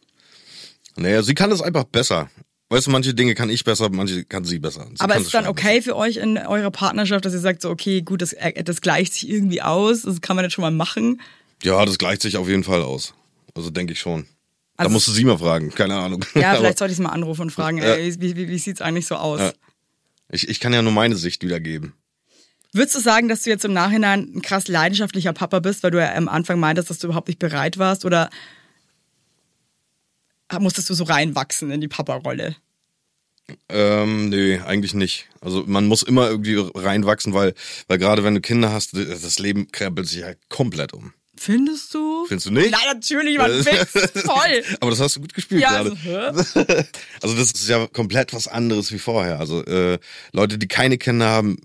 Naja, 0.96 1.22
sie 1.22 1.34
kann 1.34 1.50
es 1.52 1.62
einfach 1.62 1.84
besser. 1.84 2.28
Weißt 2.70 2.86
du, 2.86 2.90
manche 2.90 3.14
Dinge 3.14 3.34
kann 3.34 3.48
ich 3.48 3.64
besser, 3.64 3.88
manche 3.90 4.24
kann 4.24 4.44
sie 4.44 4.58
besser. 4.58 4.86
Sie 4.92 5.00
Aber 5.00 5.16
ist 5.16 5.26
es 5.26 5.32
dann 5.32 5.46
okay 5.46 5.80
für 5.80 5.96
euch 5.96 6.18
in 6.18 6.36
eurer 6.36 6.70
Partnerschaft, 6.70 7.24
dass 7.24 7.32
ihr 7.32 7.38
sagt, 7.38 7.62
so, 7.62 7.70
okay, 7.70 8.02
gut, 8.02 8.20
das, 8.20 8.34
äh, 8.34 8.62
das 8.62 8.82
gleicht 8.82 9.14
sich 9.14 9.28
irgendwie 9.28 9.62
aus, 9.62 10.02
das 10.02 10.20
kann 10.20 10.36
man 10.36 10.44
jetzt 10.44 10.52
schon 10.52 10.62
mal 10.62 10.70
machen? 10.70 11.16
besser. 11.16 11.28
Ja, 11.76 11.84
das 11.86 11.98
gleicht 11.98 12.22
sich 12.22 12.36
auf 12.36 12.46
jeden 12.48 12.64
Fall 12.64 12.82
aus. 12.82 13.14
Also 13.54 13.70
denke 13.70 13.94
ich 13.94 14.00
schon. 14.00 14.26
Also- 14.76 14.90
da 14.90 14.92
musst 14.92 15.08
du 15.08 15.12
sie 15.12 15.24
mal 15.24 15.38
fragen, 15.38 15.70
keine 15.70 15.96
Ahnung. 15.96 16.24
Ja, 16.34 16.54
vielleicht 16.56 16.78
sollte 16.78 16.92
ich 16.92 16.98
es 16.98 17.02
mal 17.02 17.10
anrufen 17.10 17.42
und 17.42 17.50
fragen, 17.50 17.78
Ja. 17.78 17.94
ey, 17.94 18.14
wie, 18.20 18.36
wie, 18.36 18.48
wie 18.48 18.58
sieht's 18.58 18.80
eigentlich 18.82 19.06
so 19.06 19.16
aus? 19.16 19.40
Ja. 19.40 19.52
ich, 20.30 20.48
ich 20.48 20.60
kann 20.60 20.72
ja 20.74 20.82
nur 20.82 20.92
meine 20.92 21.16
Sicht 21.16 21.42
wiedergeben. 21.42 21.94
Würdest 22.74 22.96
du 22.96 23.00
sagen, 23.00 23.28
dass 23.28 23.42
du 23.42 23.50
jetzt 23.50 23.64
im 23.64 23.72
Nachhinein 23.72 24.30
ein 24.36 24.42
krass 24.42 24.68
leidenschaftlicher 24.68 25.32
Papa 25.32 25.60
bist, 25.60 25.82
weil 25.82 25.90
du 25.90 25.98
ja 25.98 26.14
am 26.14 26.28
Anfang 26.28 26.60
meintest, 26.60 26.90
dass 26.90 26.98
du 26.98 27.06
überhaupt 27.06 27.28
nicht 27.28 27.38
bereit 27.38 27.78
warst? 27.78 28.04
Oder 28.04 28.28
musstest 30.58 30.90
du 30.90 30.94
so 30.94 31.04
reinwachsen 31.04 31.70
in 31.70 31.80
die 31.80 31.88
Papa-Rolle? 31.88 32.56
Ähm, 33.70 34.28
nee, 34.28 34.58
eigentlich 34.58 34.94
nicht. 34.94 35.26
Also 35.40 35.64
man 35.66 35.86
muss 35.86 36.02
immer 36.02 36.28
irgendwie 36.28 36.56
reinwachsen, 36.74 37.32
weil, 37.32 37.54
weil 37.86 37.98
gerade 37.98 38.24
wenn 38.24 38.34
du 38.34 38.40
Kinder 38.40 38.72
hast, 38.72 38.94
das 38.94 39.38
Leben 39.38 39.70
krempelt 39.72 40.08
sich 40.08 40.22
halt 40.22 40.38
komplett 40.48 40.92
um. 40.92 41.12
Findest 41.36 41.94
du? 41.94 42.26
Findest 42.26 42.48
du 42.48 42.50
nicht? 42.50 42.72
Nein, 42.72 42.80
natürlich, 42.92 43.38
man 43.38 43.50
Witz, 43.64 44.22
voll. 44.22 44.64
Aber 44.80 44.90
das 44.90 45.00
hast 45.00 45.16
du 45.16 45.20
gut 45.20 45.34
gespielt 45.34 45.60
Ja, 45.62 45.82
gerade. 45.82 45.96
also? 46.26 46.60
Also 47.22 47.36
das 47.36 47.52
ist 47.52 47.68
ja 47.68 47.86
komplett 47.86 48.34
was 48.34 48.48
anderes 48.48 48.92
wie 48.92 48.98
vorher. 48.98 49.38
Also 49.38 49.64
äh, 49.64 49.98
Leute, 50.32 50.58
die 50.58 50.68
keine 50.68 50.98
Kinder 50.98 51.26
haben, 51.28 51.56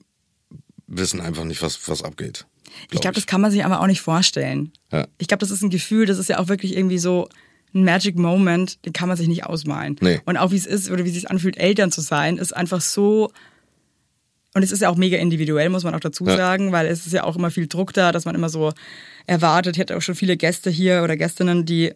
wissen 0.87 1.21
einfach 1.21 1.43
nicht, 1.43 1.61
was, 1.61 1.87
was 1.89 2.03
abgeht. 2.03 2.45
Ich 2.91 3.01
glaube, 3.01 3.15
das 3.15 3.25
kann 3.25 3.41
man 3.41 3.51
sich 3.51 3.65
aber 3.65 3.81
auch 3.81 3.87
nicht 3.87 4.01
vorstellen. 4.01 4.71
Ja. 4.91 5.07
Ich 5.17 5.27
glaube, 5.27 5.39
das 5.39 5.51
ist 5.51 5.63
ein 5.63 5.69
Gefühl, 5.69 6.05
das 6.05 6.17
ist 6.17 6.29
ja 6.29 6.39
auch 6.39 6.47
wirklich 6.47 6.75
irgendwie 6.75 6.97
so 6.99 7.27
ein 7.73 7.83
Magic 7.83 8.17
Moment, 8.17 8.83
den 8.85 8.93
kann 8.93 9.07
man 9.07 9.17
sich 9.17 9.27
nicht 9.27 9.45
ausmalen. 9.45 9.95
Nee. 10.01 10.21
Und 10.25 10.37
auch 10.37 10.51
wie 10.51 10.57
es 10.57 10.65
ist 10.65 10.91
oder 10.91 11.03
wie 11.05 11.09
es 11.09 11.15
sich 11.15 11.29
anfühlt, 11.31 11.57
Eltern 11.57 11.91
zu 11.91 12.01
sein, 12.01 12.37
ist 12.37 12.55
einfach 12.55 12.81
so. 12.81 13.31
Und 14.55 14.61
es 14.61 14.71
ist 14.71 14.81
ja 14.81 14.89
auch 14.89 14.95
mega 14.97 15.17
individuell, 15.17 15.69
muss 15.69 15.83
man 15.83 15.95
auch 15.95 15.99
dazu 15.99 16.25
Ja. 16.27 16.37
sagen, 16.37 16.71
weil 16.71 16.85
es 16.85 17.07
ist 17.07 17.13
ja 17.13 17.23
auch 17.23 17.35
immer 17.35 17.49
viel 17.49 17.67
Druck 17.67 17.93
da, 17.93 18.11
dass 18.11 18.25
man 18.25 18.35
immer 18.35 18.49
so 18.49 18.71
erwartet. 19.25 19.75
Ich 19.75 19.81
hatte 19.81 19.97
auch 19.97 20.01
schon 20.01 20.13
viele 20.15 20.37
Gäste 20.37 20.69
hier 20.69 21.01
oder 21.03 21.17
Gästinnen, 21.17 21.65
die 21.65 21.93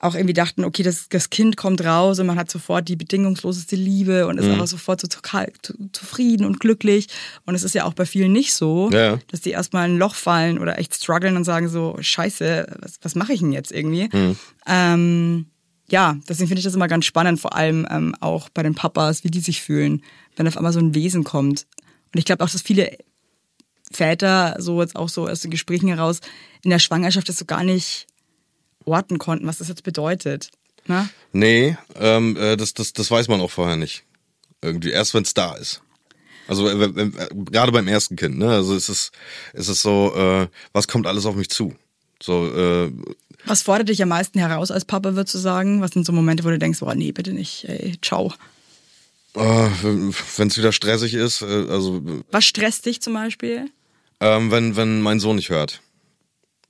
auch 0.00 0.14
irgendwie 0.14 0.32
dachten, 0.34 0.64
okay, 0.64 0.84
das, 0.84 1.08
das 1.08 1.28
Kind 1.28 1.56
kommt 1.56 1.84
raus 1.84 2.20
und 2.20 2.26
man 2.26 2.38
hat 2.38 2.50
sofort 2.50 2.88
die 2.88 2.94
bedingungsloseste 2.94 3.74
Liebe 3.74 4.28
und 4.28 4.38
ist 4.38 4.44
Mhm. 4.46 4.52
einfach 4.52 4.68
sofort 4.68 5.00
so 5.00 5.08
total 5.08 5.52
zu- 5.60 5.74
zufrieden 5.92 6.44
und 6.46 6.60
glücklich. 6.60 7.08
Und 7.46 7.56
es 7.56 7.64
ist 7.64 7.74
ja 7.74 7.84
auch 7.84 7.94
bei 7.94 8.06
vielen 8.06 8.30
nicht 8.32 8.52
so, 8.52 8.90
Ja. 8.92 9.18
dass 9.28 9.40
die 9.40 9.50
erstmal 9.50 9.88
in 9.88 9.96
ein 9.96 9.98
Loch 9.98 10.14
fallen 10.14 10.58
oder 10.60 10.78
echt 10.78 10.94
strugglen 10.94 11.36
und 11.36 11.42
sagen 11.44 11.68
so, 11.68 11.96
scheiße, 11.98 12.76
was, 12.80 12.98
was 13.02 13.14
mache 13.16 13.32
ich 13.32 13.40
denn 13.40 13.50
jetzt 13.52 13.72
irgendwie? 13.72 14.08
Mhm. 14.12 14.36
Ähm, 14.68 15.46
ja, 15.90 16.16
deswegen 16.28 16.46
finde 16.48 16.60
ich 16.60 16.64
das 16.64 16.74
immer 16.74 16.86
ganz 16.86 17.04
spannend, 17.04 17.40
vor 17.40 17.56
allem 17.56 17.86
ähm, 17.90 18.14
auch 18.20 18.50
bei 18.50 18.62
den 18.62 18.74
Papas, 18.76 19.24
wie 19.24 19.30
die 19.32 19.40
sich 19.40 19.62
fühlen, 19.62 20.02
wenn 20.36 20.46
auf 20.46 20.56
einmal 20.56 20.72
so 20.72 20.78
ein 20.80 20.94
Wesen 20.94 21.24
kommt. 21.24 21.66
Und 22.14 22.18
ich 22.18 22.24
glaube 22.24 22.44
auch, 22.44 22.50
dass 22.50 22.62
viele 22.62 22.96
Väter 23.90 24.56
so 24.58 24.80
jetzt 24.82 24.96
auch 24.96 25.08
so 25.08 25.26
aus 25.26 25.40
den 25.40 25.50
Gesprächen 25.50 25.88
heraus 25.88 26.20
in 26.62 26.70
der 26.70 26.78
Schwangerschaft 26.78 27.28
das 27.28 27.38
so 27.38 27.46
gar 27.46 27.64
nicht 27.64 28.06
orten 28.84 29.18
konnten, 29.18 29.46
was 29.46 29.58
das 29.58 29.68
jetzt 29.68 29.82
bedeutet. 29.82 30.50
Ne? 30.86 31.08
Nee, 31.32 31.76
ähm, 31.96 32.36
äh, 32.36 32.56
das, 32.56 32.74
das, 32.74 32.92
das 32.92 33.10
weiß 33.10 33.28
man 33.28 33.40
auch 33.40 33.50
vorher 33.50 33.76
nicht. 33.76 34.04
Irgendwie 34.62 34.90
erst, 34.90 35.14
wenn 35.14 35.22
es 35.22 35.34
da 35.34 35.54
ist. 35.54 35.82
Also 36.46 36.66
äh, 36.68 36.84
äh, 36.84 37.10
gerade 37.50 37.72
beim 37.72 37.86
ersten 37.88 38.16
Kind, 38.16 38.38
ne? 38.38 38.48
Also 38.50 38.74
es 38.74 38.88
ist, 38.88 39.12
es 39.52 39.68
ist 39.68 39.82
so, 39.82 40.14
äh, 40.16 40.48
was 40.72 40.88
kommt 40.88 41.06
alles 41.06 41.26
auf 41.26 41.34
mich 41.36 41.50
zu? 41.50 41.74
So, 42.22 42.46
äh, 42.56 42.90
Was 43.44 43.62
fordert 43.62 43.90
dich 43.90 44.02
am 44.02 44.08
meisten 44.08 44.38
heraus 44.38 44.70
als 44.70 44.84
Papa, 44.86 45.14
würdest 45.14 45.34
du 45.34 45.38
sagen? 45.38 45.82
Was 45.82 45.90
sind 45.92 46.06
so 46.06 46.12
Momente, 46.12 46.44
wo 46.44 46.48
du 46.48 46.58
denkst, 46.58 46.80
oh 46.82 46.92
nee, 46.94 47.12
bitte 47.12 47.32
nicht, 47.32 47.68
ey, 47.68 47.98
ciao. 48.00 48.32
äh, 49.34 49.40
wenn 50.36 50.48
es 50.48 50.56
wieder 50.56 50.72
stressig 50.72 51.14
ist, 51.14 51.42
äh, 51.42 51.66
also 51.68 52.02
Was 52.30 52.46
stresst 52.46 52.86
dich 52.86 53.02
zum 53.02 53.12
Beispiel? 53.12 53.66
ähm, 54.20 54.50
wenn, 54.50 54.74
wenn 54.74 55.00
mein 55.02 55.20
Sohn 55.20 55.36
nicht 55.36 55.50
hört. 55.50 55.80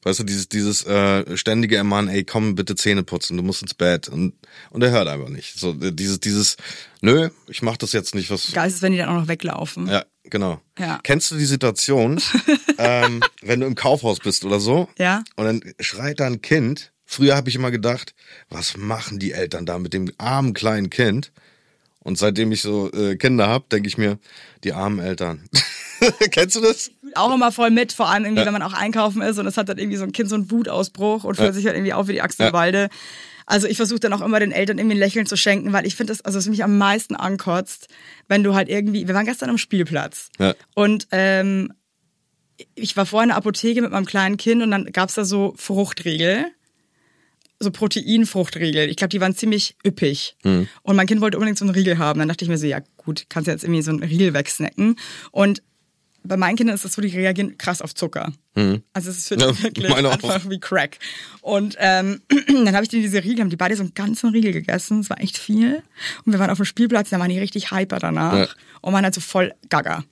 Weißt 0.04 0.20
du, 0.20 0.24
dieses, 0.24 0.48
dieses 0.48 0.86
äh, 0.86 1.36
ständige 1.36 1.76
Ermahnen, 1.76 2.08
ey, 2.08 2.22
komm, 2.22 2.54
bitte 2.54 2.76
Zähne 2.76 3.02
putzen, 3.02 3.36
du 3.36 3.42
musst 3.42 3.62
ins 3.62 3.74
Bett. 3.74 4.08
Und, 4.08 4.34
und 4.70 4.82
er 4.82 4.92
hört 4.92 5.08
einfach 5.08 5.28
nicht. 5.28 5.58
So, 5.58 5.72
äh, 5.72 5.92
dieses, 5.92 6.20
dieses, 6.20 6.56
nö, 7.00 7.30
ich 7.48 7.62
mach 7.62 7.76
das 7.76 7.92
jetzt 7.92 8.14
nicht, 8.14 8.30
was. 8.30 8.52
Geil 8.52 8.68
ist 8.68 8.76
es, 8.76 8.82
wenn 8.82 8.92
die 8.92 8.98
dann 8.98 9.08
auch 9.08 9.20
noch 9.20 9.28
weglaufen. 9.28 9.88
Ja, 9.88 10.04
genau. 10.24 10.60
Ja. 10.78 11.00
Kennst 11.02 11.32
du 11.32 11.36
die 11.36 11.44
Situation, 11.44 12.20
ähm, 12.78 13.22
wenn 13.42 13.60
du 13.60 13.66
im 13.66 13.74
Kaufhaus 13.74 14.20
bist 14.20 14.44
oder 14.44 14.60
so? 14.60 14.88
Ja. 14.98 15.24
Und 15.34 15.44
dann 15.46 15.62
schreit 15.80 16.20
da 16.20 16.26
ein 16.26 16.42
Kind. 16.42 16.92
Früher 17.04 17.34
habe 17.34 17.48
ich 17.48 17.56
immer 17.56 17.72
gedacht, 17.72 18.14
was 18.50 18.76
machen 18.76 19.18
die 19.18 19.32
Eltern 19.32 19.66
da 19.66 19.78
mit 19.78 19.94
dem 19.94 20.12
armen 20.18 20.54
kleinen 20.54 20.90
Kind? 20.90 21.32
Und 22.00 22.18
seitdem 22.18 22.52
ich 22.52 22.62
so 22.62 22.92
äh, 22.92 23.16
Kinder 23.16 23.48
hab, 23.48 23.68
denke 23.70 23.88
ich 23.88 23.98
mir, 23.98 24.18
die 24.62 24.72
armen 24.72 25.00
Eltern. 25.00 25.48
Kennst 26.30 26.56
du 26.56 26.60
das? 26.60 26.90
Auch 27.14 27.34
immer 27.34 27.52
voll 27.52 27.70
mit, 27.70 27.92
vor 27.92 28.08
allem 28.08 28.24
irgendwie, 28.24 28.44
wenn 28.44 28.52
man 28.52 28.62
auch 28.62 28.72
einkaufen 28.74 29.22
ist 29.22 29.38
und 29.38 29.46
es 29.46 29.56
hat 29.56 29.68
dann 29.68 29.78
irgendwie 29.78 29.96
so 29.96 30.04
ein 30.04 30.12
Kind 30.12 30.28
so 30.28 30.34
einen 30.34 30.50
Wutausbruch 30.50 31.24
und 31.24 31.36
fühlt 31.36 31.54
sich 31.54 31.66
halt 31.66 31.76
irgendwie 31.76 31.92
auf 31.94 32.08
wie 32.08 32.12
die 32.12 32.22
Axt 32.22 32.38
im 32.40 32.46
Ja. 32.46 32.52
Walde. 32.52 32.88
Also 33.46 33.66
ich 33.66 33.78
versuche 33.78 34.00
dann 34.00 34.12
auch 34.12 34.20
immer 34.20 34.40
den 34.40 34.52
Eltern 34.52 34.76
irgendwie 34.78 34.96
ein 34.96 35.00
Lächeln 35.00 35.24
zu 35.26 35.36
schenken, 35.36 35.72
weil 35.72 35.86
ich 35.86 35.96
finde 35.96 36.12
das, 36.12 36.22
also 36.22 36.36
was 36.38 36.46
mich 36.48 36.62
am 36.62 36.76
meisten 36.76 37.16
ankotzt, 37.16 37.88
wenn 38.28 38.44
du 38.44 38.54
halt 38.54 38.68
irgendwie, 38.68 39.08
wir 39.08 39.14
waren 39.14 39.24
gestern 39.24 39.48
am 39.48 39.56
Spielplatz 39.58 40.28
Ja. 40.38 40.54
und 40.74 41.08
ähm, 41.12 41.72
ich 42.74 42.96
war 42.96 43.06
vorher 43.06 43.24
in 43.24 43.28
der 43.30 43.36
Apotheke 43.38 43.80
mit 43.80 43.90
meinem 43.92 44.04
kleinen 44.04 44.36
Kind 44.36 44.62
und 44.62 44.70
dann 44.70 44.84
gab's 44.92 45.14
da 45.14 45.24
so 45.24 45.54
Fruchtriegel, 45.56 46.46
so 47.60 47.70
Proteinfruchtriegel. 47.70 48.88
Ich 48.90 48.96
glaube, 48.96 49.08
die 49.10 49.20
waren 49.20 49.34
ziemlich 49.34 49.76
üppig. 49.86 50.36
Und 50.44 50.96
mein 50.96 51.06
Kind 51.06 51.20
wollte 51.20 51.38
unbedingt 51.38 51.58
so 51.58 51.64
einen 51.64 51.74
Riegel 51.74 51.98
haben. 51.98 52.18
Dann 52.18 52.28
dachte 52.28 52.44
ich 52.44 52.48
mir 52.48 52.58
so, 52.58 52.66
ja 52.66 52.80
gut, 52.96 53.26
kannst 53.28 53.46
du 53.48 53.52
jetzt 53.52 53.64
irgendwie 53.64 53.82
so 53.82 53.90
einen 53.90 54.02
Riegel 54.02 54.32
wegsnacken. 54.34 54.96
Und 55.32 55.62
bei 56.24 56.36
meinen 56.36 56.56
Kindern 56.56 56.74
ist 56.74 56.84
das 56.84 56.92
so, 56.92 57.02
die 57.02 57.08
reagieren 57.08 57.56
krass 57.58 57.80
auf 57.80 57.94
Zucker. 57.94 58.32
Also 58.92 59.10
es 59.10 59.18
ist 59.18 59.28
für 59.28 59.36
die 59.36 59.44
Ja, 59.44 59.62
wirklich 59.62 59.88
auch. 59.90 60.12
einfach 60.12 60.48
wie 60.50 60.58
Crack. 60.58 60.98
Und 61.40 61.76
ähm, 61.78 62.20
dann 62.48 62.74
habe 62.74 62.82
ich 62.82 62.88
denen 62.88 63.02
diese 63.02 63.22
Riegel, 63.22 63.40
haben 63.40 63.50
die 63.50 63.56
beide 63.56 63.76
so 63.76 63.82
einen 63.82 63.94
ganzen 63.94 64.30
Riegel 64.30 64.52
gegessen. 64.52 64.98
Das 65.00 65.10
war 65.10 65.20
echt 65.20 65.38
viel. 65.38 65.82
Und 66.24 66.32
wir 66.32 66.38
waren 66.38 66.50
auf 66.50 66.58
dem 66.58 66.64
Spielplatz, 66.64 67.10
da 67.10 67.18
waren 67.18 67.30
die 67.30 67.38
richtig 67.38 67.70
hyper 67.70 67.98
danach. 67.98 68.36
Ja. 68.36 68.48
Und 68.80 68.92
waren 68.92 69.04
halt 69.04 69.14
so 69.14 69.20
voll 69.20 69.54
gaga. 69.68 70.04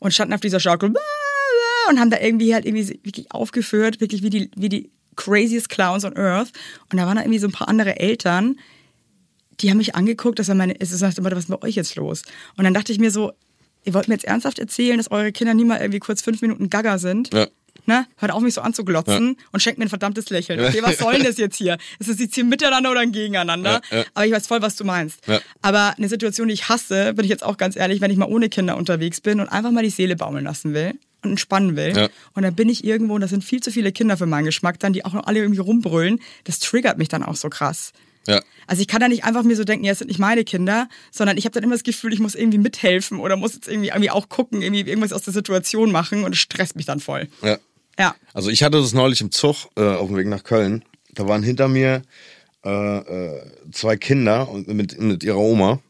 Und 0.00 0.12
standen 0.12 0.34
auf 0.34 0.40
dieser 0.40 0.60
Schaukel 0.60 0.92
und 1.88 2.00
haben 2.00 2.10
da 2.10 2.18
irgendwie 2.20 2.52
halt 2.54 2.66
irgendwie 2.66 3.00
wirklich 3.02 3.30
aufgeführt, 3.32 4.00
wirklich 4.00 4.22
wie 4.22 4.30
die, 4.30 4.50
wie 4.56 4.68
die 4.68 4.90
craziest 5.16 5.68
Clowns 5.68 6.04
on 6.04 6.16
Earth. 6.16 6.50
Und 6.90 6.98
da 6.98 7.06
waren 7.06 7.16
da 7.16 7.22
irgendwie 7.22 7.38
so 7.38 7.46
ein 7.46 7.52
paar 7.52 7.68
andere 7.68 7.98
Eltern, 8.00 8.56
die 9.60 9.70
haben 9.70 9.78
mich 9.78 9.94
angeguckt, 9.94 10.38
dass 10.38 10.48
er 10.48 10.54
meine, 10.54 10.78
es 10.80 10.90
ist 10.90 11.00
Motto, 11.02 11.36
was 11.36 11.44
ist 11.44 11.48
bei 11.48 11.62
euch 11.62 11.76
jetzt 11.76 11.94
los? 11.96 12.22
Und 12.56 12.64
dann 12.64 12.74
dachte 12.74 12.92
ich 12.92 12.98
mir 12.98 13.10
so, 13.10 13.32
ihr 13.84 13.94
wollt 13.94 14.08
mir 14.08 14.14
jetzt 14.14 14.24
ernsthaft 14.24 14.58
erzählen, 14.58 14.96
dass 14.96 15.10
eure 15.10 15.32
Kinder 15.32 15.54
nie 15.54 15.64
mal 15.64 15.80
irgendwie 15.80 16.00
kurz 16.00 16.22
fünf 16.22 16.42
Minuten 16.42 16.70
gaga 16.70 16.98
sind? 16.98 17.32
Ja. 17.32 17.46
Ne? 17.86 18.06
Hört 18.16 18.32
auf, 18.32 18.40
mich 18.40 18.54
so 18.54 18.60
anzuglotzen 18.62 19.36
und 19.52 19.60
schenkt 19.60 19.78
mir 19.78 19.84
ein 19.84 19.90
verdammtes 19.90 20.30
Lächeln. 20.30 20.60
Okay, 20.60 20.80
was 20.82 20.98
soll 20.98 21.14
denn 21.14 21.24
das 21.24 21.36
jetzt 21.36 21.56
hier? 21.56 21.76
Ist 21.98 22.08
das 22.08 22.18
jetzt 22.18 22.34
hier 22.34 22.44
miteinander 22.44 22.90
oder 22.90 23.00
ein 23.00 23.12
Gegeneinander? 23.12 23.82
Ja, 23.90 23.98
ja. 23.98 24.04
Aber 24.14 24.26
ich 24.26 24.32
weiß 24.32 24.46
voll, 24.46 24.62
was 24.62 24.76
du 24.76 24.84
meinst. 24.84 25.26
Ja. 25.26 25.40
Aber 25.60 25.94
eine 25.98 26.08
Situation, 26.08 26.48
die 26.48 26.54
ich 26.54 26.68
hasse, 26.68 27.12
bin 27.14 27.24
ich 27.24 27.30
jetzt 27.30 27.44
auch 27.44 27.56
ganz 27.56 27.76
ehrlich, 27.76 28.00
wenn 28.00 28.10
ich 28.10 28.16
mal 28.16 28.28
ohne 28.28 28.48
Kinder 28.48 28.76
unterwegs 28.76 29.20
bin 29.20 29.40
und 29.40 29.48
einfach 29.48 29.70
mal 29.70 29.82
die 29.82 29.90
Seele 29.90 30.16
baumeln 30.16 30.44
lassen 30.44 30.72
will 30.72 30.94
und 31.22 31.30
entspannen 31.30 31.76
will. 31.76 31.94
Ja. 31.94 32.08
Und 32.34 32.44
dann 32.44 32.54
bin 32.54 32.68
ich 32.68 32.84
irgendwo 32.84 33.14
und 33.14 33.20
das 33.20 33.30
sind 33.30 33.44
viel 33.44 33.60
zu 33.60 33.70
viele 33.70 33.92
Kinder 33.92 34.16
für 34.16 34.26
meinen 34.26 34.44
Geschmack 34.44 34.78
dann, 34.78 34.92
die 34.92 35.04
auch 35.04 35.12
noch 35.12 35.26
alle 35.26 35.40
irgendwie 35.40 35.60
rumbrüllen. 35.60 36.20
Das 36.44 36.60
triggert 36.60 36.96
mich 36.96 37.08
dann 37.08 37.22
auch 37.22 37.36
so 37.36 37.50
krass. 37.50 37.92
Ja. 38.26 38.42
Also 38.66 38.80
ich 38.80 38.88
kann 38.88 39.00
da 39.00 39.08
nicht 39.08 39.24
einfach 39.24 39.42
mir 39.42 39.56
so 39.56 39.64
denken, 39.64 39.84
ja, 39.84 39.92
es 39.92 39.98
sind 39.98 40.08
nicht 40.08 40.18
meine 40.18 40.44
Kinder, 40.44 40.88
sondern 41.10 41.36
ich 41.36 41.44
habe 41.44 41.52
dann 41.52 41.64
immer 41.64 41.74
das 41.74 41.82
Gefühl, 41.82 42.12
ich 42.12 42.20
muss 42.20 42.34
irgendwie 42.34 42.58
mithelfen 42.58 43.20
oder 43.20 43.36
muss 43.36 43.54
jetzt 43.54 43.68
irgendwie, 43.68 43.88
irgendwie 43.88 44.10
auch 44.10 44.28
gucken, 44.28 44.62
irgendwie 44.62 44.80
irgendwas 44.80 45.12
aus 45.12 45.22
der 45.22 45.34
Situation 45.34 45.92
machen 45.92 46.24
und 46.24 46.32
es 46.32 46.38
stresst 46.38 46.76
mich 46.76 46.86
dann 46.86 47.00
voll. 47.00 47.28
Ja. 47.42 47.58
Ja. 47.98 48.14
Also 48.32 48.50
ich 48.50 48.62
hatte 48.62 48.80
das 48.80 48.92
neulich 48.92 49.20
im 49.20 49.30
Zug 49.30 49.68
äh, 49.76 49.82
auf 49.82 50.08
dem 50.08 50.16
Weg 50.16 50.26
nach 50.26 50.44
Köln. 50.44 50.84
Da 51.12 51.28
waren 51.28 51.42
hinter 51.42 51.68
mir 51.68 52.02
äh, 52.64 52.98
äh, 52.98 53.42
zwei 53.72 53.96
Kinder 53.96 54.48
und 54.48 54.68
mit, 54.68 54.98
mit 54.98 55.22
ihrer 55.22 55.38
Oma 55.38 55.80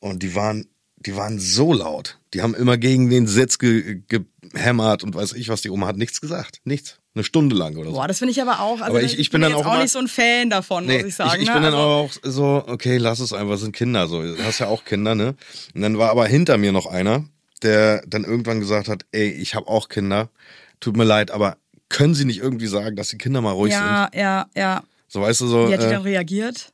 und 0.00 0.22
die 0.22 0.34
waren, 0.34 0.66
die 0.96 1.14
waren 1.14 1.38
so 1.38 1.72
laut. 1.72 2.18
Die 2.34 2.42
haben 2.42 2.54
immer 2.54 2.78
gegen 2.78 3.10
den 3.10 3.26
Sitz 3.26 3.58
ge 3.58 4.02
gehämmert 4.08 5.04
und 5.04 5.14
weiß 5.14 5.34
ich 5.34 5.48
was. 5.48 5.62
Die 5.62 5.70
Oma 5.70 5.86
hat 5.86 5.96
nichts 5.96 6.20
gesagt, 6.20 6.60
nichts. 6.64 6.99
Eine 7.14 7.24
Stunde 7.24 7.56
lang 7.56 7.76
oder 7.76 7.90
so. 7.90 7.96
Boah, 7.96 8.06
das 8.06 8.18
finde 8.20 8.30
ich 8.32 8.40
aber 8.40 8.60
auch. 8.60 8.80
Also 8.80 8.84
Aber 8.84 9.02
ich- 9.02 9.18
ich 9.18 9.30
bin 9.30 9.40
bin 9.40 9.50
dann 9.50 9.60
auch 9.60 9.66
auch 9.66 9.78
nicht 9.80 9.90
so 9.90 9.98
ein 9.98 10.06
Fan 10.06 10.48
davon, 10.48 10.86
muss 10.86 10.94
ich 11.02 11.14
sagen. 11.16 11.30
ich, 11.36 11.42
ich 11.42 11.48
ne? 11.48 11.54
bin 11.54 11.62
dann 11.64 11.74
also, 11.74 11.78
aber 11.84 11.94
auch 11.96 12.12
so, 12.22 12.64
okay, 12.68 12.98
lass 12.98 13.18
es 13.18 13.32
einfach, 13.32 13.54
es 13.54 13.62
sind 13.62 13.74
Kinder. 13.74 14.06
So, 14.06 14.22
du 14.22 14.44
hast 14.44 14.60
ja 14.60 14.68
auch 14.68 14.84
Kinder, 14.84 15.16
ne? 15.16 15.34
Und 15.74 15.80
dann 15.82 15.98
war 15.98 16.10
aber 16.10 16.26
hinter 16.26 16.56
mir 16.56 16.70
noch 16.70 16.86
einer, 16.86 17.24
der 17.62 18.02
dann 18.06 18.22
irgendwann 18.24 18.60
gesagt 18.60 18.88
hat, 18.88 19.06
ey, 19.10 19.28
ich 19.28 19.56
habe 19.56 19.66
auch 19.66 19.88
Kinder, 19.88 20.30
tut 20.78 20.96
mir 20.96 21.02
leid, 21.04 21.32
aber 21.32 21.56
können 21.88 22.14
Sie 22.14 22.24
nicht 22.24 22.38
irgendwie 22.38 22.68
sagen, 22.68 22.94
dass 22.94 23.08
die 23.08 23.18
Kinder 23.18 23.40
mal 23.40 23.50
ruhig 23.52 23.72
Ja, 23.72 24.08
sind? 24.12 24.20
ja, 24.20 24.46
ja. 24.54 24.82
So 25.08 25.20
weißt 25.22 25.40
du 25.40 25.46
so, 25.48 25.68
Wie 25.68 25.74
hat 25.74 25.82
die 25.82 25.86
äh, 25.86 25.90
dann 25.90 26.02
reagiert? 26.02 26.72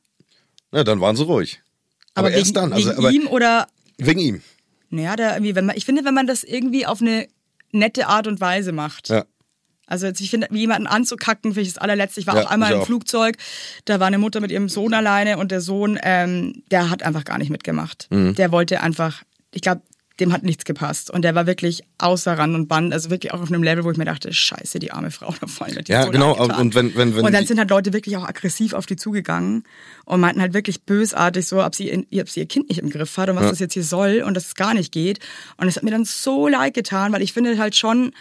ja, 0.71 0.83
dann 0.83 1.01
waren 1.01 1.15
sie 1.15 1.23
ruhig. 1.23 1.59
Aber, 2.13 2.27
wegen, 2.29 2.37
erst 2.37 2.55
dann, 2.55 2.73
also 2.73 2.89
wegen 2.89 2.97
aber 2.99 3.11
ihm 3.11 3.27
oder 3.27 3.67
wegen 3.97 4.19
ihm. 4.19 4.41
naja, 4.91 5.15
da 5.15 5.33
irgendwie, 5.33 5.55
wenn 5.55 5.65
man, 5.65 5.75
ich 5.75 5.85
finde, 5.85 6.05
wenn 6.05 6.13
man 6.13 6.27
das 6.27 6.43
irgendwie 6.43 6.85
auf 6.85 7.01
eine 7.01 7.27
nette 7.71 8.05
Art 8.07 8.27
und 8.27 8.39
Weise 8.39 8.71
macht. 8.71 9.09
Ja. 9.09 9.25
Also 9.87 10.05
jetzt, 10.05 10.21
ich 10.21 10.29
finde, 10.29 10.47
wie 10.51 10.59
jemanden 10.59 10.85
anzukacken, 10.87 11.53
finde 11.53 11.61
ich 11.67 11.73
das 11.73 11.81
allerletzte. 11.81 12.19
Ich 12.19 12.27
war 12.27 12.35
Ja, 12.35 12.43
auch 12.43 12.51
einmal 12.51 12.73
im 12.73 12.79
auch. 12.81 12.85
Flugzeug, 12.85 13.37
da 13.85 13.99
war 13.99 14.07
eine 14.07 14.17
Mutter 14.17 14.41
mit 14.41 14.51
ihrem 14.51 14.69
Sohn 14.69 14.93
alleine 14.93 15.37
und 15.37 15.49
der 15.51 15.61
Sohn, 15.61 15.97
ähm, 16.03 16.61
der 16.71 16.89
hat 16.89 17.03
einfach 17.03 17.23
gar 17.23 17.37
nicht 17.37 17.49
mitgemacht. 17.49 18.07
Mhm. 18.11 18.35
Der 18.35 18.51
wollte 18.51 18.81
einfach, 18.81 19.23
ich 19.51 19.61
glaube, 19.61 19.81
dem 20.19 20.33
hat 20.33 20.41
nichts 20.41 20.65
gepasst. 20.65 21.11
Und 21.11 21.21
der 21.21 21.35
war 21.35 21.45
wirklich 21.45 21.83
außer 21.99 22.35
Rand 22.39 22.55
und 22.55 22.67
Band, 22.67 22.91
also 22.91 23.11
wirklich 23.11 23.33
auch 23.35 23.39
auf 23.41 23.49
einem 23.49 23.61
Level, 23.61 23.83
wo 23.83 23.91
ich 23.91 23.97
mir 23.97 24.05
dachte, 24.05 24.33
scheiße, 24.33 24.79
die 24.79 24.91
arme 24.91 25.11
Frau, 25.11 25.31
da 25.39 25.65
die 25.81 25.91
Ja, 25.91 26.05
so 26.05 26.09
genau, 26.11 26.35
und 26.35 26.73
wenn- 26.73 26.95
wenn- 26.95 27.15
wenn 27.15 27.23
Und 27.23 27.33
dann 27.33 27.45
sind 27.45 27.59
halt 27.59 27.69
Leute 27.69 27.93
wirklich 27.93 28.17
auch 28.17 28.27
aggressiv 28.27 28.73
auf 28.73 28.87
die 28.87 28.95
zugegangen 28.95 29.63
und 30.05 30.19
meinten 30.19 30.41
halt 30.41 30.55
wirklich 30.55 30.81
bösartig 30.85 31.45
so, 31.45 31.63
ob 31.63 31.75
sie, 31.75 31.89
in, 31.89 32.07
ob 32.19 32.29
sie 32.29 32.39
ihr 32.39 32.47
Kind 32.47 32.67
nicht 32.69 32.79
im 32.79 32.89
Griff 32.89 33.15
hat 33.17 33.29
und 33.29 33.35
was 33.35 33.43
Ja. 33.43 33.49
das 33.51 33.59
jetzt 33.59 33.73
hier 33.75 33.83
soll 33.83 34.23
und 34.25 34.33
dass 34.33 34.47
es 34.47 34.55
gar 34.55 34.73
nicht 34.73 34.91
geht. 34.91 35.19
Und 35.57 35.67
es 35.67 35.75
hat 35.75 35.83
mir 35.83 35.91
dann 35.91 36.03
so 36.03 36.47
leid 36.47 36.73
getan, 36.73 37.13
weil 37.13 37.21
ich 37.21 37.31
finde 37.31 37.55
halt 37.59 37.75
schon, 37.75 38.11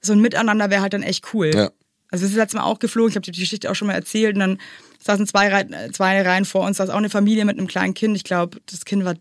so 0.00 0.12
ein 0.12 0.20
Miteinander 0.20 0.70
wäre 0.70 0.82
halt 0.82 0.92
dann 0.92 1.02
echt 1.02 1.32
cool. 1.34 1.50
Ja. 1.54 1.70
Also 2.10 2.22
wir 2.22 2.28
sind 2.28 2.38
letztes 2.38 2.58
Mal 2.58 2.64
auch 2.64 2.78
geflogen, 2.78 3.10
ich 3.10 3.16
habe 3.16 3.30
die 3.30 3.38
Geschichte 3.38 3.70
auch 3.70 3.74
schon 3.74 3.86
mal 3.86 3.94
erzählt 3.94 4.34
und 4.34 4.40
dann 4.40 4.58
saßen 5.02 5.26
zwei, 5.26 5.48
Reihen- 5.48 5.92
zwei 5.92 6.20
Reihen 6.22 6.44
vor 6.44 6.66
uns, 6.66 6.78
saß 6.78 6.90
auch 6.90 6.96
eine 6.96 7.10
Familie 7.10 7.44
mit 7.44 7.56
einem 7.58 7.68
kleinen 7.68 7.94
Kind. 7.94 8.16
Ich 8.16 8.24
glaube, 8.24 8.58
das 8.66 8.84
Kind 8.84 9.04
war 9.04 9.14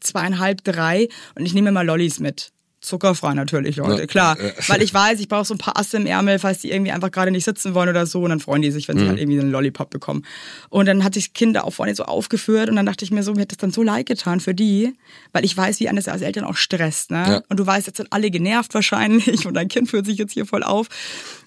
zweieinhalb, 0.00 0.62
drei 0.62 1.08
und 1.34 1.46
ich 1.46 1.54
nehme 1.54 1.70
immer 1.70 1.84
Lollis 1.84 2.20
mit. 2.20 2.50
Zuckerfrei 2.88 3.34
natürlich, 3.34 3.76
Leute, 3.76 4.00
Ja, 4.00 4.06
klar. 4.06 4.36
Weil 4.66 4.82
ich 4.82 4.92
weiß, 4.92 5.20
ich 5.20 5.28
brauche 5.28 5.44
so 5.44 5.54
ein 5.54 5.58
paar 5.58 5.78
Asse 5.78 5.96
im 5.98 6.06
Ärmel, 6.06 6.38
falls 6.38 6.58
die 6.58 6.70
irgendwie 6.72 6.90
einfach 6.92 7.10
gerade 7.10 7.30
nicht 7.30 7.44
sitzen 7.44 7.74
wollen 7.74 7.88
oder 7.88 8.06
so. 8.06 8.22
Und 8.22 8.30
dann 8.30 8.40
freuen 8.40 8.62
die 8.62 8.70
sich, 8.70 8.88
wenn 8.88 8.98
sie 8.98 9.04
Mhm. 9.04 9.08
halt 9.10 9.18
irgendwie 9.20 9.38
einen 9.40 9.50
Lollipop 9.52 9.90
bekommen. 9.90 10.24
Und 10.70 10.86
dann 10.86 11.04
hat 11.04 11.14
sich 11.14 11.28
das 11.28 11.34
Kind 11.34 11.54
da 11.54 11.60
auch 11.62 11.72
vorne 11.72 11.94
so 11.94 12.04
aufgeführt 12.04 12.68
und 12.68 12.76
dann 12.76 12.86
dachte 12.86 13.04
ich 13.04 13.10
mir 13.10 13.22
so, 13.22 13.32
mir 13.34 13.42
hat 13.42 13.50
das 13.52 13.58
dann 13.58 13.70
so 13.70 13.82
leid 13.82 14.06
getan 14.06 14.40
für 14.40 14.54
die, 14.54 14.94
weil 15.32 15.44
ich 15.44 15.56
weiß, 15.56 15.78
wie 15.80 15.88
einen 15.88 15.96
das 15.96 16.08
als 16.08 16.22
Eltern 16.22 16.44
auch 16.44 16.56
stresst. 16.56 17.10
Ne? 17.10 17.24
Ja. 17.28 17.42
Und 17.48 17.58
du 17.60 17.66
weißt, 17.66 17.86
jetzt 17.86 17.98
sind 17.98 18.12
alle 18.12 18.30
genervt 18.30 18.74
wahrscheinlich 18.74 19.46
und 19.46 19.54
dein 19.54 19.68
Kind 19.68 19.88
fühlt 19.90 20.06
sich 20.06 20.18
jetzt 20.18 20.32
hier 20.32 20.46
voll 20.46 20.62
auf. 20.62 20.88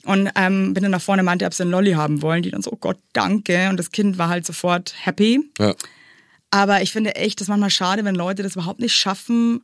Und 0.06 0.30
ähm, 0.36 0.74
bin 0.74 0.82
dann 0.84 0.92
nach 0.92 1.02
vorne, 1.02 1.22
meinte, 1.24 1.46
ob 1.46 1.54
sie 1.54 1.64
einen 1.64 1.72
Lolli 1.72 1.92
haben 1.94 2.22
wollen. 2.22 2.42
Die 2.42 2.52
dann 2.52 2.62
so, 2.62 2.72
oh 2.72 2.78
Gott, 2.80 2.98
danke. 3.14 3.70
Und 3.70 3.78
das 3.78 3.92
Kind 3.92 4.18
war 4.18 4.30
halt 4.30 4.46
sofort 4.46 4.94
happy. 5.00 5.40
Ja. 5.60 5.76
Aber 6.50 6.82
ich 6.82 6.92
finde 6.92 7.16
echt, 7.16 7.40
das 7.40 7.46
ist 7.46 7.50
manchmal 7.50 7.70
schade, 7.70 8.04
wenn 8.04 8.16
Leute 8.16 8.44
das 8.44 8.54
überhaupt 8.56 8.80
nicht 8.80 8.94
schaffen, 8.94 9.62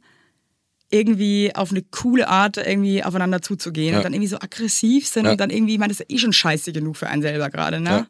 irgendwie 0.90 1.52
auf 1.54 1.72
eine 1.72 1.82
coole 1.82 2.28
Art 2.28 2.58
irgendwie 2.58 3.04
aufeinander 3.04 3.42
zuzugehen 3.42 3.92
Ja. 3.94 3.98
und 4.00 4.04
dann 4.06 4.14
irgendwie 4.14 4.30
so 4.30 4.38
aggressiv 4.38 5.08
sind 5.08 5.26
Ja. 5.26 5.32
und 5.32 5.40
dann 5.42 5.50
irgendwie, 5.50 5.74
ich 5.74 5.80
meine, 5.80 5.92
das 5.92 6.00
ist 6.00 6.10
ja 6.10 6.16
eh 6.16 6.20
schon 6.20 6.34
scheiße 6.34 6.72
genug 6.72 6.96
für 6.98 7.08
einen 7.08 7.22
selber 7.22 7.50
gerade, 7.50 7.80
ne? 7.80 7.90
Ja. 7.90 8.08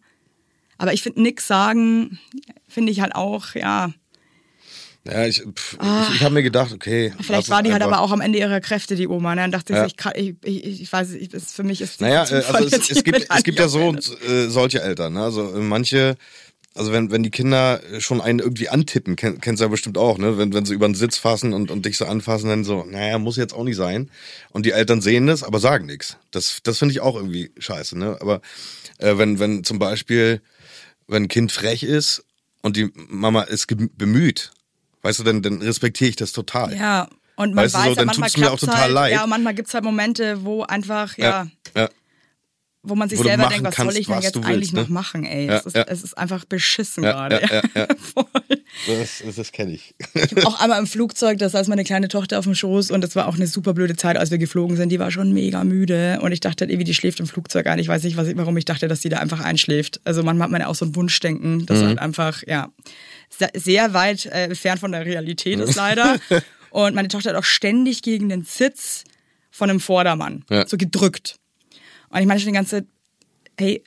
Aber 0.78 0.94
ich 0.94 1.02
finde, 1.02 1.22
nix 1.24 1.48
sagen, 1.48 2.20
finde 2.68 2.92
ich 2.92 3.02
halt 3.02 3.16
auch, 3.16 3.56
ja. 3.56 3.92
Ja, 5.06 5.26
ich, 5.26 5.38
pff, 5.42 5.78
ich, 6.10 6.16
ich 6.16 6.22
habe 6.24 6.34
mir 6.34 6.44
gedacht, 6.44 6.74
okay. 6.74 7.14
Ah. 7.18 7.24
Vielleicht 7.24 7.50
war 7.50 7.64
die 7.64 7.72
halt 7.72 7.82
aber 7.82 8.02
auch 8.02 8.12
am 8.12 8.20
Ende 8.20 8.40
ihrer 8.40 8.60
Kräfte, 8.60 8.96
die 8.98 9.08
Oma. 9.08 9.36
Ne? 9.36 9.42
Dann 9.42 9.52
dachte 9.54 9.72
Ja. 9.74 9.86
ich, 9.86 9.94
ich, 9.94 9.98
kann- 9.98 10.12
ich, 10.16 10.36
ich, 10.44 10.82
ich 10.82 10.92
weiß, 10.94 11.14
ich, 11.14 11.30
das 11.30 11.54
für 11.54 11.64
mich 11.64 11.80
ist 11.80 12.02
Naja, 12.02 12.26
äh, 12.30 12.44
also 12.44 12.76
es, 12.76 12.92
es 12.92 13.04
gibt, 13.06 13.26
es 13.34 13.44
gibt 13.44 13.58
ja 13.58 13.70
so 13.70 13.80
und 13.88 14.06
äh, 14.28 14.50
solche 14.50 14.82
Eltern. 14.82 15.14
Ne? 15.14 15.24
Also 15.24 15.56
äh, 15.56 15.60
manche, 15.62 16.16
also 16.78 16.92
wenn, 16.92 17.12
wenn 17.12 17.24
die 17.24 17.32
Kinder 17.32 17.82
schon 18.00 18.22
einen 18.22 18.40
irgendwie 18.40 18.70
antippen, 18.70 19.16
kenn, 19.16 19.42
kennst 19.42 19.60
du 19.60 19.66
ja 19.66 19.70
bestimmt 19.70 19.98
auch, 19.98 20.18
ne? 20.18 20.38
Wenn, 20.38 20.54
wenn 20.54 20.66
sie 20.66 20.74
über 20.74 20.88
den 20.88 20.96
Sitz 20.96 21.18
fassen 21.18 21.54
und, 21.54 21.72
und 21.72 21.86
dich 21.86 21.98
so 21.98 22.06
anfassen, 22.06 22.50
dann 22.50 22.64
so, 22.64 22.86
naja, 22.86 23.18
muss 23.18 23.38
jetzt 23.38 23.54
auch 23.54 23.64
nicht 23.64 23.76
sein. 23.76 24.10
Und 24.52 24.66
die 24.66 24.72
Eltern 24.72 25.02
sehen 25.02 25.28
das, 25.28 25.44
aber 25.44 25.60
sagen 25.60 25.86
nichts. 25.86 26.18
Das, 26.32 26.60
das 26.64 26.78
finde 26.78 26.94
ich 26.94 27.02
auch 27.02 27.16
irgendwie 27.16 27.52
scheiße, 27.58 27.98
ne? 27.98 28.18
Aber 28.22 28.42
äh, 29.00 29.18
wenn, 29.18 29.40
wenn 29.40 29.64
zum 29.64 29.80
Beispiel, 29.80 30.42
wenn 31.08 31.24
ein 31.24 31.28
Kind 31.28 31.52
frech 31.52 31.84
ist 31.84 32.24
und 32.62 32.78
die 32.78 32.92
Mama 32.94 33.44
ist 33.44 33.68
bemüht, 33.98 34.52
weißt 35.02 35.20
du, 35.20 35.24
dann, 35.24 35.42
dann 35.42 35.62
respektiere 35.62 36.10
ich 36.10 36.16
das 36.16 36.32
total. 36.32 36.76
Ja, 36.76 37.10
und 37.38 37.54
man 37.54 37.66
Weißt 37.66 37.76
du 37.76 37.80
weiß 37.80 37.86
so, 37.86 37.90
ja, 37.92 37.96
dann 37.96 38.06
manchmal 38.08 38.30
tut's 38.30 38.40
mir 38.40 38.52
auch 38.52 38.60
total 38.60 38.82
halt, 38.82 38.94
leid. 38.94 39.14
Ja, 39.14 39.24
und 39.24 39.30
manchmal 39.30 39.54
gibt's 39.54 39.74
halt 39.74 39.84
Momente, 39.84 40.44
wo 40.44 40.64
einfach, 40.64 41.18
ja, 41.18 41.48
ja. 41.76 41.82
ja. 41.82 41.90
Wo 42.90 42.96
man 42.96 43.10
sich 43.10 43.20
Wo 43.20 43.24
selber 43.24 43.48
denkt, 43.48 43.64
was 43.66 43.76
kannst, 43.76 43.94
soll 43.94 44.02
ich 44.02 44.08
denn 44.08 44.22
jetzt 44.22 44.36
du 44.36 44.40
eigentlich 44.42 44.74
willst, 44.74 44.74
noch 44.74 44.88
ne? 44.88 44.94
machen, 44.94 45.24
ey? 45.26 45.48
Ja, 45.48 45.58
es, 45.58 45.66
ist, 45.66 45.76
ja. 45.76 45.86
es 45.88 46.04
ist 46.04 46.18
einfach 46.18 46.46
beschissen 46.46 47.04
Ja, 47.04 47.12
gerade. 47.28 47.62
Das, 48.86 49.24
das, 49.36 49.52
kenne 49.52 49.72
ich. 49.74 49.96
auch 50.46 50.60
einmal 50.62 50.80
im 50.80 50.86
Flugzeug, 50.88 51.40
da 51.40 51.50
saß 51.50 51.68
meine 51.68 51.84
kleine 51.84 52.10
Tochter 52.10 52.38
auf 52.38 52.46
dem 52.46 52.54
Schoß 52.54 52.92
und 52.92 53.02
das 53.02 53.16
war 53.16 53.28
auch 53.28 53.36
eine 53.36 53.48
super 53.48 53.74
blöde 53.74 53.96
Zeit, 53.96 54.18
als 54.18 54.30
wir 54.30 54.38
geflogen 54.38 54.78
sind. 54.78 54.90
Die 54.90 55.00
war 55.00 55.10
schon 55.10 55.34
mega 55.34 55.64
müde 55.64 56.20
und 56.22 56.32
ich 56.32 56.42
dachte 56.42 56.66
irgendwie, 56.66 56.84
die 56.84 56.94
schläft 56.94 57.20
im 57.20 57.28
Flugzeug 57.28 57.66
ein. 57.68 57.80
Ich 57.80 57.88
weiß 57.88 58.04
nicht, 58.04 58.18
ich- 58.18 58.38
warum 58.38 58.56
ich 58.56 58.66
dachte, 58.66 58.88
dass 58.88 59.00
die 59.00 59.10
da 59.10 59.18
einfach 59.18 59.40
einschläft. 59.40 60.00
Also 60.04 60.22
manchmal 60.22 60.46
hat 60.46 60.52
man 60.52 60.62
ja 60.62 60.68
auch 60.68 60.76
so 60.76 60.86
ein 60.86 60.96
Wunschdenken, 60.96 61.66
das 61.66 61.82
halt 61.82 61.98
einfach, 62.00 62.44
ja, 62.46 62.70
se- 63.30 63.50
sehr 63.56 63.94
weit 63.94 64.26
äh, 64.28 64.54
fern 64.54 64.78
von 64.78 64.92
der 64.92 65.06
Realität 65.06 65.60
ist 65.60 65.76
leider. 65.76 66.20
und 66.70 66.94
meine 66.94 67.08
Tochter 67.08 67.32
hat 67.32 67.38
auch 67.38 67.44
ständig 67.46 68.04
gegen 68.04 68.30
den 68.30 68.44
Sitz 68.44 69.06
von 69.50 69.70
einem 69.72 69.80
Vordermann 69.80 70.46
so 70.68 70.78
gedrückt. 70.78 71.38
Und 72.10 72.20
ich 72.20 72.26
meine 72.26 72.40
schon 72.40 72.50
die 72.50 72.56
ganze 72.56 72.72
Zeit, 72.72 72.86
hey, 73.60 73.84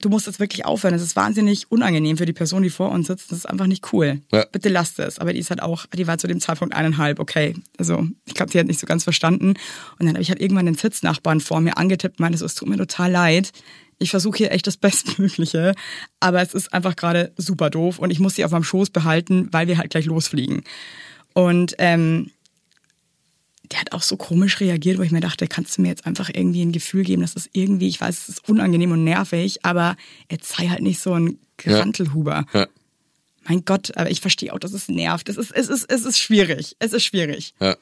du 0.00 0.08
musst 0.08 0.26
jetzt 0.26 0.40
wirklich 0.40 0.64
aufhören. 0.64 0.92
Das 0.92 1.02
ist 1.02 1.16
wahnsinnig 1.16 1.70
unangenehm 1.70 2.16
für 2.16 2.26
die 2.26 2.32
Person, 2.32 2.62
die 2.62 2.70
vor 2.70 2.90
uns 2.90 3.06
sitzt. 3.06 3.30
Das 3.30 3.38
ist 3.38 3.46
einfach 3.46 3.66
nicht 3.66 3.92
cool. 3.92 4.20
Ja. 4.32 4.44
Bitte 4.50 4.68
lasst 4.68 4.98
es. 4.98 5.18
Aber 5.18 5.32
die 5.32 5.38
ist 5.38 5.50
halt 5.50 5.62
auch, 5.62 5.86
die 5.86 6.06
war 6.06 6.18
zu 6.18 6.26
dem 6.26 6.40
Zeitpunkt 6.40 6.74
eineinhalb, 6.74 7.18
okay. 7.18 7.54
Also 7.78 8.06
ich 8.24 8.34
glaube, 8.34 8.50
die 8.50 8.58
hat 8.58 8.66
nicht 8.66 8.80
so 8.80 8.86
ganz 8.86 9.04
verstanden. 9.04 9.50
Und 9.98 10.06
dann 10.06 10.10
habe 10.10 10.22
ich 10.22 10.28
halt 10.28 10.40
irgendwann 10.40 10.66
den 10.66 10.74
Sitznachbarn 10.74 11.40
vor 11.40 11.60
mir 11.60 11.76
angetippt 11.78 12.18
und 12.18 12.20
meinte 12.22 12.38
so, 12.38 12.46
es 12.46 12.54
tut 12.54 12.68
mir 12.68 12.76
total 12.76 13.10
leid. 13.10 13.52
Ich 13.98 14.10
versuche 14.10 14.38
hier 14.38 14.52
echt 14.52 14.66
das 14.66 14.76
Bestmögliche, 14.76 15.74
aber 16.20 16.42
es 16.42 16.54
ist 16.54 16.72
einfach 16.72 16.96
gerade 16.96 17.32
super 17.36 17.70
doof 17.70 17.98
und 17.98 18.10
ich 18.10 18.20
muss 18.20 18.34
sie 18.34 18.44
auf 18.44 18.50
meinem 18.50 18.64
Schoß 18.64 18.90
behalten, 18.90 19.48
weil 19.52 19.68
wir 19.68 19.78
halt 19.78 19.90
gleich 19.90 20.04
losfliegen. 20.04 20.62
Und 21.32 21.74
ähm, 21.78 22.30
der 23.72 23.80
hat 23.80 23.92
auch 23.92 24.02
so 24.02 24.16
komisch 24.16 24.60
reagiert, 24.60 24.98
wo 24.98 25.02
ich 25.02 25.10
mir 25.10 25.20
dachte, 25.20 25.46
kannst 25.46 25.76
du 25.76 25.82
mir 25.82 25.88
jetzt 25.88 26.06
einfach 26.06 26.30
irgendwie 26.32 26.62
ein 26.62 26.72
Gefühl 26.72 27.04
geben, 27.04 27.22
dass 27.22 27.34
das 27.34 27.48
irgendwie, 27.52 27.88
ich 27.88 28.00
weiß, 28.00 28.18
es 28.18 28.28
ist 28.28 28.48
unangenehm 28.48 28.92
und 28.92 29.04
nervig, 29.04 29.64
aber 29.64 29.96
jetzt 30.30 30.48
sei 30.48 30.68
halt 30.68 30.82
nicht 30.82 31.00
so 31.00 31.14
ein 31.14 31.38
Grantelhuber. 31.58 32.46
Ja. 32.52 32.66
Mein 33.48 33.64
Gott, 33.64 33.96
aber 33.96 34.10
ich 34.10 34.20
verstehe 34.20 34.52
auch, 34.52 34.58
dass 34.58 34.72
es 34.72 34.88
nervt. 34.88 35.28
Es 35.28 35.36
ist, 35.36 35.52
es 35.52 35.68
ist, 35.68 35.90
es 35.90 36.04
ist 36.04 36.18
schwierig. 36.18 36.76
Es 36.78 36.92
ist 36.92 37.04
schwierig. 37.04 37.54
Ja. 37.60 37.76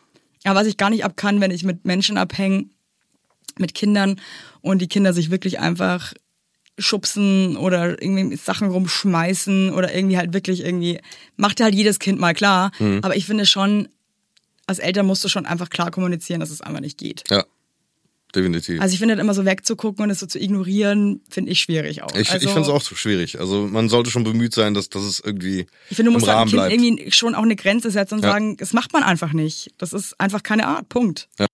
Aber 0.45 0.61
was 0.61 0.67
ich 0.67 0.77
gar 0.77 0.91
nicht 0.91 1.05
ab 1.05 1.17
kann, 1.17 1.41
wenn 1.41 1.51
ich 1.51 1.65
mit 1.65 1.85
Menschen 1.85 2.19
abhänge, 2.19 2.67
mit 3.59 3.75
Kindern 3.75 4.21
und 4.61 4.81
die 4.81 4.89
Kinder 4.89 5.13
sich 5.13 5.31
wirklich 5.31 5.61
einfach 5.61 6.13
schubsen 6.79 7.57
oder 7.57 8.03
irgendwie 8.03 8.37
Sachen 8.37 8.69
rumschmeißen 8.69 9.71
oder 9.73 9.95
irgendwie 9.95 10.19
halt 10.19 10.33
wirklich 10.33 10.65
irgendwie, 10.65 11.01
macht 11.37 11.61
halt 11.61 11.75
jedes 11.75 11.99
Kind 11.99 12.19
mal 12.19 12.35
klar. 12.35 12.73
Mhm. 12.79 13.01
Aber 13.03 13.17
ich 13.17 13.27
finde 13.27 13.47
schon, 13.47 13.89
als 14.67 14.79
Eltern 14.79 15.07
musst 15.07 15.25
du 15.25 15.29
schon 15.29 15.47
einfach 15.47 15.71
klar 15.71 15.91
kommunizieren, 15.91 16.41
dass 16.41 16.51
es 16.51 16.61
einfach 16.61 16.81
nicht 16.81 16.99
geht. 16.99 17.25
Ja, 17.31 17.45
definitiv. 18.35 18.81
Also 18.81 18.93
ich 18.93 18.99
finde 18.99 19.13
halt 19.15 19.21
immer 19.21 19.35
so 19.35 19.45
wegzugucken 19.45 20.05
und 20.05 20.11
es 20.11 20.21
so 20.21 20.27
zu 20.27 20.41
ignorieren, 20.41 21.21
finde 21.29 21.53
ich 21.53 21.61
schwierig 21.61 22.03
auch. 22.03 22.11
ich 22.17 22.31
also, 22.31 22.45
ich 22.47 22.53
finde 22.53 22.63
es 22.63 22.69
auch 22.69 22.83
so 22.83 22.95
schwierig. 22.95 23.39
Also 23.41 23.67
man 23.67 23.89
sollte 23.89 24.11
schon 24.11 24.25
bemüht 24.25 24.55
sein, 24.55 24.75
dass, 24.75 24.89
dass 24.89 25.03
es 25.03 25.21
irgendwie 25.21 25.67
Ich 25.91 25.97
finde, 25.97 26.11
du 26.11 26.19
musst 26.19 26.27
halt 26.27 26.39
Rahmen 26.39 26.51
dem 26.51 26.69
Kind 26.81 26.99
irgendwie 26.99 27.13
schon 27.13 27.35
auch 27.35 27.43
eine 27.43 27.57
Grenze 27.57 27.91
setzen 27.91 28.15
und 28.17 28.25
Ja. 28.25 28.31
sagen, 28.33 28.57
das 28.57 28.73
macht 28.73 28.93
man 28.93 29.03
einfach 29.03 29.33
nicht. 29.33 29.71
Das 29.79 29.93
ist 29.93 30.19
einfach 30.21 30.43
keine 30.43 30.67
Art. 30.67 30.89
Punkt. 30.89 31.29
Werbung. 31.37 31.54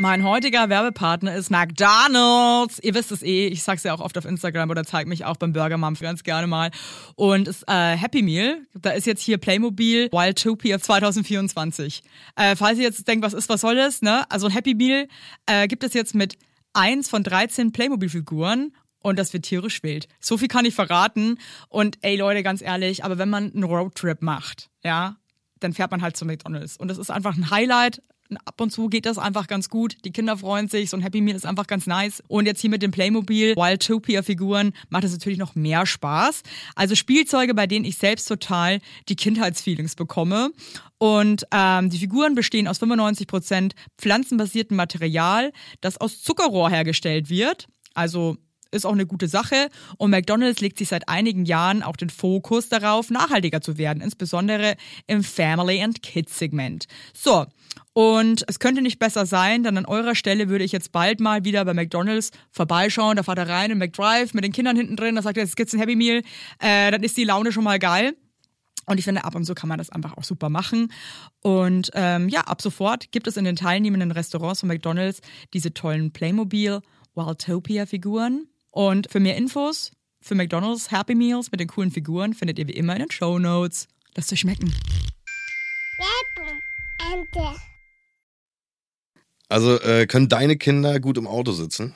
Mein 0.00 0.24
heutiger 0.24 0.70
Werbepartner 0.70 1.34
ist 1.34 1.50
McDonald's. 1.50 2.78
Ihr 2.78 2.94
wisst 2.94 3.12
es 3.12 3.22
eh, 3.22 3.48
ich 3.48 3.62
sag's 3.62 3.82
ja 3.82 3.92
auch 3.92 4.00
oft 4.00 4.16
auf 4.16 4.24
Instagram 4.24 4.70
oder 4.70 4.82
zeig 4.82 5.06
mich 5.06 5.26
auch 5.26 5.36
beim 5.36 5.52
Burger 5.52 5.76
Mom 5.76 5.92
ganz 5.92 6.22
gerne 6.22 6.46
mal. 6.46 6.70
Und 7.16 7.46
es 7.46 7.64
äh, 7.64 7.98
Happy 7.98 8.22
Meal, 8.22 8.62
da 8.72 8.92
ist 8.92 9.06
jetzt 9.06 9.20
hier 9.20 9.36
Playmobil 9.36 10.08
Wildtopia 10.10 10.80
2024. 10.80 12.02
Äh, 12.34 12.56
falls 12.56 12.78
ihr 12.78 12.84
jetzt 12.84 13.06
denkt, 13.08 13.26
was 13.26 13.34
ist, 13.34 13.50
was 13.50 13.60
soll 13.60 13.76
das, 13.76 14.00
ne? 14.00 14.24
Also 14.30 14.48
Happy 14.48 14.74
Meal 14.74 15.06
äh, 15.44 15.68
gibt 15.68 15.84
es 15.84 15.92
jetzt 15.92 16.14
mit 16.14 16.38
eins 16.72 17.10
von 17.10 17.22
13 17.22 17.70
Playmobil-Figuren 17.70 18.72
und 19.00 19.18
das 19.18 19.34
wird 19.34 19.44
tierisch 19.44 19.82
wild. 19.82 20.08
So 20.18 20.38
viel 20.38 20.48
kann 20.48 20.64
ich 20.64 20.74
verraten. 20.74 21.36
Und 21.68 21.98
ey 22.00 22.16
Leute, 22.16 22.42
ganz 22.42 22.62
ehrlich, 22.62 23.04
aber 23.04 23.18
wenn 23.18 23.28
man 23.28 23.52
einen 23.52 23.64
Roadtrip 23.64 24.22
macht, 24.22 24.70
ja, 24.82 25.16
dann 25.58 25.74
fährt 25.74 25.90
man 25.90 26.00
halt 26.00 26.16
zu 26.16 26.24
McDonalds. 26.24 26.78
Und 26.78 26.88
das 26.88 26.96
ist 26.96 27.10
einfach 27.10 27.36
ein 27.36 27.50
Highlight. 27.50 28.00
Ab 28.44 28.60
und 28.60 28.70
zu 28.70 28.88
geht 28.88 29.06
das 29.06 29.18
einfach 29.18 29.46
ganz 29.46 29.68
gut. 29.68 29.96
Die 30.04 30.12
Kinder 30.12 30.36
freuen 30.36 30.68
sich. 30.68 30.90
So 30.90 30.96
ein 30.96 31.02
Happy 31.02 31.20
Meal 31.20 31.36
ist 31.36 31.46
einfach 31.46 31.66
ganz 31.66 31.86
nice. 31.86 32.22
Und 32.28 32.46
jetzt 32.46 32.60
hier 32.60 32.70
mit 32.70 32.82
dem 32.82 32.90
Playmobil 32.90 33.56
Wildtopia-Figuren 33.56 34.72
macht 34.88 35.04
es 35.04 35.12
natürlich 35.12 35.38
noch 35.38 35.54
mehr 35.54 35.86
Spaß. 35.86 36.42
Also 36.74 36.94
Spielzeuge, 36.94 37.54
bei 37.54 37.66
denen 37.66 37.84
ich 37.84 37.98
selbst 37.98 38.26
total 38.26 38.80
die 39.08 39.16
Kindheitsfeelings 39.16 39.94
bekomme. 39.94 40.50
Und 40.98 41.46
ähm, 41.52 41.90
die 41.90 41.98
Figuren 41.98 42.34
bestehen 42.34 42.68
aus 42.68 42.80
95% 42.80 43.72
pflanzenbasiertem 43.98 44.76
Material, 44.76 45.52
das 45.80 45.96
aus 45.96 46.22
Zuckerrohr 46.22 46.70
hergestellt 46.70 47.30
wird. 47.30 47.66
Also 47.94 48.36
ist 48.70 48.86
auch 48.86 48.92
eine 48.92 49.06
gute 49.06 49.28
Sache. 49.28 49.68
Und 49.96 50.10
McDonald's 50.10 50.60
legt 50.60 50.78
sich 50.78 50.88
seit 50.88 51.08
einigen 51.08 51.44
Jahren 51.44 51.82
auch 51.82 51.96
den 51.96 52.10
Fokus 52.10 52.68
darauf, 52.68 53.10
nachhaltiger 53.10 53.60
zu 53.60 53.78
werden, 53.78 54.02
insbesondere 54.02 54.76
im 55.06 55.22
Family 55.22 55.82
and 55.82 56.02
Kids 56.02 56.38
Segment. 56.38 56.86
So. 57.12 57.46
Und 57.92 58.44
es 58.46 58.60
könnte 58.60 58.82
nicht 58.82 58.98
besser 58.98 59.26
sein, 59.26 59.64
denn 59.64 59.76
an 59.76 59.84
eurer 59.84 60.14
Stelle 60.14 60.48
würde 60.48 60.64
ich 60.64 60.72
jetzt 60.72 60.92
bald 60.92 61.18
mal 61.20 61.44
wieder 61.44 61.64
bei 61.64 61.74
McDonalds 61.74 62.30
vorbeischauen. 62.50 63.16
Da 63.16 63.22
fahrt 63.24 63.38
er 63.38 63.48
rein 63.48 63.70
in 63.70 63.78
McDrive 63.78 64.32
mit 64.32 64.44
den 64.44 64.52
Kindern 64.52 64.76
hinten 64.76 64.96
drin, 64.96 65.16
da 65.16 65.22
sagt 65.22 65.36
er, 65.36 65.44
jetzt 65.44 65.56
gibt's 65.56 65.72
ein 65.74 65.80
Happy 65.80 65.96
Meal. 65.96 66.22
Äh, 66.60 66.90
dann 66.92 67.02
ist 67.02 67.16
die 67.16 67.24
Laune 67.24 67.52
schon 67.52 67.64
mal 67.64 67.78
geil. 67.78 68.14
Und 68.86 68.98
ich 68.98 69.04
finde, 69.04 69.24
ab 69.24 69.34
und 69.34 69.44
zu 69.44 69.54
kann 69.54 69.68
man 69.68 69.78
das 69.78 69.90
einfach 69.90 70.16
auch 70.16 70.24
super 70.24 70.48
machen. 70.48 70.92
Und 71.42 71.90
ähm, 71.94 72.28
ja, 72.28 72.40
ab 72.42 72.62
sofort 72.62 73.12
gibt 73.12 73.26
es 73.26 73.36
in 73.36 73.44
den 73.44 73.56
teilnehmenden 73.56 74.10
Restaurants 74.10 74.60
von 74.60 74.68
McDonalds 74.68 75.20
diese 75.52 75.72
tollen 75.74 76.12
Playmobil 76.12 76.80
Wildtopia-Figuren. 77.14 78.46
Und 78.70 79.10
für 79.10 79.20
mehr 79.20 79.36
Infos 79.36 79.92
für 80.20 80.34
McDonalds 80.34 80.90
Happy 80.90 81.14
Meals 81.14 81.50
mit 81.50 81.60
den 81.60 81.68
coolen 81.68 81.90
Figuren 81.90 82.34
findet 82.34 82.58
ihr 82.58 82.68
wie 82.68 82.72
immer 82.72 82.94
in 82.94 83.00
den 83.00 83.10
Show 83.10 83.38
Notes. 83.38 83.88
Lasst 84.14 84.32
euch 84.32 84.40
schmecken. 84.40 84.72
Werbung. 85.98 87.60
Also 89.50 89.78
äh, 89.80 90.06
können 90.06 90.28
deine 90.30 90.56
Kinder 90.56 90.98
gut 91.00 91.18
im 91.18 91.26
Auto 91.26 91.52
sitzen? 91.52 91.94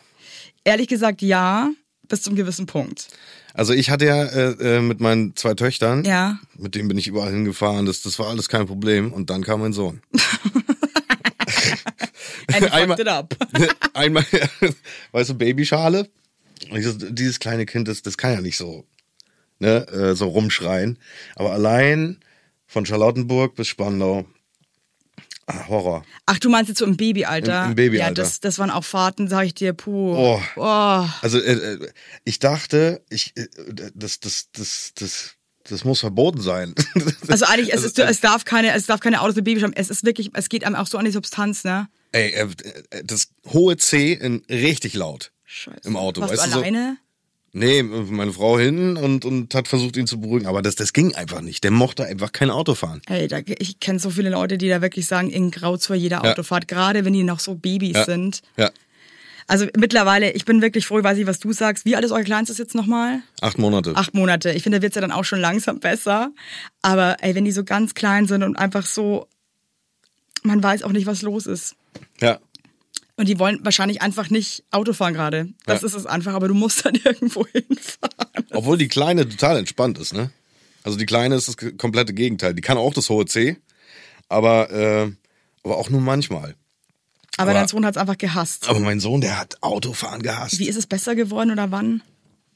Ehrlich 0.64 0.88
gesagt, 0.88 1.22
ja, 1.22 1.70
bis 2.08 2.20
zum 2.22 2.34
gewissen 2.36 2.66
Punkt. 2.66 3.08
Also 3.54 3.72
ich 3.72 3.88
hatte 3.90 4.06
ja 4.06 4.24
äh, 4.24 4.76
äh, 4.76 4.80
mit 4.80 5.00
meinen 5.00 5.36
zwei 5.36 5.54
Töchtern, 5.54 6.04
Ja. 6.04 6.38
mit 6.56 6.74
denen 6.74 6.88
bin 6.88 6.98
ich 6.98 7.06
überall 7.06 7.30
hingefahren, 7.32 7.86
das, 7.86 8.02
das 8.02 8.18
war 8.18 8.28
alles 8.28 8.48
kein 8.48 8.66
Problem. 8.66 9.12
Und 9.12 9.30
dann 9.30 9.42
kam 9.44 9.60
mein 9.60 9.72
Sohn. 9.72 10.00
And 12.52 12.72
Einmal- 12.72 12.96
fucked 12.96 13.00
it 13.00 13.08
up. 13.08 13.34
Einmal, 13.94 14.24
weißt 15.12 15.30
du, 15.30 15.34
Babyschale. 15.34 16.08
Und 16.70 16.78
ich 16.78 16.84
so, 16.86 16.92
dieses 16.92 17.40
kleine 17.40 17.66
Kind, 17.66 17.88
das, 17.88 18.02
das 18.02 18.16
kann 18.16 18.32
ja 18.32 18.40
nicht 18.40 18.56
so, 18.56 18.84
ne, 19.58 19.86
äh, 19.88 20.14
so 20.14 20.28
rumschreien. 20.28 20.98
Aber 21.36 21.52
allein 21.52 22.18
von 22.66 22.86
Charlottenburg 22.86 23.54
bis 23.54 23.68
Spandau, 23.68 24.24
ah, 25.46 25.68
Horror. 25.68 26.04
Ach, 26.26 26.38
du 26.38 26.48
meinst 26.50 26.68
jetzt 26.68 26.78
so 26.78 26.84
im 26.84 26.96
Babyalter? 26.96 27.64
Im- 27.64 27.70
im 27.70 27.74
Babyalter. 27.76 28.08
Ja, 28.08 28.14
das, 28.14 28.40
das 28.40 28.58
waren 28.58 28.70
auch 28.70 28.84
Fahrten, 28.84 29.28
sag 29.28 29.44
ich 29.46 29.54
dir, 29.54 29.72
puh. 29.72 30.14
Oh. 30.16 30.42
Oh. 30.56 31.06
Also 31.22 31.38
äh, 31.40 31.52
äh, 31.52 31.88
ich 32.24 32.38
dachte, 32.38 33.02
ich, 33.10 33.32
äh, 33.36 33.46
das, 33.94 34.20
das, 34.20 34.50
das, 34.52 34.92
das, 34.94 35.34
das 35.68 35.84
muss 35.84 36.00
verboten 36.00 36.40
sein. 36.40 36.74
Also 37.28 37.46
eigentlich, 37.46 37.72
es, 37.72 37.82
ist, 37.84 37.98
äh, 37.98 38.04
es 38.04 38.20
darf 38.20 38.44
keine, 38.44 38.72
es 38.74 38.86
darf 38.86 39.00
keine 39.00 39.20
Autos 39.20 39.36
mit 39.36 39.44
Babys 39.44 39.62
haben. 39.62 39.72
Es 39.74 39.90
ist 39.90 40.04
wirklich, 40.04 40.30
es 40.34 40.48
geht 40.48 40.64
einem 40.64 40.76
auch 40.76 40.86
so 40.86 40.98
an 40.98 41.04
die 41.04 41.10
Substanz, 41.10 41.64
ne? 41.64 41.88
Ey, 42.12 42.30
äh, 42.30 42.48
äh, 42.90 43.02
das 43.04 43.28
hohe 43.52 43.76
C 43.76 44.12
in 44.12 44.42
richtig 44.48 44.94
laut 44.94 45.32
Scheiße. 45.44 45.80
im 45.88 45.96
Auto. 45.96 46.20
Warst 46.20 46.34
weißt 46.34 46.54
du 46.54 46.58
alleine? 46.58 46.98
Nee, 47.56 47.84
meine 47.84 48.32
Frau 48.32 48.58
hin 48.58 48.96
und, 48.96 49.24
und 49.24 49.54
hat 49.54 49.68
versucht, 49.68 49.96
ihn 49.96 50.08
zu 50.08 50.20
beruhigen, 50.20 50.46
aber 50.46 50.60
das, 50.60 50.74
das 50.74 50.92
ging 50.92 51.14
einfach 51.14 51.40
nicht. 51.40 51.62
Der 51.62 51.70
mochte 51.70 52.04
einfach 52.04 52.32
kein 52.32 52.50
Auto 52.50 52.74
fahren. 52.74 53.00
Ey, 53.06 53.28
da, 53.28 53.38
ich 53.46 53.78
kenne 53.78 54.00
so 54.00 54.10
viele 54.10 54.28
Leute, 54.30 54.58
die 54.58 54.68
da 54.68 54.82
wirklich 54.82 55.06
sagen, 55.06 55.30
in 55.30 55.52
Grau 55.52 55.76
zwar 55.76 55.96
jeder 55.96 56.22
Ja. 56.24 56.32
Autofahrt, 56.32 56.66
gerade 56.66 57.04
wenn 57.04 57.12
die 57.12 57.22
noch 57.22 57.38
so 57.38 57.54
Babys 57.54 57.94
Ja. 57.96 58.04
sind. 58.04 58.42
Ja, 58.56 58.70
Also 59.46 59.66
mittlerweile, 59.76 60.32
ich 60.32 60.44
bin 60.44 60.62
wirklich 60.62 60.84
froh, 60.86 60.98
ich 60.98 61.04
weiß 61.04 61.16
nicht, 61.16 61.28
was 61.28 61.38
du 61.38 61.52
sagst. 61.52 61.84
Wie 61.84 61.94
alt 61.94 62.04
ist 62.04 62.10
euer 62.10 62.24
Kleinstes 62.24 62.58
jetzt 62.58 62.74
nochmal? 62.74 63.20
acht 63.40 63.56
Monate. 63.58 63.94
Acht 63.94 64.14
Monate. 64.14 64.50
Ich 64.52 64.64
finde, 64.64 64.78
da 64.78 64.82
wird's 64.82 64.96
ja 64.96 65.00
dann 65.00 65.12
auch 65.12 65.24
schon 65.24 65.38
langsam 65.38 65.78
besser. 65.78 66.32
Aber 66.82 67.18
ey, 67.22 67.34
wenn 67.36 67.44
die 67.44 67.52
so 67.52 67.62
ganz 67.62 67.94
klein 67.94 68.26
sind 68.26 68.42
und 68.42 68.56
einfach 68.56 68.84
so, 68.84 69.28
man 70.42 70.60
weiß 70.62 70.82
auch 70.82 70.92
nicht, 70.92 71.06
was 71.06 71.22
los 71.22 71.46
ist. 71.46 71.76
Ja, 72.20 72.40
Und 73.16 73.28
die 73.28 73.38
wollen 73.38 73.60
wahrscheinlich 73.62 74.02
einfach 74.02 74.28
nicht 74.30 74.64
Auto 74.72 74.92
fahren 74.92 75.14
gerade. 75.14 75.48
Das 75.66 75.82
Ja. 75.82 75.86
ist 75.86 75.94
es 75.94 76.06
einfach, 76.06 76.34
aber 76.34 76.48
du 76.48 76.54
musst 76.54 76.84
dann 76.84 76.94
irgendwo 77.04 77.46
hinfahren. 77.46 78.46
obwohl 78.50 78.76
die 78.78 78.88
Kleine 78.88 79.28
total 79.28 79.58
entspannt 79.58 79.98
ist, 79.98 80.12
ne? 80.14 80.30
Also 80.82 80.98
die 80.98 81.06
Kleine 81.06 81.36
ist 81.36 81.48
das 81.48 81.56
komplette 81.78 82.12
Gegenteil. 82.12 82.54
Die 82.54 82.60
kann 82.60 82.76
auch 82.76 82.92
das 82.92 83.08
hohe 83.08 83.24
C, 83.24 83.56
aber, 84.28 84.70
äh, 84.70 85.12
aber 85.62 85.76
auch 85.78 85.88
nur 85.90 86.00
manchmal. 86.00 86.56
Aber, 87.36 87.50
Aber- 87.50 87.54
dein 87.60 87.68
Sohn 87.68 87.86
hat's 87.86 87.96
einfach 87.96 88.18
gehasst. 88.18 88.68
Aber 88.68 88.80
mein 88.80 89.00
Sohn, 89.00 89.20
der 89.20 89.38
hat 89.40 89.62
Autofahren 89.62 90.22
gehasst. 90.22 90.58
Wie 90.58 90.68
ist 90.68 90.76
es 90.76 90.86
besser 90.86 91.14
geworden 91.14 91.50
oder 91.52 91.70
wann? 91.70 92.02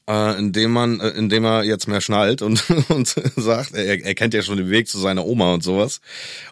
Äh, 0.09 0.37
indem 0.39 0.71
man, 0.71 0.99
äh, 0.99 1.09
indem 1.09 1.43
er 1.45 1.63
jetzt 1.63 1.87
mehr 1.87 2.01
schnallt 2.01 2.41
und, 2.41 2.63
und 2.89 3.07
sagt, 3.35 3.73
er, 3.75 4.03
er 4.03 4.15
kennt 4.15 4.33
ja 4.33 4.41
schon 4.41 4.57
den 4.57 4.69
Weg 4.69 4.87
zu 4.87 4.97
seiner 4.99 5.25
Oma 5.25 5.53
und 5.53 5.63
sowas. 5.63 6.01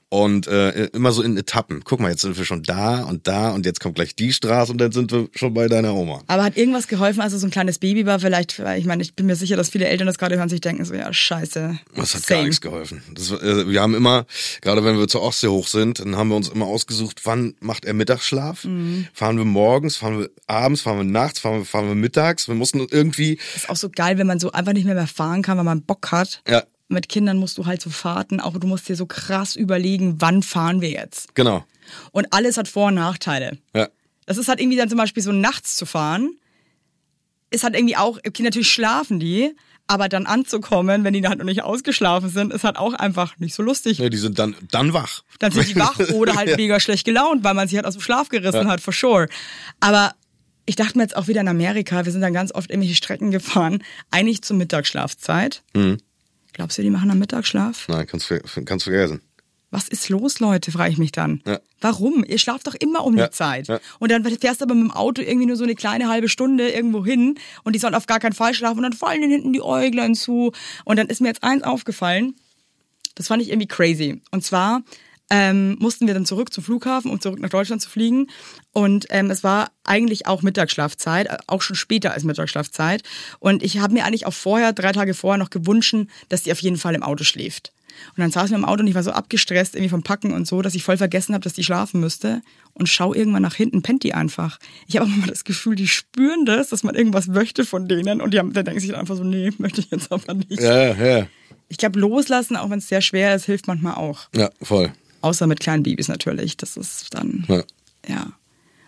Und 0.10 0.48
äh, 0.48 0.86
immer 0.88 1.12
so 1.12 1.22
in 1.22 1.36
Etappen. 1.36 1.82
Guck 1.84 2.00
mal, 2.00 2.10
jetzt 2.12 2.22
sind 2.22 2.38
wir 2.38 2.46
schon 2.46 2.64
da 2.64 3.04
und 3.04 3.28
da 3.28 3.52
und 3.52 3.66
jetzt 3.66 3.82
kommt 3.82 3.96
gleich 3.96 4.16
die 4.16 4.32
Straße 4.32 4.72
und 4.72 4.78
dann 4.78 4.94
sind 4.94 5.12
wir 5.12 5.28
schon 5.36 5.54
bei 5.54 5.68
deiner 5.68 5.94
Oma. 5.96 6.22
Aber 6.28 6.46
hat 6.46 6.56
irgendwas 6.56 6.88
geholfen, 6.88 7.20
also 7.20 7.38
so 7.38 7.46
ein 7.46 7.52
kleines 7.52 7.80
Baby 7.80 8.06
war 8.06 8.20
vielleicht, 8.20 8.58
ich 8.78 8.86
meine, 8.86 9.04
ich 9.04 9.16
bin 9.16 9.26
mir 9.26 9.36
sicher, 9.36 9.58
dass 9.58 9.70
viele 9.70 9.86
Eltern 9.88 10.08
das 10.08 10.18
gerade 10.18 10.38
hören, 10.38 10.48
sich 10.48 10.62
denken 10.62 10.86
so, 10.86 10.94
ja, 10.94 11.12
scheiße. 11.12 11.78
Das 11.96 12.16
hat 12.16 12.26
gar 12.26 12.38
same. 12.38 12.48
nichts 12.48 12.62
geholfen. 12.62 13.04
Das, 13.14 13.32
äh, 13.32 13.68
wir 13.70 13.82
haben 13.82 13.96
immer, 13.96 14.26
gerade 14.62 14.86
wenn 14.86 14.98
wir 14.98 15.10
zur 15.10 15.24
Ostsee 15.24 15.50
hoch 15.50 15.68
sind, 15.68 16.00
dann 16.00 16.16
haben 16.16 16.30
wir 16.30 16.38
uns 16.38 16.48
immer 16.48 16.68
ausgesucht, 16.68 17.22
wann 17.26 17.56
macht 17.60 17.84
er 17.84 17.94
Mittagsschlaf? 17.94 18.64
Mhm. 18.64 19.08
Fahren 19.14 19.38
wir 19.38 19.46
morgens, 19.46 19.98
fahren 19.98 20.20
wir 20.20 20.30
abends, 20.48 20.82
fahren 20.82 20.98
wir 21.00 21.04
nachts, 21.04 21.40
fahren 21.40 21.60
wir, 21.60 21.66
fahren 21.66 21.88
wir 21.90 21.96
mittags. 21.96 22.48
Wir 22.48 22.56
mussten 22.56 22.80
irgendwie, 22.90 23.40
Ist 23.56 23.70
auch 23.70 23.76
so 23.76 23.90
geil, 23.90 24.18
wenn 24.18 24.28
man 24.28 24.40
so 24.40 24.54
einfach 24.54 24.72
nicht 24.74 24.86
mehr, 24.86 24.96
mehr 24.96 25.08
fahren 25.08 25.42
kann, 25.42 25.58
weil 25.58 25.66
man 25.66 25.82
Bock 25.82 26.12
hat. 26.12 26.42
ja, 26.48 26.64
Mit 26.90 27.10
Kindern 27.10 27.38
musst 27.38 27.58
du 27.58 27.66
halt 27.66 27.82
so 27.82 27.90
fahrten, 27.90 28.40
auch 28.40 28.58
du 28.58 28.68
musst 28.68 28.88
dir 28.88 28.96
so 28.96 29.06
krass 29.06 29.56
überlegen, 29.56 30.16
wann 30.20 30.42
fahren 30.44 30.82
wir 30.82 30.90
jetzt. 30.90 31.36
genau. 31.36 31.66
Und 32.12 32.34
alles 32.34 32.58
hat 32.58 32.68
Vor- 32.68 32.88
und 32.88 32.96
Nachteile. 32.96 33.58
Ja. 33.74 33.88
Das 34.26 34.38
ist 34.38 34.50
halt 34.50 34.60
irgendwie 34.60 34.76
dann 34.78 34.90
zum 34.90 34.98
Beispiel 34.98 35.24
so 35.24 35.32
nachts 35.32 35.78
zu 35.78 35.86
fahren. 35.86 36.32
Ist 37.50 37.64
halt 37.64 37.76
irgendwie 37.76 37.96
auch, 37.96 38.18
okay, 38.28 38.44
natürlich 38.44 38.70
schlafen 38.70 39.22
die, 39.22 39.56
aber 39.88 40.10
dann 40.10 40.26
anzukommen, 40.26 41.06
wenn 41.06 41.14
die 41.14 41.26
halt 41.26 41.38
noch 41.40 41.46
nicht 41.46 41.64
ausgeschlafen 41.64 42.30
sind, 42.30 42.52
ist 42.52 42.66
halt 42.66 42.76
auch 42.76 42.94
einfach 42.94 43.38
nicht 43.40 43.56
so 43.56 43.64
lustig. 43.64 44.00
Nee, 44.00 44.10
die 44.10 44.18
sind 44.18 44.38
dann, 44.38 44.54
dann 44.70 44.92
wach. 44.92 45.24
Dann 45.40 45.54
sind 45.54 45.70
die 45.70 45.78
wach 45.78 45.98
oder 46.14 46.36
halt 46.36 46.58
mega 46.58 46.82
schlecht 46.82 47.06
gelaunt, 47.06 47.46
weil 47.46 47.54
man 47.54 47.70
sich 47.70 47.78
halt 47.78 47.86
aus 47.86 47.94
dem 47.94 48.02
Schlaf 48.02 48.28
gerissen 48.28 48.68
hat, 48.68 48.82
for 48.82 48.94
sure. 48.94 49.30
Aber 49.80 50.14
ich 50.66 50.76
dachte 50.76 50.98
mir 50.98 51.04
jetzt 51.06 51.16
auch 51.16 51.28
wieder 51.30 51.40
in 51.40 51.48
Amerika, 51.48 52.04
wir 52.04 52.12
sind 52.12 52.20
dann 52.20 52.34
ganz 52.34 52.52
oft 52.54 52.70
irgendwelche 52.70 52.96
Strecken 52.96 53.32
gefahren, 53.32 53.82
eigentlich 54.12 54.42
zur 54.42 54.58
Mittagsschlafzeit. 54.58 55.64
Mhm. 55.74 56.00
Glaubst 56.58 56.78
du, 56.78 56.82
die 56.82 56.90
machen 56.90 57.08
dann 57.08 57.20
Mittagsschlaf? 57.20 57.88
Nein, 57.88 58.06
kannst, 58.08 58.34
kannst 58.66 58.84
vergessen. 58.84 59.22
Was 59.70 59.88
ist 59.90 60.10
los, 60.10 60.40
Leute, 60.40 60.72
frage 60.72 60.92
ich 60.92 60.98
mich 60.98 61.12
dann. 61.12 61.42
Ja. 61.46 61.60
Warum? 61.82 62.24
Ihr 62.26 62.38
schlaft 62.40 62.68
doch 62.68 62.74
immer 62.76 63.04
um 63.06 63.18
Ja, 63.18 63.28
die 63.28 63.32
Zeit. 63.34 63.68
ja. 63.68 63.80
Und 64.00 64.12
dann 64.12 64.24
fährst 64.24 64.62
du 64.62 64.66
aber 64.66 64.74
mit 64.76 64.86
dem 64.86 64.92
Auto 64.92 65.22
irgendwie 65.22 65.46
nur 65.46 65.56
so 65.58 65.64
eine 65.66 65.76
kleine 65.76 66.08
halbe 66.10 66.30
Stunde 66.30 66.70
irgendwo 66.70 67.06
hin 67.06 67.38
und 67.64 67.74
die 67.74 67.80
sollen 67.80 67.94
auf 67.94 68.08
gar 68.08 68.20
keinen 68.20 68.34
Fall 68.34 68.54
schlafen 68.54 68.78
und 68.78 68.84
dann 68.84 68.94
fallen 68.94 69.22
denen 69.22 69.32
hinten 69.34 69.54
die 69.54 69.62
Äuglein 69.62 70.16
zu. 70.16 70.52
Und 70.86 70.98
dann 70.98 71.08
ist 71.08 71.22
mir 71.22 71.28
jetzt 71.28 71.44
eins 71.44 71.64
aufgefallen, 71.64 72.34
das 73.16 73.28
fand 73.28 73.42
ich 73.44 73.50
irgendwie 73.50 73.68
crazy. 73.68 74.22
Und 74.32 74.44
zwar 74.44 74.82
ähm, 75.30 75.78
mussten 75.80 76.08
wir 76.08 76.14
dann 76.14 76.26
zurück 76.26 76.54
zum 76.54 76.64
Flughafen, 76.64 77.12
um 77.12 77.20
zurück 77.20 77.40
nach 77.40 77.50
Deutschland 77.50 77.82
zu 77.82 77.90
fliegen. 77.90 78.28
Und 78.72 79.08
ähm, 79.10 79.30
es 79.30 79.44
war 79.44 79.72
eigentlich 79.84 80.28
auch 80.28 80.42
Mittagsschlafzeit, 80.42 81.28
äh, 81.28 81.38
auch 81.48 81.62
schon 81.62 81.76
später 81.76 82.14
als 82.14 82.24
Mittagsschlafzeit. 82.24 83.04
Und 83.40 83.64
ich 83.64 83.80
habe 83.80 83.94
mir 83.94 84.06
eigentlich 84.06 84.26
auch 84.26 84.34
vorher, 84.34 84.74
drei 84.74 84.92
Tage 84.92 85.14
vorher, 85.14 85.38
noch 85.38 85.50
gewünscht, 85.50 85.96
dass 86.30 86.44
die 86.44 86.52
auf 86.52 86.60
jeden 86.60 86.78
Fall 86.78 86.96
im 86.96 87.04
Auto 87.04 87.24
schläft. 87.24 87.74
Und 88.16 88.20
dann 88.22 88.32
saßen 88.32 88.52
wir 88.52 88.58
im 88.58 88.66
Auto 88.66 88.82
und 88.82 88.88
ich 88.88 88.96
war 88.96 89.04
so 89.04 89.12
abgestresst 89.12 89.76
irgendwie 89.76 89.90
vom 89.90 90.04
Packen 90.04 90.32
und 90.32 90.48
so, 90.48 90.62
dass 90.62 90.76
ich 90.76 90.84
voll 90.84 90.98
vergessen 90.98 91.34
habe, 91.34 91.44
dass 91.44 91.54
die 91.54 91.64
schlafen 91.64 92.00
müsste. 92.00 92.42
Und 92.74 92.88
schau 92.88 93.14
irgendwann 93.14 93.42
nach 93.42 93.56
hinten, 93.56 93.82
pennt 93.82 94.04
die 94.04 94.14
einfach. 94.14 94.60
Ich 94.88 94.98
habe 94.98 95.08
auch 95.08 95.16
mal 95.16 95.28
das 95.28 95.44
Gefühl, 95.44 95.76
die 95.76 95.88
spüren 95.88 96.46
das, 96.46 96.70
dass 96.70 96.84
man 96.84 96.96
irgendwas 96.96 97.28
möchte 97.28 97.66
von 97.66 97.88
denen. 97.88 98.22
Und 98.22 98.34
die 98.34 98.40
haben, 98.40 98.54
dann 98.54 98.66
denken 98.66 98.80
sich 98.80 98.92
dann 98.92 99.00
einfach 99.00 99.16
so, 99.16 99.24
nee, 99.24 99.52
möchte 99.58 99.82
ich 99.82 99.90
jetzt 99.90 100.12
aber 100.12 100.34
nicht. 100.36 100.62
Ja, 100.62 100.94
ja. 100.94 101.28
Ich 101.70 101.78
glaube, 101.78 102.00
loslassen, 102.00 102.56
auch 102.56 102.70
wenn 102.70 102.80
es 102.80 102.88
sehr 102.88 103.02
schwer 103.02 103.36
ist, 103.36 103.46
hilft 103.46 103.68
manchmal 103.68 103.96
auch. 103.96 104.28
Ja, 104.36 104.50
voll. 104.62 104.94
Außer 105.28 105.48
mit 105.48 105.60
kleinen 105.60 105.84
Babys 105.84 106.08
natürlich. 106.08 106.58
Das 106.58 106.78
ist 106.78 107.14
dann, 107.14 107.46
Ja. 107.48 107.64
ja. 108.08 108.28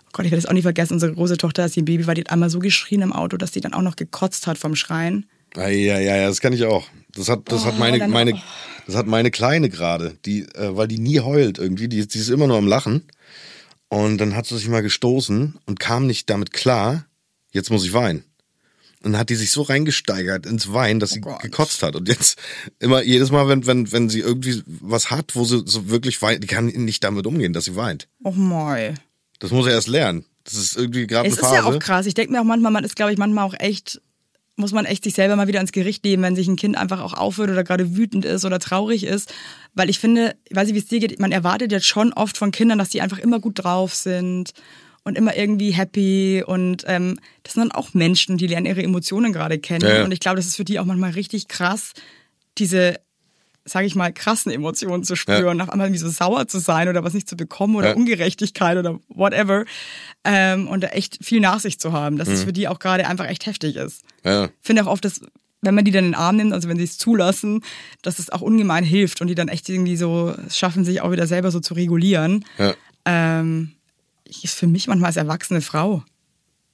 Oh 0.06 0.10
Gott, 0.14 0.26
ich 0.26 0.32
werde 0.32 0.40
es 0.40 0.46
auch 0.48 0.54
nicht 0.54 0.64
vergessen. 0.64 0.94
Unsere 0.94 1.14
große 1.14 1.38
Tochter, 1.38 1.64
als 1.64 1.74
sie 1.74 1.82
ein 1.82 1.86
Baby 1.86 2.08
war, 2.08 2.16
die 2.16 2.22
hat 2.22 2.32
einmal 2.32 2.50
so 2.50 2.60
geschrien 2.60 3.02
im 3.02 3.14
Auto, 3.14 3.38
dass 3.38 3.54
sie 3.54 3.62
dann 3.62 3.74
auch 3.74 3.82
noch 3.84 3.96
gekotzt 3.96 4.48
hat 4.48 4.58
vom 4.58 4.76
Schreien. 4.76 5.26
Ja, 5.56 5.68
ja, 5.68 6.00
ja, 6.00 6.28
das 6.28 6.42
kann 6.42 6.54
ich 6.54 6.64
auch. 6.66 6.88
Das 7.14 7.28
hat, 7.30 7.42
das 7.52 7.66
hat 7.66 7.74
Oh, 7.76 7.80
meine, 7.80 8.00
dann- 8.00 8.10
meine, 8.12 8.40
das 8.88 8.96
hat 8.96 9.06
meine 9.08 9.30
Kleine 9.32 9.70
gerade, 9.70 10.18
die, 10.26 10.44
äh, 10.56 10.76
weil 10.76 10.88
die 10.88 10.98
nie 11.00 11.20
heult 11.20 11.58
irgendwie, 11.60 11.88
die, 11.88 12.08
die 12.08 12.18
ist 12.20 12.30
immer 12.30 12.48
nur 12.48 12.58
am 12.58 12.68
Lachen. 12.68 13.04
Und 13.88 14.20
dann 14.20 14.36
hat 14.36 14.46
sie 14.46 14.58
sich 14.58 14.68
mal 14.68 14.82
gestoßen 14.84 15.58
und 15.66 15.80
kam 15.80 16.06
nicht 16.08 16.30
damit 16.30 16.54
klar, 16.54 17.06
jetzt 17.52 17.70
muss 17.72 17.84
ich 17.86 17.94
weinen. 17.94 18.24
Und 19.02 19.14
dann 19.14 19.22
hat 19.22 19.30
die 19.30 19.36
sich 19.36 19.52
so 19.52 19.62
reingesteigert 19.62 20.46
ins 20.46 20.74
Weinen, 20.74 21.00
dass 21.00 21.12
sie 21.12 21.22
Oh 21.24 21.38
gekotzt 21.38 21.84
hat. 21.84 21.96
Und 21.96 22.10
jetzt 22.10 22.38
immer, 22.80 23.02
jedes 23.02 23.32
Mal, 23.32 23.48
wenn, 23.48 23.66
wenn, 23.66 23.92
wenn 23.94 24.10
sie 24.10 24.20
irgendwie 24.20 24.62
was 24.66 25.10
hat, 25.10 25.36
wo 25.38 25.46
sie 25.46 25.64
so 25.66 25.90
wirklich 25.90 26.22
weint, 26.22 26.44
die 26.44 26.48
kann 26.48 26.66
nicht 26.66 27.04
damit 27.04 27.26
umgehen, 27.26 27.54
dass 27.54 27.66
sie 27.66 27.78
weint. 27.78 28.10
Oh 28.24 28.32
moi. 28.32 28.94
Das 29.40 29.52
muss 29.52 29.68
er 29.68 29.74
erst 29.74 29.88
lernen. 29.88 30.26
Das 30.44 30.56
ist 30.56 30.76
irgendwie 30.76 31.08
gerade 31.08 31.26
eine 31.26 31.30
Es 31.30 31.36
ist 31.36 31.46
Phase. 31.46 31.56
ja 31.56 31.64
auch 31.64 31.80
krass. 31.80 32.08
Ich 32.08 32.14
denke 32.14 32.34
mir 32.34 32.42
auch 32.42 32.46
manchmal, 32.46 32.74
man 32.74 32.84
ist, 32.84 32.98
glaube 32.98 33.14
ich, 33.14 33.18
manchmal 33.18 33.46
auch 33.46 33.54
echt, 33.58 34.02
muss 34.58 34.74
man 34.74 34.84
echt 34.84 35.06
sich 35.06 35.14
selber 35.14 35.38
mal 35.38 35.48
wieder 35.48 35.62
ins 35.62 35.72
Gericht 35.72 36.04
nehmen, 36.04 36.24
wenn 36.24 36.36
sich 36.36 36.50
ein 36.50 36.58
Kind 36.58 36.76
einfach 36.76 37.00
auch 37.00 37.14
aufhört 37.14 37.52
oder 37.52 37.64
gerade 37.64 37.96
wütend 37.96 38.26
ist 38.26 38.44
oder 38.44 38.60
traurig 38.60 39.06
ist. 39.06 39.34
Weil 39.76 39.90
ich 39.90 40.00
finde, 40.00 40.36
ich 40.50 40.58
weiß 40.58 40.68
nicht, 40.68 40.76
wie 40.76 40.80
es 40.80 40.88
dir 40.88 41.00
geht, 41.00 41.18
man 41.22 41.32
erwartet 41.32 41.72
jetzt 41.72 41.88
schon 41.88 42.12
oft 42.12 42.38
von 42.38 42.52
Kindern, 42.52 42.78
dass 42.80 42.90
die 42.90 43.00
einfach 43.00 43.20
immer 43.20 43.40
gut 43.40 43.64
drauf 43.64 43.96
sind 43.96 44.52
und 45.10 45.18
immer 45.18 45.36
irgendwie 45.36 45.72
happy 45.72 46.44
und 46.46 46.86
ähm, 46.88 47.20
das 47.44 47.54
sind 47.54 47.64
dann 47.64 47.72
auch 47.74 47.94
Menschen, 47.94 48.38
die 48.38 48.48
lernen 48.48 48.66
ihre 48.66 48.82
Emotionen 48.84 49.34
gerade 49.34 49.60
kennen 49.60 49.82
Ja, 49.88 49.98
ja. 49.98 50.04
und 50.06 50.12
ich 50.14 50.20
glaube, 50.22 50.38
das 50.38 50.46
ist 50.48 50.56
für 50.56 50.64
die 50.66 50.80
auch 50.80 50.86
manchmal 50.86 51.12
richtig 51.12 51.48
krass, 51.50 51.92
diese 52.58 53.00
sage 53.66 53.86
ich 53.86 53.94
mal, 53.96 54.12
krassen 54.12 54.52
Emotionen 54.52 55.04
zu 55.04 55.16
spüren, 55.16 55.56
nach 55.56 55.70
einmal 55.70 55.88
irgendwie 55.88 56.00
so 56.00 56.10
sauer 56.10 56.48
zu 56.48 56.58
sein 56.60 56.88
oder 56.90 57.04
was 57.04 57.14
nicht 57.14 57.30
zu 57.30 57.38
bekommen 57.38 57.76
oder 57.76 57.90
Ja. 57.90 57.96
Ungerechtigkeit 57.96 58.78
oder 58.80 59.00
whatever. 59.10 59.66
Ähm, 60.24 60.68
und 60.68 60.82
da 60.82 60.88
echt 60.88 61.20
viel 61.24 61.40
Nachsicht 61.40 61.80
zu 61.80 61.92
haben, 61.94 62.18
dass 62.18 62.30
Mhm. 62.30 62.34
es 62.34 62.44
für 62.46 62.54
die 62.54 62.68
auch 62.68 62.80
gerade 62.80 63.06
einfach 63.06 63.28
echt 63.28 63.46
heftig 63.46 63.76
ist. 63.76 64.02
Ja. 64.26 64.46
Ich 64.46 64.52
finde 64.62 64.84
auch 64.84 64.88
oft, 64.88 65.06
dass, 65.06 65.22
wenn 65.62 65.76
man 65.76 65.86
die 65.86 65.92
dann 65.92 66.06
in 66.06 66.12
den 66.12 66.16
Arm 66.20 66.38
nimmt, 66.38 66.52
also 66.54 66.68
wenn 66.68 66.78
sie 66.78 66.84
es 66.86 66.98
zulassen, 66.98 67.62
dass 68.02 68.18
es 68.18 68.32
auch 68.32 68.42
ungemein 68.42 68.84
hilft 68.84 69.22
und 69.22 69.28
die 69.28 69.36
dann 69.36 69.50
echt 69.50 69.70
irgendwie 69.70 69.98
so 69.98 70.34
schaffen, 70.50 70.84
sich 70.84 71.02
auch 71.02 71.12
wieder 71.12 71.28
selber 71.28 71.52
so 71.52 71.60
zu 71.60 71.76
regulieren. 71.76 72.46
Ja. 72.58 72.74
Ähm, 73.06 73.74
ist 74.44 74.56
für 74.56 74.68
mich 74.68 74.88
manchmal 74.88 75.10
als 75.10 75.18
erwachsene 75.18 75.62
Frau 75.62 76.04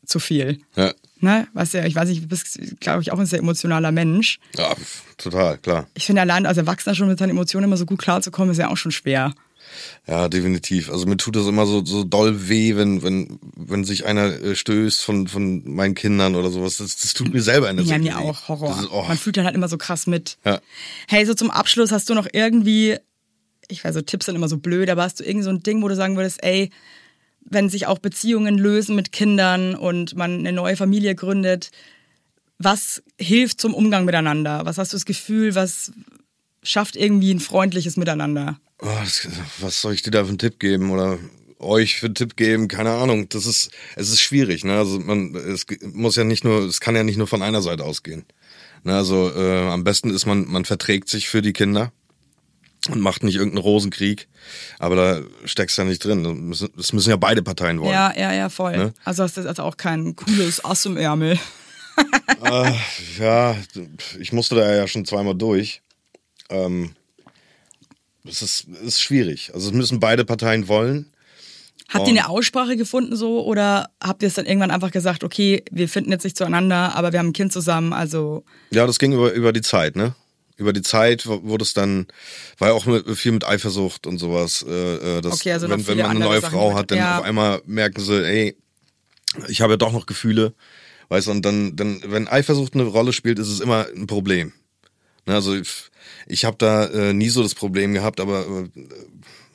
zu 0.05 0.19
viel. 0.19 0.59
Ja. 0.75 0.93
Ne? 1.19 1.47
Weißt 1.53 1.73
du, 1.73 1.85
ich 1.85 1.95
weiß 1.95 2.09
nicht, 2.09 2.23
du 2.23 2.27
bist, 2.27 2.59
glaube 2.79 3.01
ich, 3.01 3.11
auch 3.11 3.19
ein 3.19 3.25
sehr 3.25 3.39
emotionaler 3.39 3.91
Mensch. 3.91 4.39
ja, 4.57 4.75
total, 5.17 5.57
klar. 5.57 5.87
Ich 5.93 6.05
finde 6.05 6.21
allein 6.21 6.45
als 6.45 6.57
Erwachsener 6.57 6.95
schon 6.95 7.07
mit 7.07 7.17
seinen 7.17 7.31
Emotionen 7.31 7.65
immer 7.65 7.77
so 7.77 7.85
gut 7.85 7.99
klarzukommen, 7.99 8.51
ist 8.51 8.57
ja 8.57 8.69
auch 8.69 8.77
schon 8.77 8.91
schwer. 8.91 9.33
Ja, 10.07 10.29
definitiv. 10.29 10.91
Also 10.91 11.05
mir 11.07 11.17
tut 11.17 11.35
das 11.35 11.47
immer 11.47 11.65
so, 11.65 11.83
so 11.83 12.03
doll 12.03 12.47
weh, 12.49 12.75
wenn, 12.75 13.01
wenn, 13.01 13.39
wenn 13.55 13.83
sich 13.83 14.05
einer 14.05 14.25
äh, 14.41 14.55
stößt 14.55 15.01
von, 15.01 15.27
von 15.27 15.67
meinen 15.73 15.95
Kindern 15.95 16.35
oder 16.35 16.51
sowas. 16.51 16.77
Das, 16.77 16.97
das 16.97 17.13
tut 17.13 17.33
mir 17.33 17.41
selber 17.41 17.69
in 17.69 17.77
der 17.77 17.85
Ja, 17.85 17.97
mir 17.97 18.19
auch 18.19 18.47
Horror. 18.47 18.79
Ist, 18.79 18.91
oh, 18.91 19.03
Man 19.07 19.17
fühlt 19.17 19.37
dann 19.37 19.45
halt 19.45 19.55
immer 19.55 19.67
so 19.67 19.77
krass 19.77 20.05
mit. 20.05 20.37
Ja. 20.45 20.61
Hey, 21.07 21.25
so 21.25 21.33
zum 21.33 21.49
Abschluss 21.49 21.91
hast 21.91 22.09
du 22.09 22.13
noch 22.13 22.27
irgendwie, 22.31 22.97
ich 23.67 23.83
weiß, 23.83 23.95
so 23.95 24.01
Tipps 24.01 24.27
sind 24.27 24.35
immer 24.35 24.47
so 24.47 24.57
blöd, 24.57 24.89
aber 24.89 25.03
hast 25.03 25.19
du 25.19 25.23
irgend 25.23 25.43
so 25.43 25.49
ein 25.49 25.63
Ding, 25.63 25.81
wo 25.81 25.87
du 25.87 25.95
sagen 25.95 26.15
würdest, 26.15 26.43
ey, 26.43 26.69
wenn 27.45 27.69
sich 27.69 27.87
auch 27.87 27.99
Beziehungen 27.99 28.57
lösen 28.57 28.95
mit 28.95 29.11
Kindern 29.11 29.75
und 29.75 30.15
man 30.15 30.39
eine 30.39 30.51
neue 30.51 30.75
Familie 30.75 31.15
gründet, 31.15 31.71
was 32.57 33.03
hilft 33.19 33.61
zum 33.61 33.73
Umgang 33.73 34.05
miteinander? 34.05 34.61
Was 34.65 34.77
hast 34.77 34.93
du 34.93 34.97
das 34.97 35.05
Gefühl, 35.05 35.55
was 35.55 35.91
schafft 36.63 36.95
irgendwie 36.95 37.33
ein 37.33 37.39
freundliches 37.39 37.97
Miteinander? 37.97 38.59
oh, 38.79 38.87
was 39.59 39.81
soll 39.81 39.93
ich 39.93 40.01
dir 40.01 40.11
da 40.11 40.23
für 40.23 40.29
einen 40.29 40.37
Tipp 40.37 40.59
geben 40.59 40.91
oder 40.91 41.17
euch 41.59 41.99
für 41.99 42.07
einen 42.07 42.15
Tipp 42.15 42.35
geben? 42.35 42.67
Keine 42.67 42.91
Ahnung. 42.91 43.29
Das 43.29 43.45
ist, 43.45 43.71
es 43.95 44.09
ist 44.09 44.21
schwierig. 44.21 44.63
Ne? 44.63 44.77
Also 44.77 44.99
man, 44.99 45.35
es 45.35 45.65
muss 45.93 46.15
ja 46.15 46.23
nicht 46.23 46.43
nur, 46.43 46.63
es 46.63 46.79
kann 46.79 46.95
ja 46.95 47.03
nicht 47.03 47.17
nur 47.17 47.27
von 47.27 47.41
einer 47.41 47.61
Seite 47.61 47.83
ausgehen. 47.83 48.25
Ne? 48.83 48.95
Also 48.95 49.31
äh, 49.35 49.69
am 49.69 49.83
besten 49.83 50.09
ist 50.09 50.25
man, 50.25 50.45
man 50.45 50.65
verträgt 50.65 51.09
sich 51.09 51.27
für 51.27 51.41
die 51.41 51.53
Kinder 51.53 51.91
und 52.89 52.99
macht 52.99 53.23
nicht 53.23 53.35
irgendeinen 53.35 53.63
Rosenkrieg. 53.63 54.27
Aber 54.79 54.95
da 54.95 55.21
steckst 55.45 55.77
du 55.77 55.83
ja 55.83 55.87
nicht 55.87 56.03
drin. 56.03 56.53
Das 56.75 56.93
müssen, 56.93 57.09
ja 57.09 57.15
beide 57.15 57.43
Parteien 57.43 57.79
wollen. 57.79 57.91
Ja, 57.91 58.13
ja, 58.15 58.33
ja, 58.33 58.49
voll. 58.49 58.77
Ne? 58.77 58.93
Also 59.03 59.23
hast 59.23 59.37
du 59.37 59.47
also 59.47 59.63
auch 59.63 59.77
kein 59.77 60.15
cooles 60.15 60.63
Ass 60.63 60.85
im 60.85 60.97
Ärmel. 60.97 61.39
Äh, 62.43 62.71
ja, 63.19 63.55
ich 64.19 64.33
musste 64.33 64.55
da 64.55 64.73
ja 64.73 64.87
schon 64.87 65.05
zweimal 65.05 65.35
durch. 65.35 65.81
Ähm, 66.49 66.91
es 68.23 68.41
ist, 68.41 68.67
ist 68.83 69.01
schwierig. 69.01 69.51
Also 69.53 69.69
es 69.69 69.73
müssen 69.73 69.99
beide 69.99 70.25
Parteien 70.25 70.67
wollen. 70.67 71.11
Habt 71.89 72.07
ihr 72.07 72.13
eine 72.13 72.29
Aussprache 72.29 72.77
gefunden 72.77 73.15
so 73.15 73.45
oder 73.45 73.91
habt 74.01 74.23
ihr 74.23 74.27
es 74.27 74.33
dann 74.33 74.47
irgendwann 74.47 74.71
einfach 74.71 74.89
gesagt, 74.89 75.23
okay, 75.23 75.63
wir 75.71 75.87
finden 75.87 76.11
jetzt 76.11 76.23
nicht 76.23 76.35
zueinander, 76.35 76.95
aber 76.95 77.11
wir 77.11 77.19
haben 77.19 77.27
ein 77.27 77.33
Kind 77.33 77.53
zusammen, 77.53 77.93
also 77.93 78.43
Ja, 78.71 78.87
das 78.87 78.97
ging 78.97 79.13
über, 79.13 79.31
über 79.33 79.53
die 79.53 79.61
Zeit, 79.61 79.95
ne? 79.95 80.15
Über 80.57 80.71
die 80.71 80.81
Zeit 80.81 81.25
wurde 81.27 81.63
es 81.63 81.73
dann, 81.73 82.07
war 82.59 82.69
ja 82.69 82.73
auch 82.73 82.85
mit, 82.85 83.09
viel 83.17 83.33
mit 83.33 83.45
Eifersucht 83.45 84.07
und 84.07 84.17
sowas. 84.19 84.65
Äh, 84.67 85.17
äh, 85.17 85.21
dass, 85.21 85.33
Okay, 85.33 85.51
also 85.51 85.69
wenn, 85.69 85.85
wenn 85.85 85.97
man 85.97 86.11
eine 86.11 86.19
neue 86.21 86.39
Sachen 86.39 86.53
Frau 86.53 86.73
hat, 86.75 86.91
dann 86.91 86.97
ja. 86.97 87.19
auf 87.19 87.25
einmal 87.25 87.61
merken 87.65 88.01
sie, 88.01 88.25
ey, 88.25 88.55
ich 89.49 89.59
habe 89.61 89.73
ja 89.73 89.77
doch 89.77 89.91
noch 89.91 90.05
Gefühle. 90.05 90.53
Weißt 91.09 91.27
du, 91.27 91.31
und 91.31 91.43
dann, 91.45 91.75
dann, 91.75 92.01
wenn 92.05 92.27
Eifersucht 92.27 92.73
eine 92.73 92.83
Rolle 92.83 93.11
spielt, 93.13 93.37
ist 93.37 93.49
es 93.49 93.59
immer 93.59 93.85
ein 93.95 94.07
Problem. 94.07 94.53
Ne, 95.27 95.33
also 95.35 95.55
ich, 95.55 95.69
ich 96.27 96.45
habe 96.45 96.55
da 96.57 96.85
äh, 96.85 97.13
nie 97.13 97.29
so 97.29 97.43
das 97.43 97.53
Problem 97.53 97.93
gehabt, 97.93 98.19
aber 98.19 98.45
äh, 98.47 98.69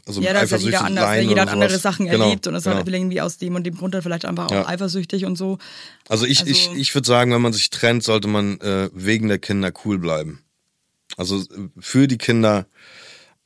also 0.07 0.20
ja, 0.20 0.32
da 0.32 0.40
ist 0.40 0.51
ja 0.51 0.59
jeder 0.59 0.84
anders, 0.84 1.05
sein 1.05 1.28
jeder 1.28 1.42
hat 1.42 1.48
andere. 1.51 1.78
Sachen 1.78 2.07
Genau, 2.07 2.24
erlebt 2.24 2.46
und 2.46 2.55
ist 2.57 2.64
genau. 2.64 2.76
halt 2.76 2.88
irgendwie 2.88 3.20
aus 3.20 3.38
dem 3.38 3.55
und 3.55 3.64
dem 3.64 3.76
Grund 3.76 3.94
halt 3.94 4.03
vielleicht 4.05 4.24
einfach 4.24 4.46
auch 4.46 4.51
Ja. 4.53 4.66
eifersüchtig 4.66 5.24
und 5.24 5.36
so. 5.36 5.59
Also 6.09 6.26
ich, 6.26 6.40
Also- 6.40 6.51
ich, 6.51 6.70
ich 6.74 6.94
würde 6.94 7.07
sagen, 7.07 7.32
wenn 7.32 7.40
man 7.42 7.53
sich 7.53 7.70
trennt, 7.70 8.03
sollte 8.03 8.26
man 8.28 8.61
äh, 8.61 8.90
wegen 8.92 9.28
der 9.28 9.38
Kinder 9.38 9.72
cool 9.84 9.98
bleiben. 9.98 10.40
Also 11.21 11.37
äh, 11.41 11.68
für 11.79 12.09
die 12.09 12.18
Kinder 12.18 12.66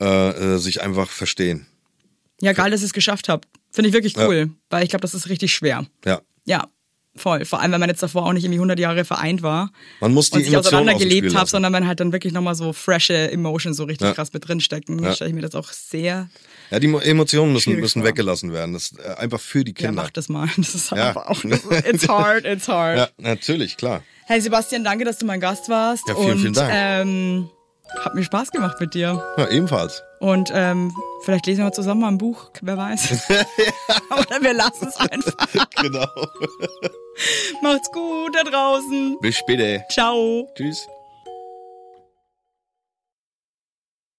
äh, 0.01 0.55
äh, 0.55 0.59
sich 0.59 0.81
einfach 0.83 1.11
verstehen. 1.11 1.67
Ja, 2.41 2.53
geil, 2.53 2.71
dass 2.71 2.81
ihr 2.83 2.87
es 2.87 2.93
geschafft 2.93 3.29
habt. 3.29 3.49
Finde 3.71 3.89
ich 3.89 3.95
wirklich 3.95 4.15
Ja. 4.17 4.27
cool, 4.29 4.51
weil 4.71 4.83
ich 4.85 4.91
glaube, 4.91 5.03
das 5.03 5.15
ist 5.15 5.29
richtig 5.29 5.53
schwer. 5.55 5.87
Ja. 6.05 6.21
Ja, 6.45 6.67
voll. 7.17 7.45
Vor 7.45 7.61
allem, 7.61 7.73
wenn 7.73 7.81
man 7.81 7.89
jetzt 7.89 8.03
davor 8.03 8.27
auch 8.27 8.33
nicht 8.33 8.45
irgendwie 8.45 8.59
100 8.59 8.79
Jahre 8.79 9.05
vereint 9.05 9.43
war 9.43 9.71
Man 10.01 10.13
muss 10.13 10.31
die 10.31 10.37
und 10.39 10.45
sich 10.45 10.53
Emotionen 10.53 10.89
auseinandergelebt 10.89 11.35
hat, 11.37 11.49
sondern 11.49 11.73
man 11.73 11.87
halt 11.87 12.01
dann 12.01 12.13
wirklich 12.13 12.33
nochmal 12.33 12.55
so 12.55 12.73
frische 12.73 13.31
Emotions 13.33 13.77
so 13.77 13.85
richtig 13.85 14.09
Ja. 14.09 14.15
krass 14.15 14.33
mit 14.33 14.47
drinstecken. 14.47 15.03
Ja. 15.03 15.13
stelle 15.15 15.31
ich 15.31 15.35
mir 15.35 15.43
das 15.43 15.55
auch 15.55 15.73
sehr, 15.73 16.29
Ja, 16.71 16.79
die 16.81 16.87
Mo- 16.89 16.99
Emotionen 17.01 17.53
müssen, 17.53 17.75
müssen 17.81 18.03
war. 18.03 18.09
weggelassen 18.11 18.53
werden. 18.53 18.73
Das 18.75 18.93
ist 18.93 18.99
äh, 19.01 19.15
einfach 19.15 19.41
für 19.41 19.65
die 19.65 19.73
ja, 19.73 19.87
Kinder. 19.89 20.03
mach 20.03 20.11
das 20.11 20.29
mal. 20.29 20.49
Das 20.57 20.75
ist 20.75 20.91
Ja. 20.91 21.11
aber 21.11 21.31
auch, 21.31 21.43
it's 21.89 22.07
hard, 22.09 22.45
it's 22.45 22.69
hard. 22.69 22.99
ja, 22.99 23.09
natürlich, 23.19 23.77
klar. 23.77 24.03
Hey 24.27 24.41
Sebastian, 24.41 24.85
danke, 24.85 25.05
dass 25.05 25.19
du 25.19 25.27
mein 25.27 25.41
Gast 25.41 25.69
warst. 25.69 26.03
Ja, 26.09 26.15
vielen, 26.15 26.33
und, 26.33 26.39
vielen 26.41 26.53
Dank. 26.55 26.71
Ähm, 26.75 27.51
hat 28.01 28.15
mir 28.15 28.25
Spaß 28.25 28.51
gemacht 28.51 28.81
mit 28.81 28.95
dir. 28.95 29.23
Ja, 29.37 29.49
ebenfalls. 29.49 30.03
Und 30.21 30.51
ähm, 30.55 30.95
vielleicht 31.23 31.47
lesen 31.47 31.65
wir 31.65 31.73
zusammen 31.73 32.01
mal 32.01 32.09
ein 32.09 32.19
Buch, 32.19 32.51
wer 32.63 32.77
weiß. 32.77 33.29
Oder 34.11 34.43
wir 34.43 34.55
lassen 34.55 34.89
es 34.89 34.97
einfach. 34.97 35.47
genau. 35.83 36.07
Macht's 37.63 37.91
gut 37.93 38.35
da 38.35 38.43
draußen. 38.43 39.19
Bis 39.21 39.37
später. 39.37 39.85
Ciao. 39.89 40.49
Tschüss. 40.55 40.87